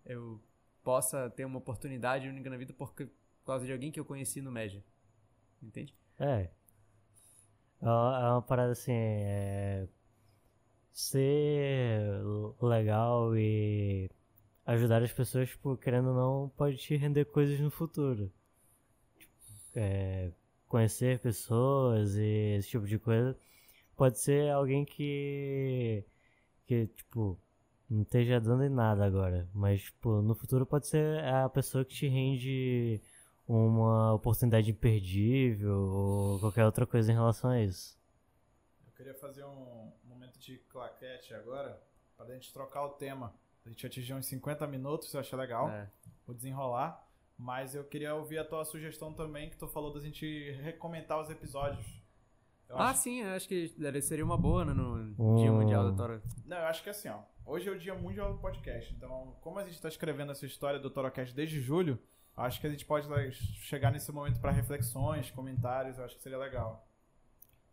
[0.05, 0.41] eu
[0.83, 2.93] possa ter uma oportunidade única na vida por
[3.45, 4.83] causa de alguém que eu conheci no Média.
[5.63, 5.95] Entende?
[6.19, 6.49] É.
[7.81, 9.87] É uma é uma parada assim, é...
[10.91, 12.21] Ser
[12.61, 14.09] legal e
[14.65, 18.31] ajudar as pessoas, tipo, querendo ou não, pode te render coisas no futuro.
[19.19, 20.31] Tipo, é,
[20.67, 23.37] conhecer pessoas e esse tipo de coisa.
[23.97, 26.05] Pode ser alguém que,
[26.67, 27.39] que, tipo,
[27.89, 29.49] não esteja dando em nada agora.
[29.53, 33.01] Mas, tipo, no futuro pode ser a pessoa que te rende
[33.47, 37.97] uma oportunidade imperdível ou qualquer outra coisa em relação a isso.
[38.85, 41.81] Eu queria fazer um momento de claquete agora,
[42.17, 43.33] pra gente trocar o tema.
[43.65, 45.69] A gente atingir uns 50 minutos, se eu achar legal.
[45.69, 45.89] É.
[46.25, 47.03] Vou desenrolar.
[47.37, 51.29] Mas eu queria ouvir a tua sugestão também, que tu falou da gente recomentar os
[51.29, 51.85] episódios.
[52.69, 53.67] Eu Ah, acho- sim, eu acho que
[54.01, 55.35] seria uma boa né, no Hum.
[55.35, 56.23] Dia Mundial da Tora.
[56.45, 57.19] Não, eu acho que assim, ó.
[57.45, 58.91] Hoje é o dia mundial do podcast.
[58.95, 61.99] Então, como a gente tá escrevendo essa história do Torocast desde julho,
[62.37, 65.97] acho que a gente pode né, chegar nesse momento para reflexões, comentários.
[65.97, 66.87] Eu acho que seria legal.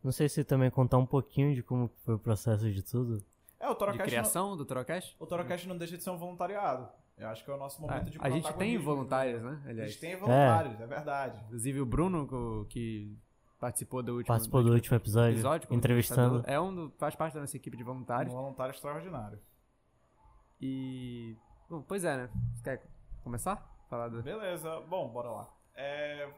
[0.02, 3.24] Não sei se também contar um pouquinho de como foi o processo de tudo.
[3.60, 4.08] É, o De Torocast.
[4.10, 5.16] criação do Torocast?
[5.18, 6.88] Não, o Torocast não deixa de ser um voluntariado.
[7.16, 8.84] Eu acho que é o nosso momento de a gente tem protagonismo.
[8.84, 9.62] voluntários, né?
[9.64, 9.90] A Aliás.
[9.92, 11.40] gente tem voluntários, é, verdade.
[11.46, 13.16] Inclusive o Bruno, que
[13.60, 16.42] participou do último, Participou do último episódio, como entrevistando.
[16.46, 18.32] É um do, faz parte da nossa equipe de Um voluntários.
[18.34, 19.38] voluntário extraordinário.
[20.60, 21.36] E.
[21.70, 22.30] Bom, pois é, né?
[22.54, 22.82] Você quer
[23.22, 23.71] começar?
[24.08, 24.22] Do.
[24.22, 25.48] Beleza, bom, bora lá.
[25.74, 26.28] É,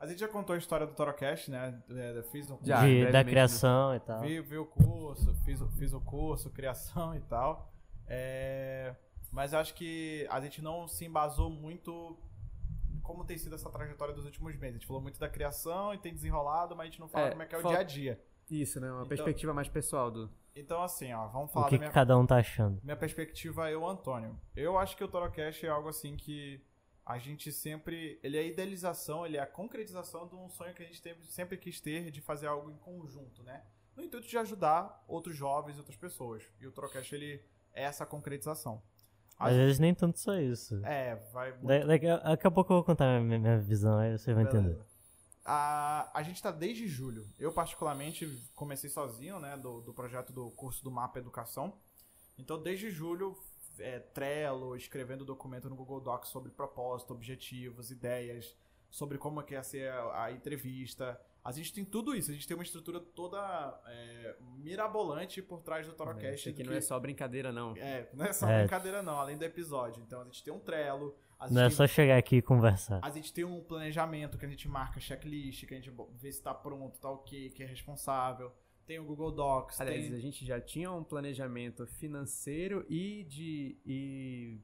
[0.00, 1.82] A gente já contou a história do Torocast, né?
[1.90, 3.24] É, Fiz um Já, de- da né?
[3.24, 4.20] criação e tal.
[4.20, 7.72] Vi, vi o curso, fiz, o- fiz o curso, criação e tal.
[8.06, 8.94] É,
[9.32, 12.16] mas eu acho que a gente não se embasou muito
[12.94, 14.76] em como tem sido essa trajetória dos últimos meses.
[14.76, 17.30] A gente falou muito da criação e tem desenrolado, mas a gente não fala É,
[17.30, 18.20] como é que é o fal- dia a dia.
[18.50, 18.88] Isso, né?
[18.88, 20.30] Uma Então- perspectiva mais pessoal do.
[20.56, 22.80] Então, assim, ó, vamos O falar que, da que minha, cada um tá achando?
[22.82, 24.38] minha perspectiva, eu, Antônio.
[24.56, 26.60] Eu acho que o Torocast é algo assim que
[27.06, 28.18] a gente sempre.
[28.22, 31.24] Ele é a idealização, ele é a concretização de um sonho que a gente teve-
[31.26, 33.62] sempre quis ter de fazer algo em conjunto, né?
[33.96, 36.42] No intuito de ajudar outros jovens e outras pessoas.
[36.60, 37.40] E o Torocast, ele
[37.72, 38.82] é essa concretização.
[39.38, 40.84] Às vezes nem tanto só isso.
[40.84, 41.66] É, vai muito.
[41.66, 44.44] Da- Daqui a, daqui a pouco eu vou contar minha, minha visão, aí você vai
[44.44, 44.70] Beleza.
[44.70, 44.84] entender.
[45.50, 47.26] A, a gente tá desde julho.
[47.38, 51.72] Eu, particularmente, comecei sozinho, né, do, do projeto do curso do Mapa Educação.
[52.36, 53.34] Então, desde julho,
[53.78, 58.54] é, Trello, escrevendo documento no Google Docs sobre propósito, objetivos, ideias,
[58.90, 61.18] sobre como é que ia ser a, a entrevista.
[61.44, 63.38] A gente tem tudo isso, a gente tem uma estrutura toda
[63.86, 66.34] é, mirabolante por trás do Torocast.
[66.40, 67.74] Isso aqui não que- é só brincadeira, não.
[67.76, 68.60] é, não é só É.
[68.60, 70.02] brincadeira não, além do episódio.
[70.06, 73.00] Então a gente tem um Trello, a gente, Não é só chegar aqui e conversar.
[73.02, 76.42] a gente tem um planejamento que a gente marca checklist, que a gente vê se
[76.42, 78.52] tá pronto, tá ok, que é responsável.
[78.84, 80.14] Tem o Google Docs, Aliás, tem...
[80.16, 84.58] a gente já tinha um planejamento financeiro e de e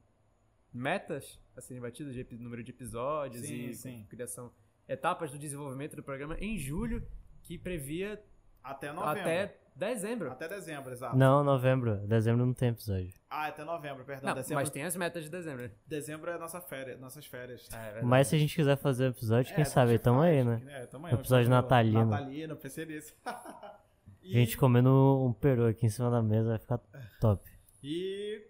[0.72, 4.06] metas a serem batidas de número de episódios Sim, e sim.
[4.08, 4.50] criação
[4.88, 7.06] etapas do desenvolvimento do programa em julho
[7.42, 8.22] que previa
[8.62, 9.20] Até novembro.
[9.20, 10.30] até dezembro.
[10.30, 11.16] Até dezembro, exato.
[11.16, 11.96] Não, novembro.
[12.06, 13.12] Dezembro não tem episódio.
[13.28, 14.28] Ah, até novembro, perdão.
[14.28, 15.70] Não, dezembro, mas tem as metas de dezembro.
[15.86, 17.68] dezembro é nossa férias, nossas férias.
[17.72, 18.06] É, verdade.
[18.06, 20.44] Mas se a gente quiser fazer um episódio, É, quem a sabe, tamo faz, aí,
[20.44, 20.62] né?
[20.68, 21.14] É, tamo aí.
[21.14, 22.06] um Episódio natalino.
[22.06, 23.14] Natalino, pensei nisso.
[24.22, 26.80] e, Gente comendo um peru aqui em cima da mesa vai ficar
[27.20, 27.42] top.
[27.82, 28.46] E.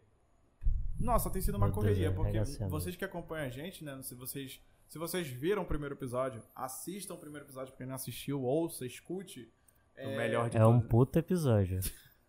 [1.01, 4.01] Nossa, tem sido uma Meu Deus, correria, é porque vocês que acompanham a gente, né?
[4.03, 7.95] Se vocês, se vocês viram o primeiro episódio, assistam o primeiro episódio pra quem não
[7.95, 9.53] assistiu, ouça, escute.
[9.99, 11.81] o melhor de É um puta episódio.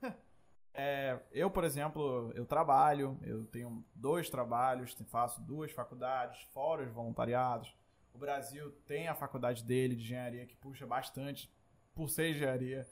[0.77, 6.91] É, eu, por exemplo, eu trabalho, eu tenho dois trabalhos, faço duas faculdades, fora os
[6.91, 7.73] voluntariados.
[8.13, 11.49] O Brasil tem a faculdade dele de engenharia que puxa bastante
[11.93, 12.85] por ser engenharia,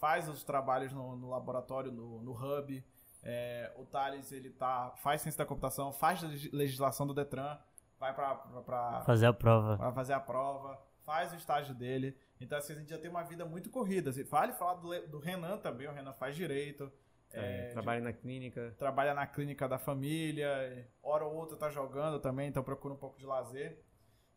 [0.00, 2.84] faz os trabalhos no, no laboratório, no, no hub.
[3.22, 7.56] É, o Thales, ele tá, faz ciência da computação, faz legis- legislação do Detran,
[7.98, 9.76] vai pra, pra, pra- Fazer a prova.
[9.76, 12.16] vai fazer a prova, faz o estágio dele.
[12.40, 14.10] Então, assim, a gente já tem uma vida muito corrida.
[14.10, 16.90] Assim, Vale falar do, do Renan também, o Renan faz direito.
[17.32, 18.74] É, é, trabalho na clínica.
[18.78, 23.18] trabalha na clínica da família, hora ou outra tá jogando também, então procura um pouco
[23.18, 23.82] de lazer.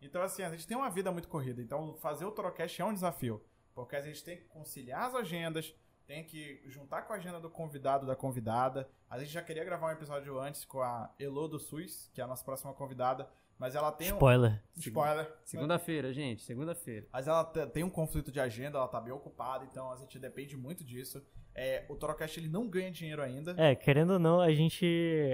[0.02, 1.62] Então, assim, a gente tem uma vida muito corrida.
[1.62, 3.42] Então, fazer o Torocast é um desafio.
[3.74, 5.74] Porque a gente tem que conciliar as agendas,
[6.08, 8.90] tem que juntar com a agenda do convidado, da convidada.
[9.10, 12.24] A gente já queria gravar um episódio antes com a Elo do SUS, que é
[12.24, 13.30] a nossa próxima convidada.
[13.62, 14.16] Mas ela tem um...
[14.16, 14.60] Spoiler.
[14.76, 15.32] Spoiler.
[15.46, 17.06] Segunda-feira, gente, segunda-feira.
[17.14, 20.18] Mas ela te- tem um conflito de agenda, ela tá bem ocupada, então a gente
[20.18, 21.22] depende muito disso.
[21.54, 23.54] É, o Torocast ele não ganha dinheiro ainda.
[23.58, 24.84] É, querendo ou não, a gente,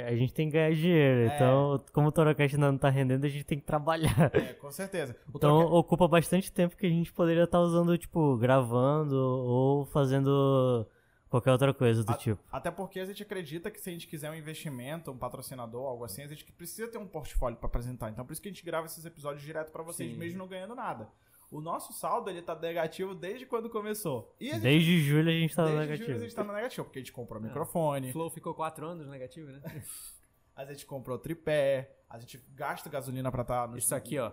[0.05, 1.29] a gente tem que ganhar dinheiro.
[1.31, 1.35] É.
[1.35, 4.29] Então, como o Torocast ainda não tá rendendo, a gente tem que trabalhar.
[4.35, 5.15] É, com certeza.
[5.27, 9.85] O Então, Torocast- ocupa bastante tempo que a gente poderia estar usando, tipo, gravando ou
[9.85, 10.85] fazendo
[11.29, 12.41] qualquer outra coisa do A- tipo.
[12.51, 16.03] Até porque a gente acredita que se a gente quiser um investimento, um patrocinador, algo
[16.03, 18.09] assim, a gente precisa ter um portfólio pra apresentar.
[18.09, 20.17] Então por isso que a gente grava esses episódios direto pra vocês, Sim.
[20.17, 21.07] mesmo não ganhando nada.
[21.49, 24.35] O nosso saldo ele tá negativo desde quando começou.
[24.39, 26.07] E gente, Desde julho a gente tá no desde negativo.
[26.09, 27.45] julho a gente tá no negativo, porque a gente comprou É.
[27.45, 29.61] microfone, Flow ficou quatro anos negativo, né?
[30.55, 34.31] a gente comprou tripé, a gente gasta gasolina pra estar no Isso aqui, ó.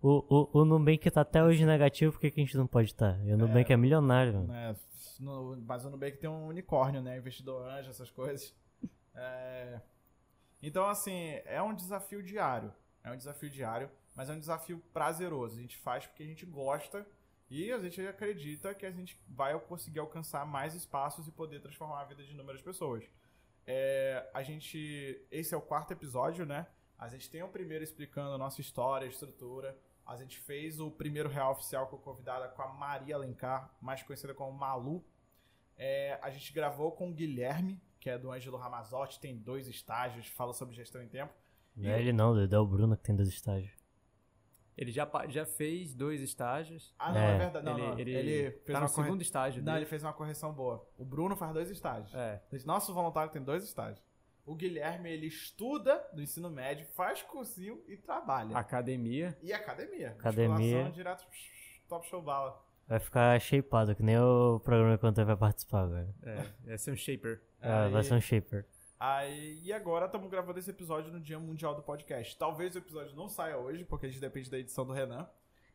[0.00, 2.88] O, o, o Nubank tá até hoje negativo, por que, que a gente não pode
[2.88, 3.24] estar?
[3.24, 4.48] E o Nubank é, milionário, mano.
[4.48, 4.74] né?
[5.22, 7.16] No, o Nubank tem um unicórnio, né?
[7.16, 8.54] Investidor anjo, essas coisas.
[9.14, 9.78] É,
[10.62, 12.72] Então, assim, é um desafio diário.
[13.04, 15.58] É um desafio diário, mas é um desafio prazeroso.
[15.58, 17.06] A gente faz porque a gente gosta
[17.50, 22.00] e a gente acredita que a gente vai conseguir alcançar mais espaços e poder transformar
[22.00, 23.04] a vida de inúmeras pessoas.
[23.66, 25.20] É, a gente.
[25.30, 26.66] Esse é o quarto episódio, né?
[26.98, 29.76] A gente tem o primeiro explicando a nossa história, a estrutura.
[30.06, 34.02] A gente fez o primeiro real oficial com a convidada com a Maria Alencar, mais
[34.02, 35.04] conhecida como Malu.
[35.76, 40.26] É, a gente gravou com o Guilherme, que é do Ângelo Ramazotti, tem dois estágios,
[40.28, 41.32] fala sobre gestão em tempo.
[41.76, 43.72] Não é ele não, é o Bruno que tem dois estágios.
[44.76, 46.94] Ele já, já fez dois estágios.
[46.98, 47.34] Ah, não, É.
[47.34, 47.64] é, verdade.
[47.66, 47.98] Não, ele, não.
[47.98, 49.84] ele, Ele fez tá uma no corre- segundo estágio Não, dele.
[49.84, 50.86] ele fez uma correção boa.
[50.96, 52.12] O Bruno faz dois estágios.
[52.14, 52.42] É.
[52.64, 54.02] Nosso voluntário tem dois estágios.
[54.44, 58.56] O Guilherme, ele estuda no ensino médio, faz cursinho e trabalha.
[58.56, 59.38] Academia.
[59.42, 60.10] E academia.
[60.18, 60.48] Academia.
[60.58, 61.26] Musculação direto,
[61.88, 62.60] top show bala.
[62.88, 66.08] Vai ficar shapeado, que nem o programa que o Antônio vai participar agora.
[66.22, 67.40] É, vai ser um shaper.
[67.60, 68.66] É, vai ser um shaper.
[69.00, 72.36] Aí, e agora estamos gravando esse episódio no Dia Mundial do Podcast.
[72.38, 75.26] Talvez o episódio não saia hoje, porque a gente depende da edição do Renan.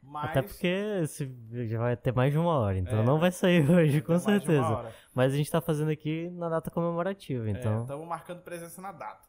[0.01, 0.29] Mas.
[0.29, 0.67] Até porque
[1.03, 1.35] esse
[1.67, 3.03] já vai ter mais de uma hora, então É.
[3.03, 4.93] não vai sair hoje, com certeza.
[5.13, 7.81] Mas a gente tá fazendo aqui na data comemorativa, então.
[7.81, 9.27] Estamos marcando presença na data.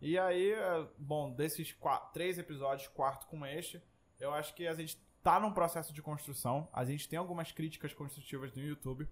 [0.00, 3.82] E aí, é, bom, desses qua- três episódios, quarto com este,
[4.20, 6.68] eu acho que a gente tá num processo de construção.
[6.72, 9.08] A gente tem algumas críticas construtivas no YouTube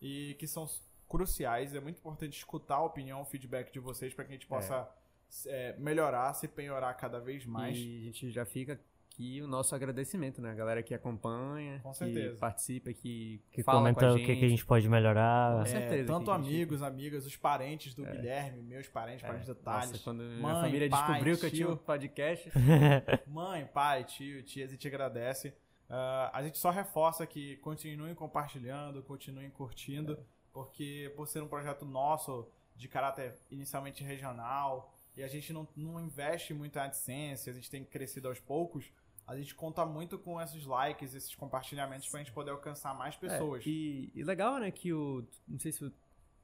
[0.00, 0.66] e que são
[1.08, 1.74] cruciais.
[1.74, 4.88] É muito importante escutar a opinião, o feedback de vocês para que a gente possa
[5.46, 7.76] é, melhorar, se penhorar cada vez mais.
[7.76, 8.80] E a gente já fica
[9.14, 10.50] aqui o nosso agradecimento, né?
[10.50, 12.36] A galera que acompanha, Com que certeza.
[12.36, 14.26] participa, que, Que fala comenta com a o gente.
[14.26, 15.54] que, que a gente pode melhorar.
[15.54, 19.46] Com É, certeza tanto a gente- amigos, amigas, os parentes do Guilherme, meus parentes, parentes
[19.46, 19.90] do Thales.
[19.92, 22.50] Nossa, quando minha mãe, família pai, descobriu que eu tinha um podcast,
[23.26, 25.48] Mãe, pai, tio, tias, e te agradece.
[25.88, 30.18] Uh, a gente só reforça que continuem compartilhando, continuem curtindo,
[30.52, 36.00] porque por ser um projeto nosso, de caráter inicialmente regional, e a gente não, não
[36.00, 38.90] investe muito em AdSense, a gente tem crescido aos poucos,
[39.26, 43.64] a gente conta muito com esses likes, esses compartilhamentos pra gente poder alcançar mais pessoas.
[43.66, 45.24] É, e, e, legal, né, que o.
[45.48, 45.92] Não sei se,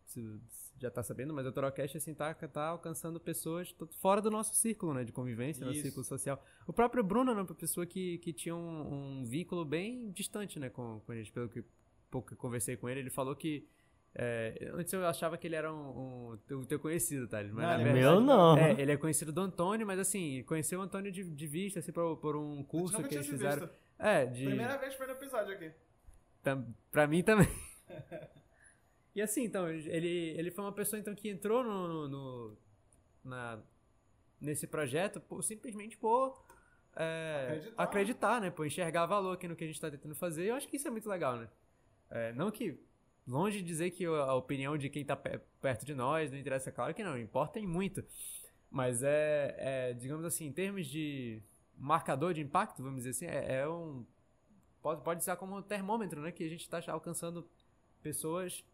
[0.06, 0.40] se
[0.78, 4.94] já tá sabendo, mas o Torocast, assim, tá, tá alcançando pessoas fora do nosso círculo,
[4.94, 6.42] né, de convivência, no círculo social.
[6.66, 10.70] O próprio Bruno, né, uma pessoa que, que tinha um, um vínculo bem distante, né,
[10.70, 11.62] com, com a gente, pelo que
[12.10, 13.68] pouco que conversei com ele, ele falou que
[14.14, 17.42] é, antes eu achava que ele era um, um teu conhecido, tá?
[17.42, 18.58] Mas, não, é verdade, meu não.
[18.58, 21.92] É, ele é conhecido do Antônio, mas assim, conheceu o Antônio de, de vista, assim,
[21.92, 23.70] por, por um curso que eles fizeram.
[23.98, 24.46] É, de.
[24.46, 25.70] Primeira vez foi no episódio aqui.
[26.42, 27.48] Tam, pra mim também.
[29.14, 32.56] e assim, então, ele, ele foi uma pessoa então que entrou no, no, no
[33.22, 33.60] na,
[34.40, 36.44] nesse projeto por, simplesmente por
[36.96, 37.82] é, acreditar.
[37.82, 38.50] acreditar, né?
[38.50, 40.46] Por enxergar valor aqui no que a gente está tentando fazer.
[40.46, 41.48] Eu acho que isso é muito legal, né?
[42.10, 42.89] É, não que
[43.26, 46.94] longe de dizer que a opinião de quem está perto de nós não interessa, claro
[46.94, 48.04] que não, importa em muito.
[48.70, 51.42] Mas é, é, digamos assim, em termos de
[51.76, 54.04] marcador de impacto, vamos dizer assim, é, é um.
[54.80, 56.30] Pode, pode ser como um termômetro, né?
[56.32, 57.48] Que a gente está alcançando
[58.02, 58.64] pessoas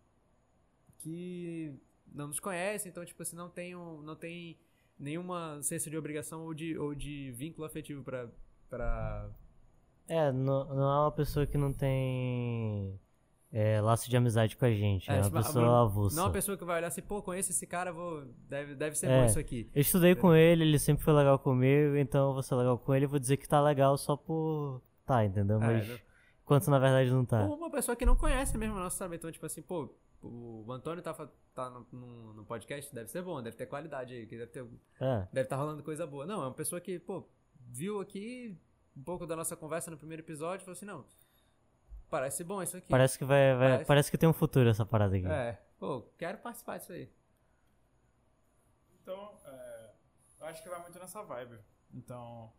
[0.99, 1.75] que
[2.13, 4.59] não nos conhecem, então, tipo assim, não tem, um, não tem
[4.99, 8.29] nenhuma senso de obrigação ou de, ou de vínculo afetivo para.
[8.69, 9.31] Pra...
[10.09, 12.99] É, não, não é uma pessoa que não tem
[13.53, 15.11] é, laço de amizade com a gente.
[15.11, 16.17] É, é uma tipo, pessoa avulsa.
[16.17, 18.97] Não é uma pessoa que vai olhar assim, pô, conheço esse cara, vou, deve, deve
[18.97, 19.71] ser é, bom isso aqui.
[19.75, 22.95] Eu estudei com ele, ele sempre foi legal comigo, então eu vou ser legal com
[22.95, 24.83] ele e vou dizer que tá legal só por.
[25.05, 25.63] Tá, entendeu?
[25.63, 26.07] É, Mas.
[26.45, 27.45] Quanto na verdade não tá.
[27.45, 29.17] Ou uma pessoa que não conhece mesmo nosso sabe?
[29.17, 29.93] Então, tipo assim, pô,
[30.23, 31.13] o Antônio tá,
[31.53, 34.63] tá no, no, no, podcast, deve ser bom, deve ter qualidade aí, deve ter.
[34.63, 34.77] Deve
[35.33, 36.25] estar tá rolando coisa boa.
[36.25, 37.29] Não, é uma pessoa que, pô,
[37.69, 38.57] viu aqui
[38.97, 41.05] um pouco da nossa conversa no primeiro episódio e falou assim, não
[42.09, 42.89] Parece bom isso aqui.
[42.89, 43.85] Parece que vai, vai parece...
[43.87, 44.11] parece...
[44.11, 45.27] que tem um futuro essa parada aqui.
[45.27, 45.59] É.
[45.79, 47.11] Pô, quero participar disso aí.
[49.03, 49.91] Então, é,
[50.41, 51.59] eu acho que vai muito nessa vibe.
[51.93, 52.53] Então,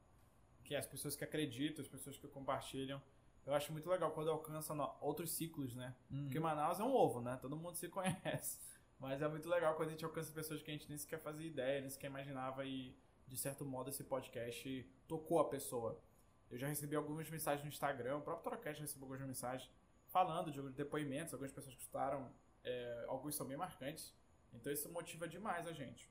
[0.63, 3.01] que as pessoas que acreditam, as pessoas que compartilham.
[3.45, 5.95] Eu acho muito legal quando alcança outros ciclos, né?
[6.11, 6.25] Hum.
[6.25, 7.37] Porque Manaus é um ovo, né?
[7.41, 8.59] Todo mundo se conhece.
[8.99, 11.47] Mas é muito legal quando a gente alcança pessoas que a gente nem sequer fazia
[11.47, 16.01] ideia, nem sequer imaginava e, de certo modo, esse podcast tocou a pessoa.
[16.49, 19.69] Eu já recebi algumas mensagens no Instagram, o próprio Torocast recebeu algumas mensagens
[20.07, 22.31] falando de depoimentos, algumas pessoas que escutaram,
[22.63, 24.15] é, alguns são bem marcantes.
[24.53, 26.09] Então isso motiva demais a gente.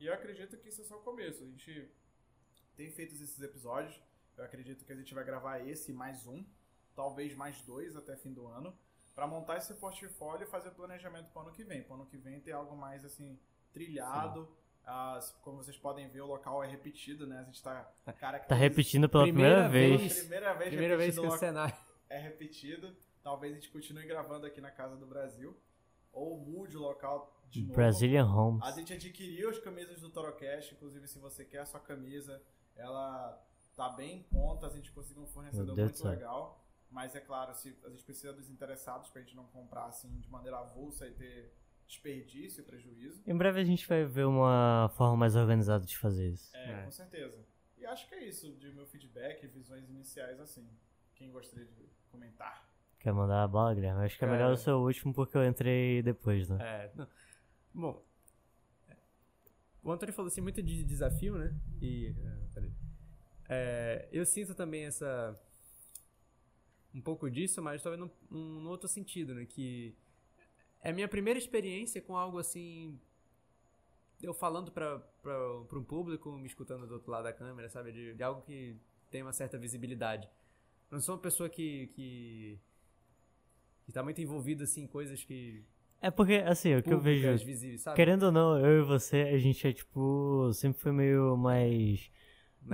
[0.00, 1.42] E eu acredito que isso é só o começo.
[1.42, 1.90] A gente
[2.76, 4.00] tem feito esses episódios.
[4.36, 6.44] Eu acredito que a gente vai gravar esse mais um,
[6.94, 8.76] talvez mais dois até fim do ano,
[9.14, 11.82] para montar esse portfólio e fazer o planejamento para o ano que vem.
[11.82, 13.38] Para o ano que vem ter algo mais assim
[13.72, 14.46] trilhado.
[14.46, 17.40] Sim ah, como vocês podem ver, o local é repetido, né?
[17.40, 17.90] A gente tá.
[18.18, 20.18] Cara, tá repetindo pela primeira, primeira vez.
[20.20, 21.76] Primeira vez, primeira vez que o cenário
[22.08, 22.96] é repetido.
[23.22, 25.56] Talvez a gente continue gravando aqui na Casa do Brasil.
[26.12, 27.74] Ou mude o local de novo.
[27.74, 28.64] Brazilian Homes.
[28.64, 30.74] A gente adquiriu as camisas do Torocast.
[30.74, 32.42] Inclusive, se você quer a sua camisa,
[32.74, 33.38] ela
[33.76, 34.66] tá bem em conta.
[34.66, 36.64] A gente conseguiu um fornecedor muito legal.
[36.90, 40.30] Mas é claro, se a gente precisa dos interessados pra gente não comprar assim de
[40.30, 41.54] maneira avulsa e ter
[41.88, 43.22] desperdício e prejuízo.
[43.26, 46.54] Em breve a gente vai ver uma forma mais organizada de fazer isso.
[46.54, 47.44] É, é, com certeza.
[47.78, 50.68] E acho que é isso de meu feedback, visões iniciais assim.
[51.14, 52.68] Quem gostaria de comentar?
[53.00, 54.04] Quer mandar a bola, Guilherme?
[54.04, 56.58] Acho que é, é melhor o seu último porque eu entrei depois, né?
[56.60, 56.92] É.
[56.94, 57.08] Não.
[57.72, 58.04] Bom.
[59.82, 61.58] O Antônio falou assim muito de desafio, né?
[61.80, 62.14] E.
[63.48, 65.40] É, eu sinto também essa.
[66.92, 69.46] Um pouco disso, mas talvez num, num outro sentido, né?
[69.46, 69.96] Que
[70.82, 72.98] é a minha primeira experiência com algo assim.
[74.22, 75.00] Eu falando para
[75.72, 77.92] um público, me escutando do outro lado da câmera, sabe?
[77.92, 78.76] De, de, algo que
[79.10, 80.28] tem uma certa visibilidade.
[80.90, 81.88] Não sou uma pessoa que.
[81.88, 82.58] que,
[83.84, 85.64] que tá muito envolvido assim, em coisas que.
[86.00, 87.44] É porque, assim, o que eu vejo.
[87.44, 90.52] Visíveis, querendo ou não, eu e você, a gente é tipo.
[90.52, 92.10] Sempre foi meio mais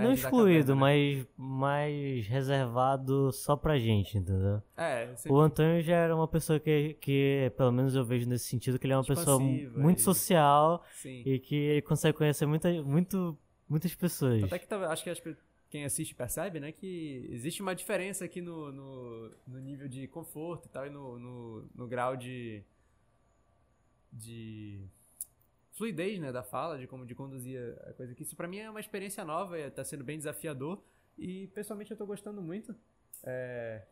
[0.03, 0.81] não excluído, né?
[0.81, 4.61] mas mais reservado só pra gente, entendeu?
[4.75, 8.77] É, O Antônio já era uma pessoa que, que, pelo menos eu vejo nesse sentido,
[8.77, 10.01] que ele é uma pessoa muito e...
[10.01, 11.23] social Sim.
[11.25, 13.37] e que consegue conhecer muita, muito,
[13.67, 14.43] muitas pessoas.
[14.43, 15.35] Até que acho que
[15.69, 20.67] quem assiste percebe, né, que existe uma diferença aqui no, no, no nível de conforto
[20.67, 22.63] e tal, e no, no, no grau de.
[24.11, 24.87] de
[25.75, 28.23] fluidez, né, da fala, de como de conduzir a coisa aqui.
[28.23, 30.81] Isso para mim é uma experiência nova, está sendo bem desafiador
[31.17, 32.75] e pessoalmente eu estou gostando muito.
[33.23, 33.85] É...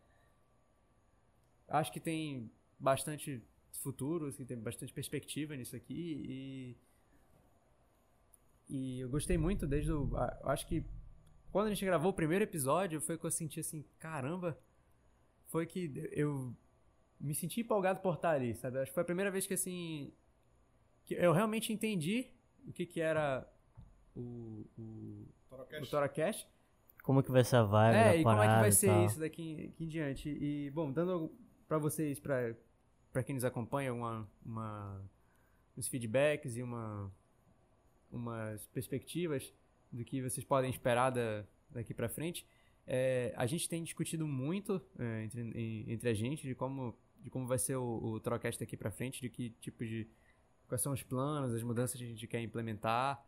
[1.67, 3.41] Acho que tem bastante
[3.81, 6.77] futuro, assim, tem bastante perspectiva nisso aqui e
[8.69, 10.09] e eu gostei muito desde o
[10.43, 10.85] acho que
[11.51, 14.57] quando a gente gravou o primeiro episódio, foi que eu senti assim, caramba,
[15.49, 16.55] foi que eu
[17.19, 18.79] me senti empolgado por estar ali, sabe?
[18.79, 20.11] Acho que foi a primeira vez que assim
[21.05, 22.27] que eu realmente entendi
[22.67, 23.47] o que que era
[24.15, 25.27] o o,
[25.81, 26.47] o Toracast.
[27.03, 29.05] Como que vai ser a vibe É, da e como é que vai ser tal.
[29.05, 30.29] isso daqui, aqui em diante.
[30.29, 31.29] E, bom, dando
[31.67, 32.55] pra vocês, pra
[33.25, 35.01] quem nos acompanha, uma, uma,
[35.77, 37.11] uns feedbacks e uma,
[38.11, 39.53] umas perspectivas
[39.91, 42.45] do que vocês podem esperar da, daqui pra frente.
[42.87, 47.29] É, a gente tem discutido muito é, entre, em- entre a gente de como, de
[47.29, 50.07] como vai ser o, o Trocast daqui pra frente, de que tipo de.
[50.67, 53.23] Quais são os planos, as mudanças que a gente quer implementar.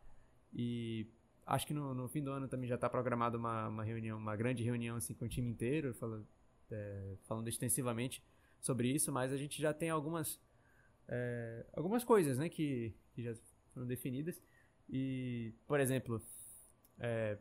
[0.52, 1.06] E
[1.46, 4.36] acho que no, no fim do ano também já está programada uma, uma reunião, uma
[4.36, 6.26] grande reunião assim, com o time inteiro, falando,
[6.70, 8.22] é, falando extensivamente
[8.60, 10.40] sobre isso, mas a gente já tem algumas,
[11.08, 13.34] é, algumas coisas né, que, que já
[13.72, 14.40] foram definidas.
[14.88, 16.22] E, por exemplo,
[16.98, 17.38] é,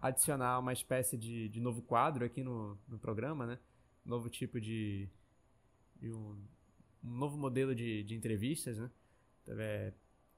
[0.00, 3.58] adicionar uma espécie de, de novo quadro aqui no, no programa, né?
[4.04, 5.08] Novo tipo de.
[5.96, 6.40] de um,
[7.04, 8.90] um novo modelo de, de entrevistas, né?
[9.48, 9.92] É,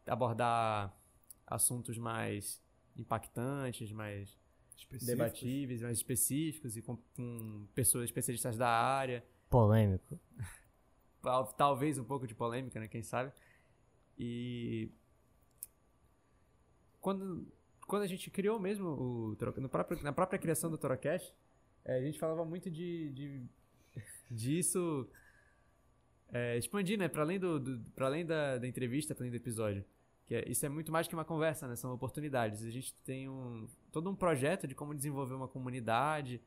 [0.07, 0.95] abordar
[1.47, 2.63] assuntos mais
[2.97, 4.39] impactantes, mais
[4.77, 5.07] Específicos.
[5.07, 9.25] debatíveis, mais específicos e com, com pessoas especialistas da área.
[9.49, 10.19] Polêmico.
[11.23, 12.89] Tal- Talvez um pouco de polêmica, né?
[12.89, 13.33] Quem sabe.
[14.19, 14.91] E
[17.01, 17.47] quando,
[17.87, 21.35] quando a gente criou mesmo o no próprio, na própria criação do Torocast,
[21.85, 23.43] eh, a gente falava muito de, de
[24.31, 25.09] disso
[26.33, 27.09] eh, expandir, né?
[27.09, 29.85] Para além do, do além da, da entrevista, para além do episódio.
[30.27, 31.77] Que é- isso é muito mais que uma conversa, né?
[31.77, 32.65] São oportunidades.
[32.65, 36.41] A gente tem um todo um projeto de como desenvolver uma comunidade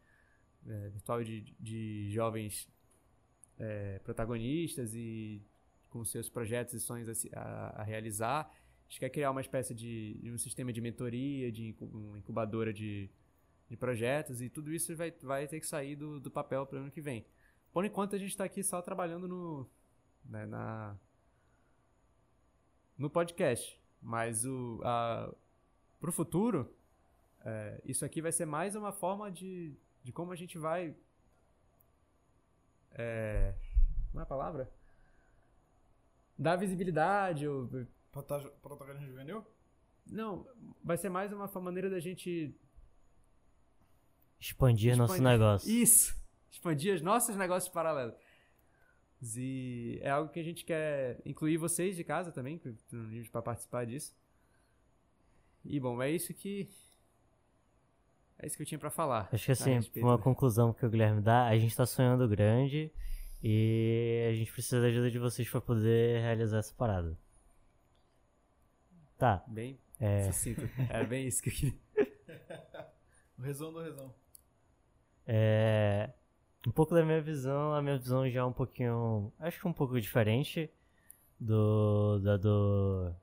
[0.67, 2.67] eh, virtual de, de jovens
[3.59, 5.41] eh, protagonistas e
[5.89, 8.41] com seus projetos e sonhos a, a- a realizar.
[8.87, 12.71] A gente quer criar uma espécie de, de um sistema de mentoria, de uma incubadora
[12.73, 13.09] de,
[13.69, 16.81] de projetos e tudo isso vai, vai ter que sair do, do papel para o
[16.83, 17.25] ano que vem.
[17.73, 19.67] Por enquanto a gente está aqui só trabalhando no,
[20.25, 20.95] né, na,
[22.97, 25.33] no podcast, mas o, a,
[25.99, 26.71] pro futuro,
[27.43, 30.95] é, isso aqui vai ser mais uma forma de, de como a gente vai.
[32.91, 33.55] É,
[34.11, 34.71] como é a palavra?
[36.37, 37.47] Dar visibilidade.
[37.47, 37.67] Ou,
[38.11, 39.43] Prota- Protagonismo juvenil?
[40.05, 40.45] não,
[40.83, 42.53] vai ser mais uma maneira da gente.
[44.39, 45.71] Expandir nosso expandir- negócio.
[45.71, 46.21] Isso!
[46.53, 48.13] Expandir os nossos negócios paralelos.
[49.35, 52.61] E é algo que a gente quer incluir vocês de casa também,
[53.31, 54.15] para participar disso.
[55.65, 56.69] E bom, é isso que.
[58.37, 59.29] É isso que eu tinha pra falar.
[59.31, 62.91] Acho que assim, respeito uma conclusão que o Guilherme dá, a gente tá sonhando grande
[63.41, 67.17] e a gente precisa da ajuda de vocês pra poder realizar essa parada.
[69.17, 70.69] Tá, Bem é, sucinto.
[70.89, 71.79] Era bem isso que eu queria.
[73.35, 74.13] O resumo do resumo.
[75.25, 76.13] é,
[76.65, 79.73] um pouco da minha visão, a minha visão já é um pouquinho, acho que um
[79.73, 80.69] pouco diferente
[81.39, 83.13] do da do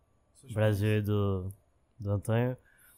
[0.52, 1.52] Brasil e do,
[1.98, 2.56] do Antônio,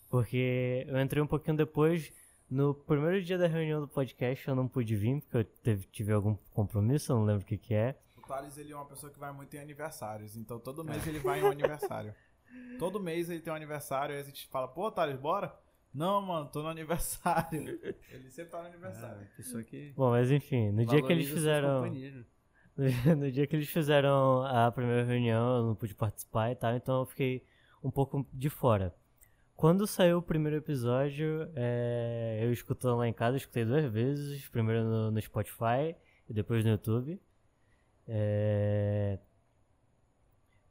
[0.09, 2.13] porque eu entrei um pouquinho depois.
[2.51, 6.13] No primeiro dia da reunião do podcast eu não pude vir, porque eu teve, tive
[6.13, 7.97] algum compromisso, eu não lembro o que, que é.
[8.17, 11.19] O Thales, ele é uma pessoa que vai muito em aniversários, então todo mês ele
[11.19, 12.15] vai em um aniversário.
[12.79, 15.59] Todo mês ele tem um aniversário, aí a gente fala, pô, Thales, bora?
[15.95, 17.79] Não, mano, tô no aniversário.
[18.11, 19.23] ele sempre tá no aniversário.
[19.23, 19.93] Ah, pessoa que.
[19.95, 21.85] Bom, mas enfim, no dia que eles fizeram.
[21.85, 21.97] No,
[23.17, 27.01] no dia que eles fizeram a primeira reunião, eu não pude participar e tal, então
[27.01, 27.45] eu fiquei
[27.83, 28.95] um pouco de fora.
[29.55, 34.49] Quando saiu o primeiro episódio, é, eu escutando lá em casa, eu escutei duas vezes,
[34.49, 35.95] primeiro no, no Spotify
[36.29, 37.21] e depois no YouTube.
[38.09, 39.19] É,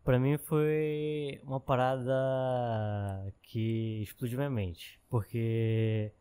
[0.04, 2.14] pra mim foi uma parada
[3.44, 6.12] que explodiu minha mente, porque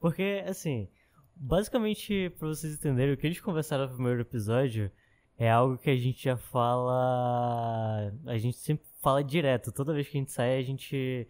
[0.00, 0.88] porque assim,
[1.34, 4.90] basicamente pra vocês entenderem o que eles conversaram no primeiro episódio
[5.36, 10.16] é algo que a gente já fala, a gente sempre fala direto, toda vez que
[10.16, 11.28] a gente sai a gente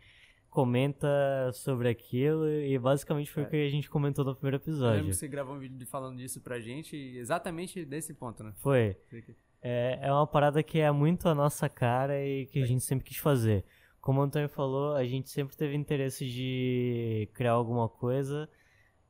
[0.59, 1.09] comenta
[1.53, 3.49] sobre aquilo e basicamente foi o É.
[3.51, 5.05] que a gente comentou no primeiro Eu lembro episódio.
[5.05, 8.53] que você gravou um vídeo de- falando disso pra gente, exatamente desse ponto, né?
[8.57, 8.97] Foi.
[9.63, 13.05] É, é uma parada que é muito a nossa cara e que a gente sempre
[13.05, 13.65] quis fazer.
[14.01, 18.49] Como o Antônio falou, a gente sempre teve interesse de criar alguma coisa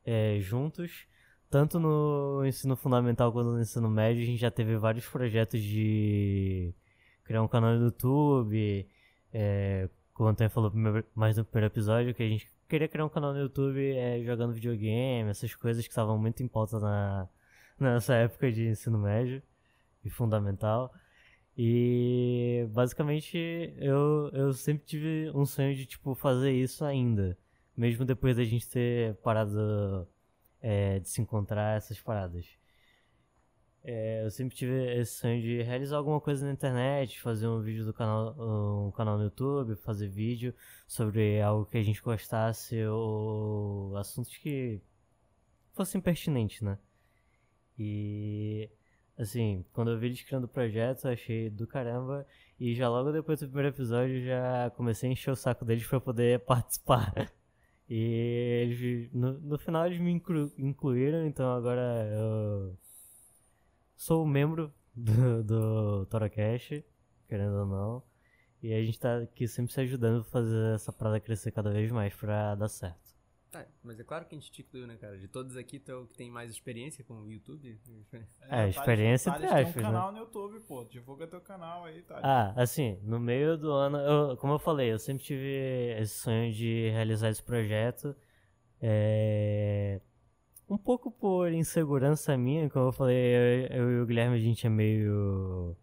[0.05, 1.07] é, juntos.
[1.49, 6.75] Tanto no ensino fundamental quanto no ensino médio, a gente já teve vários projetos de
[7.23, 8.87] criar um canal no YouTube.
[9.33, 9.89] É,
[10.19, 10.69] como o falou
[11.15, 14.53] mais no primeiro episódio, que a gente queria criar um canal no YouTube é, jogando
[14.53, 17.29] videogame, essas coisas que estavam muito em pauta na,
[17.79, 19.41] nessa época de ensino médio
[20.03, 20.93] e fundamental.
[21.57, 27.37] E basicamente eu, eu sempre tive um sonho de tipo fazer isso ainda.
[27.77, 30.05] mesmo depois da gente ter parado
[30.61, 32.58] é, de se encontrar essas paradas.
[33.83, 37.85] É, eu sempre tive esse sonho de realizar alguma coisa na internet, fazer um vídeo
[37.85, 38.35] do canal,
[38.87, 40.53] um canal no YouTube, fazer vídeo
[40.87, 44.81] sobre algo que a gente gostasse ou assuntos que
[45.73, 46.77] fossem pertinentes, né?
[47.77, 48.69] E
[49.17, 52.27] assim, quando eu vi eles criando o projeto, eu achei do caramba
[52.59, 56.01] e já logo depois do primeiro episódio já comecei a encher o saco deles para
[56.01, 57.31] poder participar.
[57.89, 57.95] E
[58.63, 61.81] eles, no, no final eles me inclu, incluíram, então agora
[62.13, 62.77] eu
[63.99, 66.85] sou membro do, do Torocast,
[67.27, 68.03] querendo ou não.
[68.63, 71.91] E a gente tá aqui sempre se ajudando a fazer essa parada crescer cada vez
[71.91, 73.17] mais pra dar certo.
[73.51, 75.17] Tá, mas é claro que a gente te incluiu, né, cara?
[75.17, 77.79] De todos aqui, tu é o que tem mais experiência com o YouTube.
[78.49, 79.91] É, experiência Thales, entre aspas, tem um né?
[79.91, 80.83] canal no YouTube, pô.
[80.85, 82.19] Divulga teu canal aí, tá?
[82.23, 86.53] Ah, assim, no meio do ano, eu- como eu falei, eu sempre tive esse sonho
[86.53, 88.15] de realizar esse projeto.
[88.81, 89.99] É,
[90.69, 94.67] Um pouco por insegurança minha, como eu falei, eu, eu e o Guilherme a gente
[94.67, 95.75] é meio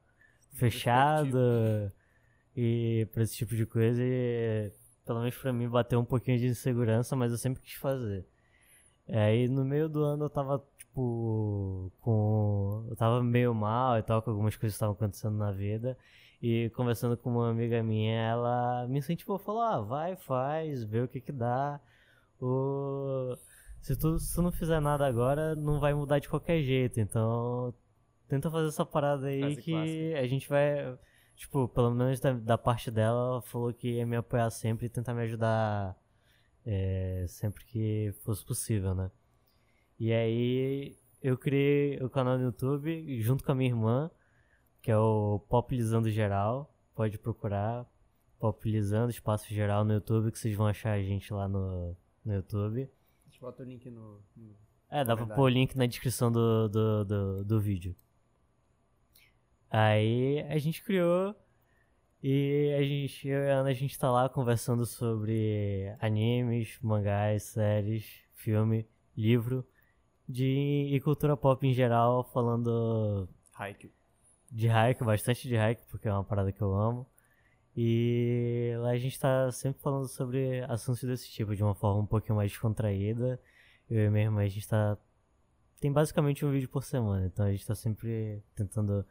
[0.52, 1.38] fechado
[2.56, 4.72] e pra esse tipo de coisa, e,
[5.04, 8.24] pelo menos pra mim bateu um pouquinho de insegurança, mas eu sempre quis fazer.
[9.08, 12.86] Aí no meio do ano eu tava, tipo, com.
[12.90, 15.96] Eu tava meio mal e tal, com algumas coisas que estavam acontecendo na vida.
[16.42, 21.08] E conversando com uma amiga minha, ela me incentivou, falou, ah, vai, faz, vê o
[21.08, 21.80] que que dá.
[22.40, 23.36] O...
[23.86, 26.98] Se, tu, se tu não fizer nada agora, não vai mudar de qualquer jeito.
[26.98, 27.72] Então,
[28.26, 30.18] tenta fazer essa parada aí Frase que clássica.
[30.18, 30.98] a gente vai.
[31.36, 34.88] Tipo, pelo menos da, da parte dela, ela falou que ia me apoiar sempre e
[34.88, 35.96] tentar me ajudar
[36.64, 39.08] é, sempre que fosse possível, né?
[40.00, 44.10] E aí eu criei o canal no YouTube junto com a minha irmã,
[44.82, 46.74] que é o Populizando Geral.
[46.92, 47.86] Pode procurar
[48.40, 52.90] Populizando Espaço Geral no YouTube, que vocês vão achar a gente lá no, no YouTube.
[53.36, 54.22] Gente bota o link no.
[54.34, 54.56] no-
[54.88, 57.94] É, dá pra pôr o link na descrição do, do, do, do vídeo.
[59.68, 61.34] Aí a gente criou
[62.22, 67.42] e a gente, eu e a Ana, a gente tá lá conversando sobre animes, mangás,
[67.42, 69.66] séries, filme, livro
[70.26, 73.92] de, e cultura pop em geral, falando Haikyuu.
[74.50, 77.06] de haiku, bastante de haiku, porque é uma parada que eu amo.
[77.76, 82.06] E lá a gente tá sempre falando sobre assuntos desse tipo, de uma forma um
[82.06, 83.38] pouquinho mais descontraída.
[83.88, 84.96] Eu e minha irmã, a gente tá.
[85.78, 89.04] Tem basicamente um vídeo por semana, então a gente tá sempre tentando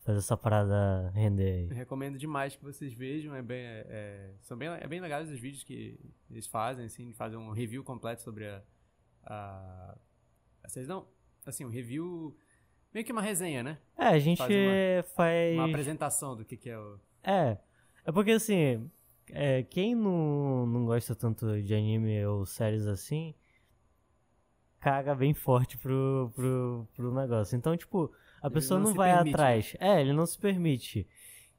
[0.00, 1.76] fazer essa parada render Eu aí.
[1.78, 3.34] recomendo demais que vocês vejam.
[3.34, 5.98] É bem, é, é- são bem, é bem legais os vídeos que
[6.30, 8.62] eles fazem, assim, fazem um review completo sobre a.
[9.24, 9.96] a
[10.68, 11.06] vocês não?
[11.46, 12.36] Assim, um review.
[12.92, 13.78] Meio que uma resenha, né?
[13.96, 15.54] É, a gente Faz uma- faz.
[15.54, 16.98] Uma apresentação do que, que é o.
[17.22, 17.56] É,
[18.04, 18.90] é porque assim,
[19.30, 23.34] é, quem não, não gosta tanto de anime ou séries assim,
[24.80, 27.56] caga bem forte pro, pro, pro negócio.
[27.56, 29.54] Então, tipo, a Ele pessoa não não, vai permite, né?
[29.54, 29.76] atrás.
[29.80, 31.06] É, ele não se permite.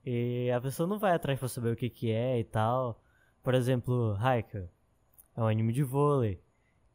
[0.06, 3.02] E a pessoa não vai atrás pra saber o que que é e tal.
[3.44, 4.70] Por exemplo, Haikyuu
[5.36, 6.42] é um anime de vôlei.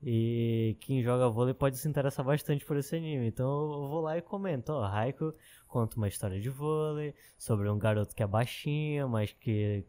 [0.08, 3.26] E quem joga vôlei pode se interessar bastante por esse anime.
[3.26, 5.34] Então eu vou lá e comento, ó, Haikyuu
[5.66, 9.84] conta uma história de vôlei sobre um garoto que é baixinho, mas que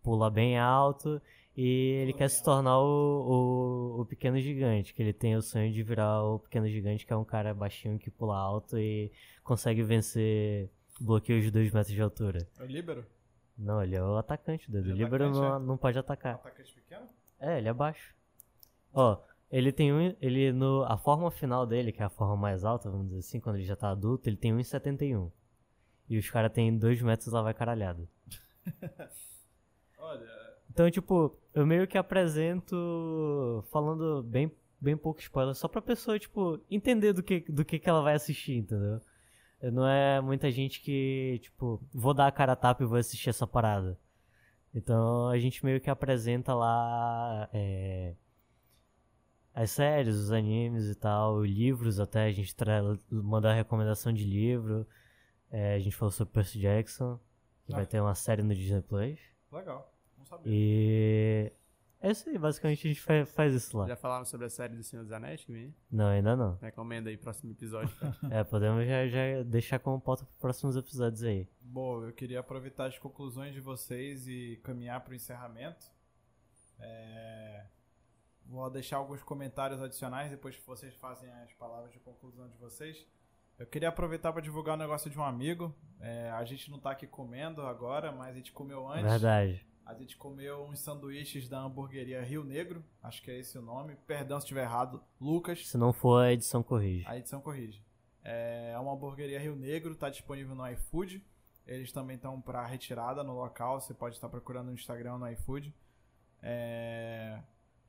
[0.00, 1.20] pula bem alto
[1.56, 5.72] e ele quer se tornar o, o, o pequeno gigante, que ele tem o sonho
[5.72, 9.10] de virar o pequeno gigante, que é um cara baixinho que pula alto e
[9.42, 10.70] consegue vencer
[11.00, 12.46] bloqueios de 2 metros de altura.
[12.60, 13.04] É o Líbero?
[13.58, 14.84] Não, ele é o atacante, Dedo.
[14.88, 16.36] Ele O é Líbero não, não pode atacar.
[16.36, 17.08] Atacante pequeno?
[17.40, 18.15] É, ele é baixo.
[18.96, 19.18] Ó,
[19.50, 20.16] ele tem um.
[20.22, 20.82] Ele no.
[20.84, 23.66] A forma final dele, que é a forma mais alta, vamos dizer assim, quando ele
[23.66, 25.30] já tá adulto, ele tem 1,71.
[26.08, 28.08] E os caras têm 2 metros lá vai caralhado.
[29.98, 30.26] Olha,
[30.70, 34.50] Então, tipo, eu meio que apresento falando bem,
[34.80, 38.14] bem pouco spoiler, só pra pessoa, tipo, entender do que, do que, que ela vai
[38.14, 39.00] assistir, entendeu?
[39.72, 43.30] Não é muita gente que, tipo, vou dar a cara a tapa e vou assistir
[43.30, 43.98] essa parada.
[44.74, 48.14] Então a gente meio que apresenta lá é,
[49.56, 54.86] as séries, os animes e tal, livros até, a gente tra- manda recomendação de livro.
[55.50, 57.18] É, a gente falou sobre Percy Jackson,
[57.64, 57.76] que Ah.
[57.76, 59.18] vai ter uma série no Disney Plus.
[59.50, 59.92] legal.
[60.18, 60.52] Não sabia.
[60.52, 61.52] E
[62.00, 63.86] é isso aí, basicamente a gente fa- faz isso lá.
[63.88, 65.72] Já falaram sobre a série do Senhor dos Anéis que?
[65.90, 66.56] Não, ainda não.
[66.56, 67.94] Recomenda aí, próximo episódio.
[67.96, 68.14] cara.
[68.40, 71.48] É, podemos já, já deixar como pauta para próximos episódios aí.
[71.62, 75.86] Bom, eu queria aproveitar as conclusões de vocês e caminhar para o encerramento.
[76.78, 77.64] É,
[78.48, 83.06] Vou deixar alguns comentários adicionais depois que vocês fazem as palavras de conclusão de vocês.
[83.58, 85.74] Eu queria aproveitar para divulgar um negócio de um amigo.
[85.98, 89.10] É, a gente não tá aqui comendo agora, mas a gente comeu antes.
[89.10, 89.66] Verdade.
[89.84, 93.96] A gente comeu uns sanduíches da hamburgueria Rio Negro, acho que é esse o nome.
[94.06, 95.66] Perdão se estiver errado, Lucas.
[95.66, 97.04] Se não for, a edição corrige.
[97.06, 97.82] A edição corrige.
[98.22, 101.24] É uma hamburgueria Rio Negro, está disponível no iFood.
[101.66, 105.74] Eles também estão para retirada no local, você pode estar procurando no Instagram, no iFood.
[106.42, 107.40] É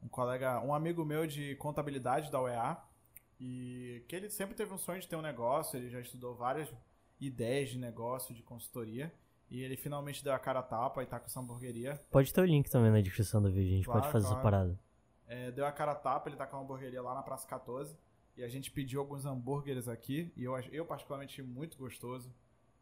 [0.02, 2.78] um colega, um amigo meu de contabilidade da UEA,
[3.40, 6.74] e que ele sempre teve um sonho de ter um negócio, ele já estudou várias
[7.20, 9.14] ideias de negócio, de consultoria.
[9.50, 12.02] E ele finalmente deu a cara a tapa e tá com essa hamburgueria.
[12.12, 14.40] Pode ter o link também na descrição do vídeo, a gente claro, pode fazer claro.
[14.40, 14.80] essa parada.
[15.26, 17.98] É, deu a cara a tapa, ele tá com a hamburgueria lá na Praça 14.
[18.36, 20.32] E a gente pediu alguns hambúrgueres aqui.
[20.36, 22.34] E eu, eu particularmente, muito gostoso.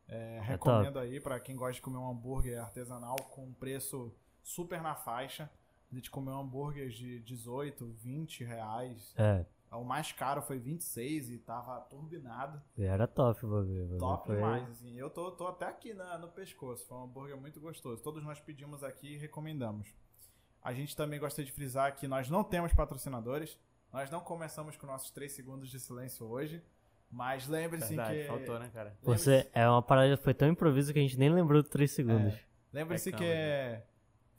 [0.08, 4.14] É, é recomendo aí para quem gosta de comer um hambúrguer artesanal com um preço
[4.44, 5.50] super na faixa.
[5.96, 9.14] A gente comeu hambúrguer de 18, 20 reais.
[9.18, 9.46] É.
[9.72, 12.62] O mais caro foi 26 e tava turbinado.
[12.78, 13.98] Era top o bagulho.
[13.98, 14.36] Top foi...
[14.36, 14.94] demais, assim.
[15.00, 16.86] Eu tô, tô até aqui na, no pescoço.
[16.86, 18.04] Foi um hambúrguer muito gostoso.
[18.04, 19.88] Todos nós pedimos aqui e recomendamos.
[20.62, 23.58] A gente também gostaria de frisar que nós não temos patrocinadores.
[23.94, 26.62] Nós não começamos com nossos 3 segundos de silêncio hoje.
[27.10, 28.24] Mas lembre-se que.
[28.26, 28.98] faltou, né, cara?
[29.02, 32.34] Você é uma parada foi tão improviso que a gente nem lembrou dos 3 segundos.
[32.34, 32.40] É.
[32.74, 33.86] Lembre-se é que é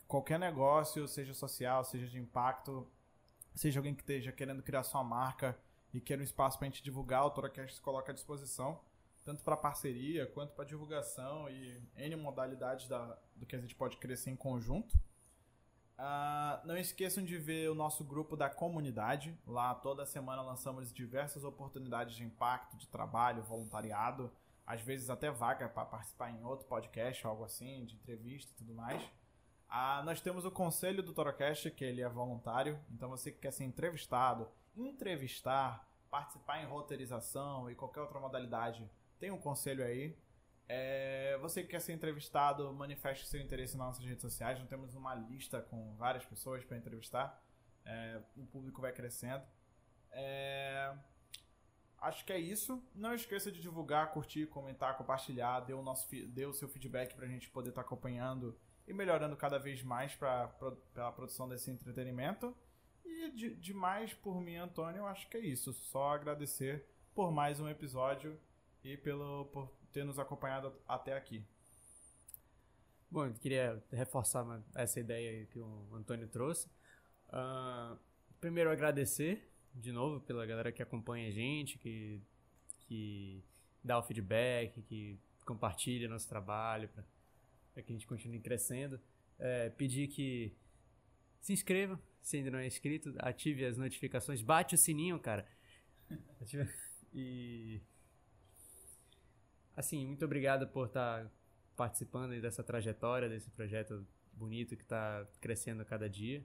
[0.06, 2.86] qualquer negócio, seja social, seja de impacto,
[3.54, 5.58] seja alguém que esteja querendo criar sua marca
[5.92, 8.80] e queira um espaço para a gente divulgar, o Toracast se coloca à disposição,
[9.24, 13.96] tanto para parceria quanto para divulgação e N modalidades da, do que a gente pode
[13.96, 14.94] crescer em conjunto.
[15.98, 19.36] Uh, não esqueçam de ver o nosso grupo da comunidade.
[19.46, 24.30] Lá toda semana lançamos diversas oportunidades de impacto, de trabalho, voluntariado,
[24.66, 28.74] às vezes até vaga para participar em outro podcast, algo assim, de entrevista e tudo
[28.74, 29.02] mais.
[29.78, 32.80] Ah, nós temos o conselho do Torocast, que ele é voluntário.
[32.90, 38.90] Então você que quer ser entrevistado, entrevistar, participar em roteirização e qualquer outra modalidade,
[39.20, 40.16] tem um conselho aí.
[40.66, 44.58] É, você que quer ser entrevistado, manifeste seu interesse nas nossas redes sociais.
[44.58, 47.38] Nós temos uma lista com várias pessoas para entrevistar.
[47.84, 49.44] É, o público vai crescendo.
[50.10, 50.90] É,
[51.98, 52.82] acho que é isso.
[52.94, 55.60] Não esqueça de divulgar, curtir, comentar, compartilhar.
[55.60, 58.92] Dê o, nosso, dê o seu feedback para a gente poder estar tá acompanhando e
[58.92, 60.50] melhorando cada vez mais para
[60.96, 62.56] a produção desse entretenimento.
[63.04, 65.72] E de, de mais por mim, Antônio, eu acho que é isso.
[65.72, 66.84] Só agradecer
[67.14, 68.38] por mais um episódio
[68.84, 71.44] e pelo, por ter nos acompanhado até aqui.
[73.10, 74.44] Bom, eu queria reforçar
[74.74, 76.68] essa ideia que o Antônio trouxe.
[77.28, 77.96] Uh,
[78.40, 82.20] primeiro, agradecer de novo pela galera que acompanha a gente, que,
[82.80, 83.42] que
[83.82, 86.90] dá o feedback, que compartilha nosso trabalho.
[87.76, 88.98] Para que a gente continue crescendo.
[89.38, 90.56] É, pedir que
[91.42, 95.46] se inscreva, se ainda não é inscrito, ative as notificações, bate o sininho, cara.
[97.18, 97.80] E
[99.74, 101.30] assim, muito obrigado por estar tá
[101.74, 106.44] participando dessa trajetória, desse projeto bonito que está crescendo a cada dia.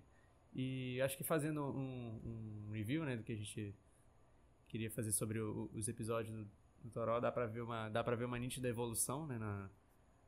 [0.53, 3.75] E acho que fazendo um, um, review né, do que a gente
[4.69, 6.49] queria fazer sobre o, os episódios do,
[6.83, 9.69] do Toró, dá para ver uma dá para ver uma nítida evolução né, na,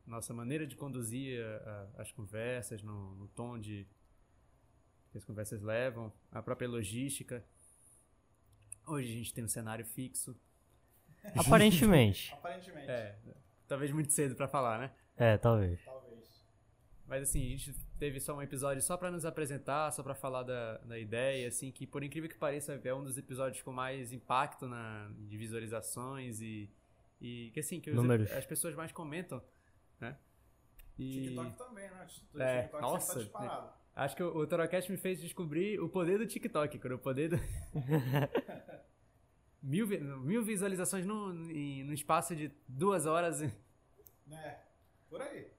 [0.06, 3.88] nossa maneira de conduzir a, a, as conversas, no, no, tom de
[5.12, 7.44] que as conversas levam, a própria logística.
[8.86, 10.36] Hoje a gente tem um cenário fixo.
[11.36, 12.34] Aparentemente.
[12.34, 12.90] Aparentemente.
[12.90, 13.18] É,
[13.68, 14.92] talvez muito cedo para falar, né?
[15.16, 15.84] É, talvez.
[15.86, 16.44] Talvez.
[17.06, 20.44] Mas assim, a gente teve só um episódio só para nos apresentar, só para falar
[20.44, 24.12] da, da ideia, assim, que por incrível que pareça é um dos episódios com mais
[24.12, 26.70] impacto na, de visualizações e,
[27.22, 29.42] e que assim, que os, as pessoas mais comentam
[30.04, 30.18] né?
[30.98, 31.30] E...
[31.30, 32.08] TikTok também, né?
[32.34, 35.90] O é, TikTok tá nossa, tá acho que o, o Torocast me fez descobrir o
[35.90, 37.38] poder do TikTok, cara, o poder do...
[39.62, 39.88] mil,
[40.20, 43.42] mil visualizações no, no espaço de duas horas.
[43.42, 44.60] É,
[45.10, 45.52] por aí.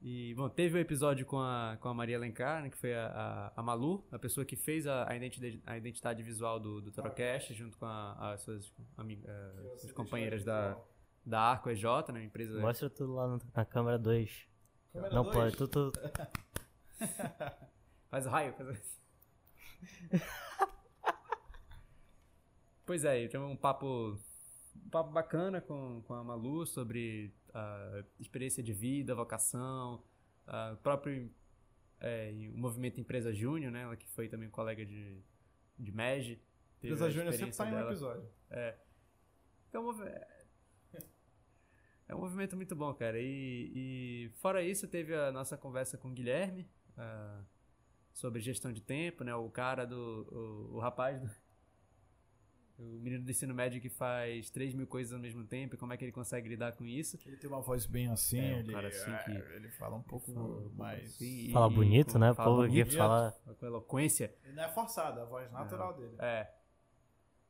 [0.00, 2.94] E, bom, teve o um episódio com a, com a Maria Alencar, né, que foi
[2.94, 6.80] a, a, a, Malu, a pessoa que fez a, a, identidade, a identidade visual do,
[6.80, 8.72] do Torocast, junto com a, as suas,
[9.78, 10.78] suas companheiras da,
[11.28, 12.24] da Arco EJ, né?
[12.24, 12.58] Empresa.
[12.58, 14.48] Mostra tudo lá na câmera 2.
[15.12, 15.36] Não dois?
[15.36, 15.92] pode, tudo.
[15.92, 16.00] tudo...
[18.08, 18.54] faz o raio.
[18.54, 19.00] Faz...
[22.86, 24.18] pois é, tive um papo,
[24.84, 30.02] um papo bacana com, com a Malu sobre a experiência de vida, vocação,
[30.72, 31.30] o próprio
[32.00, 33.82] é, o movimento Empresa Júnior, né?
[33.82, 35.22] Ela que foi também colega de,
[35.78, 36.40] de MEG.
[36.78, 38.30] Empresa Júnior sempre sai tá em um episódio.
[38.50, 38.78] É.
[39.68, 40.37] Então, é
[42.14, 43.18] um movimento muito bom, cara.
[43.20, 46.66] E, e fora isso, teve a nossa conversa com o Guilherme
[46.96, 47.44] uh,
[48.12, 49.34] sobre gestão de tempo, né?
[49.34, 50.26] O cara do.
[50.72, 51.30] O, o rapaz do.
[52.80, 55.92] O menino do ensino médio que faz 3 mil coisas ao mesmo tempo, e como
[55.92, 57.18] é que ele consegue lidar com isso.
[57.26, 59.96] Ele tem uma voz bem assim, É, um ele, cara assim é, que- ele fala
[59.96, 61.10] um pouco Fala mais.
[61.10, 62.32] assim, e- Fala e bonito, com- né?
[62.34, 63.36] Fala bonito, fala.
[63.58, 64.32] com eloquência.
[64.44, 66.14] Ele não é forçado, é a voz natural dele.
[66.20, 66.52] É.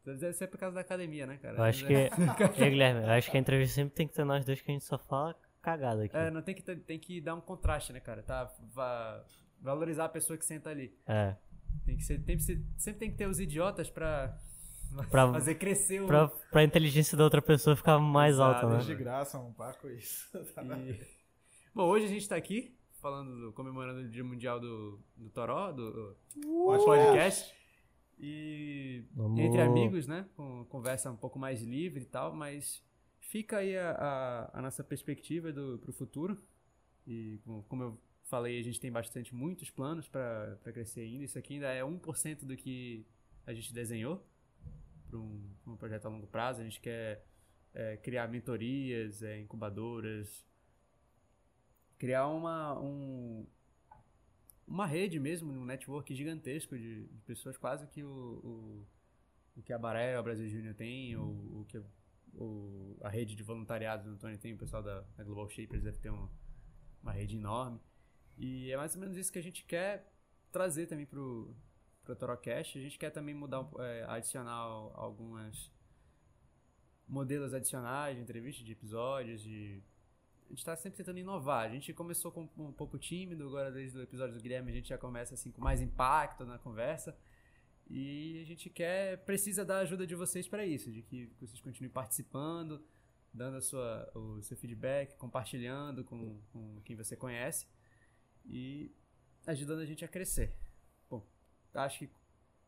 [0.04, 1.58] Deve ser por causa da academia, né, cara?
[1.58, 1.92] Eu acho que.
[2.62, 4.72] Ei, Guilherme, eu acho que a entrevista sempre tem que ter nós dois que a
[4.74, 6.16] gente só fala cagada aqui.
[6.16, 8.22] É, não tem que, ter- tem que dar um contraste, né, cara?
[8.22, 9.22] Tá, va-
[9.60, 10.94] valorizar a pessoa que senta ali.
[11.06, 11.36] É.
[11.84, 14.38] Tem que ser, tem que ser- sempre tem que ter os idiotas pra,
[15.10, 16.06] Pra- fazer crescer o.
[16.06, 18.98] Pra, pra inteligência da outra pessoa ficar mais Exato, alta, É de né?
[18.98, 20.26] graça, um par com isso.
[20.54, 21.00] Tá E-
[21.74, 25.70] Bom, hoje a gente tá aqui falando, do- comemorando o Dia Mundial do, do Toró,
[25.70, 27.54] do, do podcast.
[28.20, 30.26] E Vamos- entre amigos, né?
[30.36, 32.82] Com conversa um pouco mais livre e tal, mas
[33.20, 36.42] fica aí a, a, a nossa perspectiva do, pro futuro.
[37.06, 41.24] E como, eu falei, a gente tem bastante, muitos planos para crescer ainda.
[41.24, 43.06] Isso aqui ainda é 1% do que
[43.46, 44.26] a gente desenhou
[45.08, 46.60] para um, um projeto a longo prazo.
[46.60, 47.24] A gente quer
[47.72, 50.44] é, criar mentorias, é, incubadoras,
[51.98, 53.46] criar uma, um,
[54.68, 58.08] uma rede mesmo, um network gigantesco de, de pessoas, quase que o,
[58.44, 58.86] o,
[59.56, 61.28] o que a Baré, o Brasil Júnior tem, ou
[61.60, 61.78] o que
[62.34, 65.98] o, a rede de voluntariado do Antônio tem, o pessoal da, da Global Shapers deve
[65.98, 66.28] ter um-
[67.02, 67.80] uma rede enorme.
[68.36, 70.12] E é mais ou menos isso que a gente quer
[70.52, 71.54] trazer também pro,
[72.04, 72.78] pro Torocast.
[72.78, 75.72] A gente quer também mudar, é, adicionar algumas
[77.06, 79.82] modelos adicionais de entrevistas, de episódios, de
[80.48, 81.66] a gente está sempre tentando inovar.
[81.66, 84.88] A gente começou com um pouco tímido, agora desde o episódio do Guilherme a gente
[84.88, 87.16] já começa assim com mais impacto na conversa.
[87.90, 91.90] E a gente quer, precisa da ajuda de vocês para isso, de que vocês continuem
[91.90, 92.82] participando,
[93.32, 97.66] dando a sua, o seu feedback, compartilhando com, com quem você conhece
[98.44, 98.90] e
[99.46, 100.54] ajudando a gente a crescer.
[101.10, 101.26] Bom,
[101.74, 102.10] acho que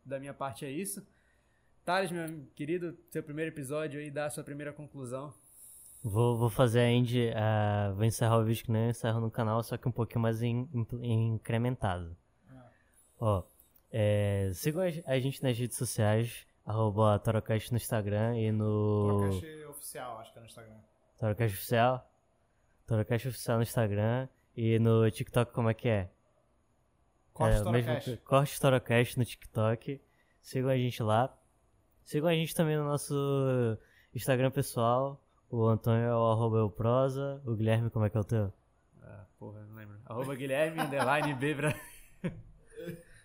[0.05, 1.07] da minha parte é isso.
[1.85, 5.35] Thales, meu querido, seu primeiro episódio aí, dá a sua primeira conclusão.
[6.03, 7.31] Vou, vou fazer a Indy.
[7.35, 10.21] ah, vou encerrar o vídeo que nem eu encerro no canal, só que um pouquinho
[10.23, 12.17] mais in- in- incrementado.
[13.19, 13.43] Ó,
[13.93, 19.19] é, sigam a gente nas redes sociais, arroba Torocast no Instagram e no.
[19.21, 20.77] Podcast oficial, acho que é no Instagram.
[21.19, 22.11] Torocast Oficial.
[22.87, 24.29] Torocast Oficial no Instagram.
[24.57, 26.11] E no TikTok, como é que é?
[27.35, 28.17] Corte é, mesmo Torocast.
[28.25, 30.01] Corte Torocast no TikTok.
[30.41, 31.37] Sigam a gente lá.
[32.05, 33.15] Sigam a gente também no nosso
[34.15, 35.23] Instagram pessoal.
[35.51, 37.41] O Antônio é o arroba eu prosa.
[37.45, 38.53] O Guilherme, como é que é o teu?
[39.03, 39.97] Ah, porra, não lembro.
[40.07, 41.81] Arroba Guilherme, underline B Brasil.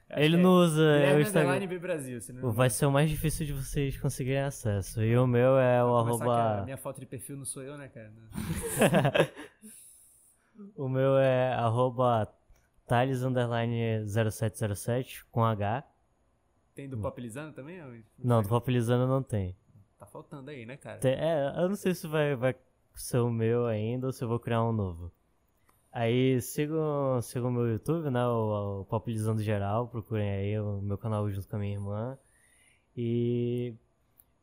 [0.10, 1.66] Ele não usa é o Instagram.
[1.68, 2.22] B Brasil.
[2.22, 5.04] se não Vai ser o mais difícil de vocês conseguirem acesso.
[5.04, 6.64] E o meu é o arroba.
[6.64, 8.12] minha foto de perfil não sou eu, né, cara?
[10.76, 12.34] O meu é arroba
[12.88, 15.84] Thales underline 0707 com H.
[16.74, 17.84] Tem do Popilizando também?
[17.84, 19.56] ou- Não, do Popilizando não tem.
[19.98, 21.00] Tá faltando aí, né, cara?
[21.00, 22.56] Tem- É, eu não sei se vai, vai
[22.96, 25.12] ser o meu ainda ou se eu vou criar um novo.
[25.92, 28.26] Aí sigam, sigam o meu YouTube, né?
[28.28, 29.88] O, o Populizando Geral.
[29.88, 32.18] Procurem aí o meu canal junto com a minha irmã.
[32.96, 33.74] E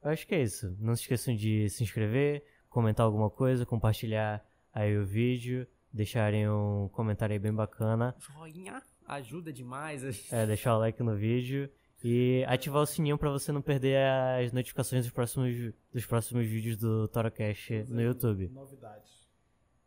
[0.03, 0.75] eu acho que é isso.
[0.81, 4.43] Não se esqueçam de se inscrever, comentar alguma coisa, compartilhar
[4.73, 8.15] aí o vídeo, deixarem um comentário aí bem bacana.
[8.19, 10.33] Joinha ajuda demais.
[10.33, 11.71] É, deixar o like no vídeo
[12.05, 16.77] e ativar o sininho pra você não perder as notificações dos próximos, dos próximos vídeos
[16.77, 18.49] do Torocast no YouTube.
[18.49, 19.23] Novidades.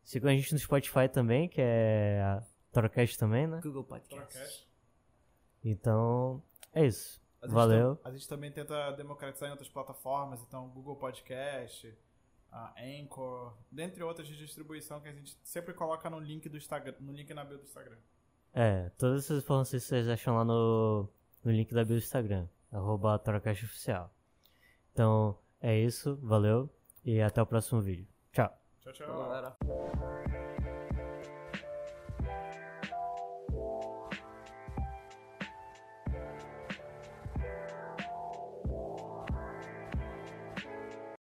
[0.03, 3.59] Sigam a gente no Spotify também, que é a Torocast também, né?
[3.61, 4.67] Google Podcast.
[5.63, 6.41] Então,
[6.73, 7.21] é isso.
[7.41, 7.99] A Valeu.
[8.03, 11.93] a gente também tenta democratizar em outras plataformas, então Google Podcast,
[12.51, 16.95] a Anchor, dentre outras de distribuição que a gente sempre coloca no link do Instagram,
[16.99, 17.97] no link na bio do Instagram.
[18.53, 21.09] É, todas essas informações vocês acham lá no,
[21.45, 23.21] no link da bio do Instagram, arroba
[23.63, 24.11] Oficial.
[24.91, 26.69] Então, é isso, valeu
[27.03, 28.07] e até o próximo vídeo.
[28.31, 28.51] Tchau.
[28.81, 29.07] Tchau, tchau.
[29.07, 30.54] Galera.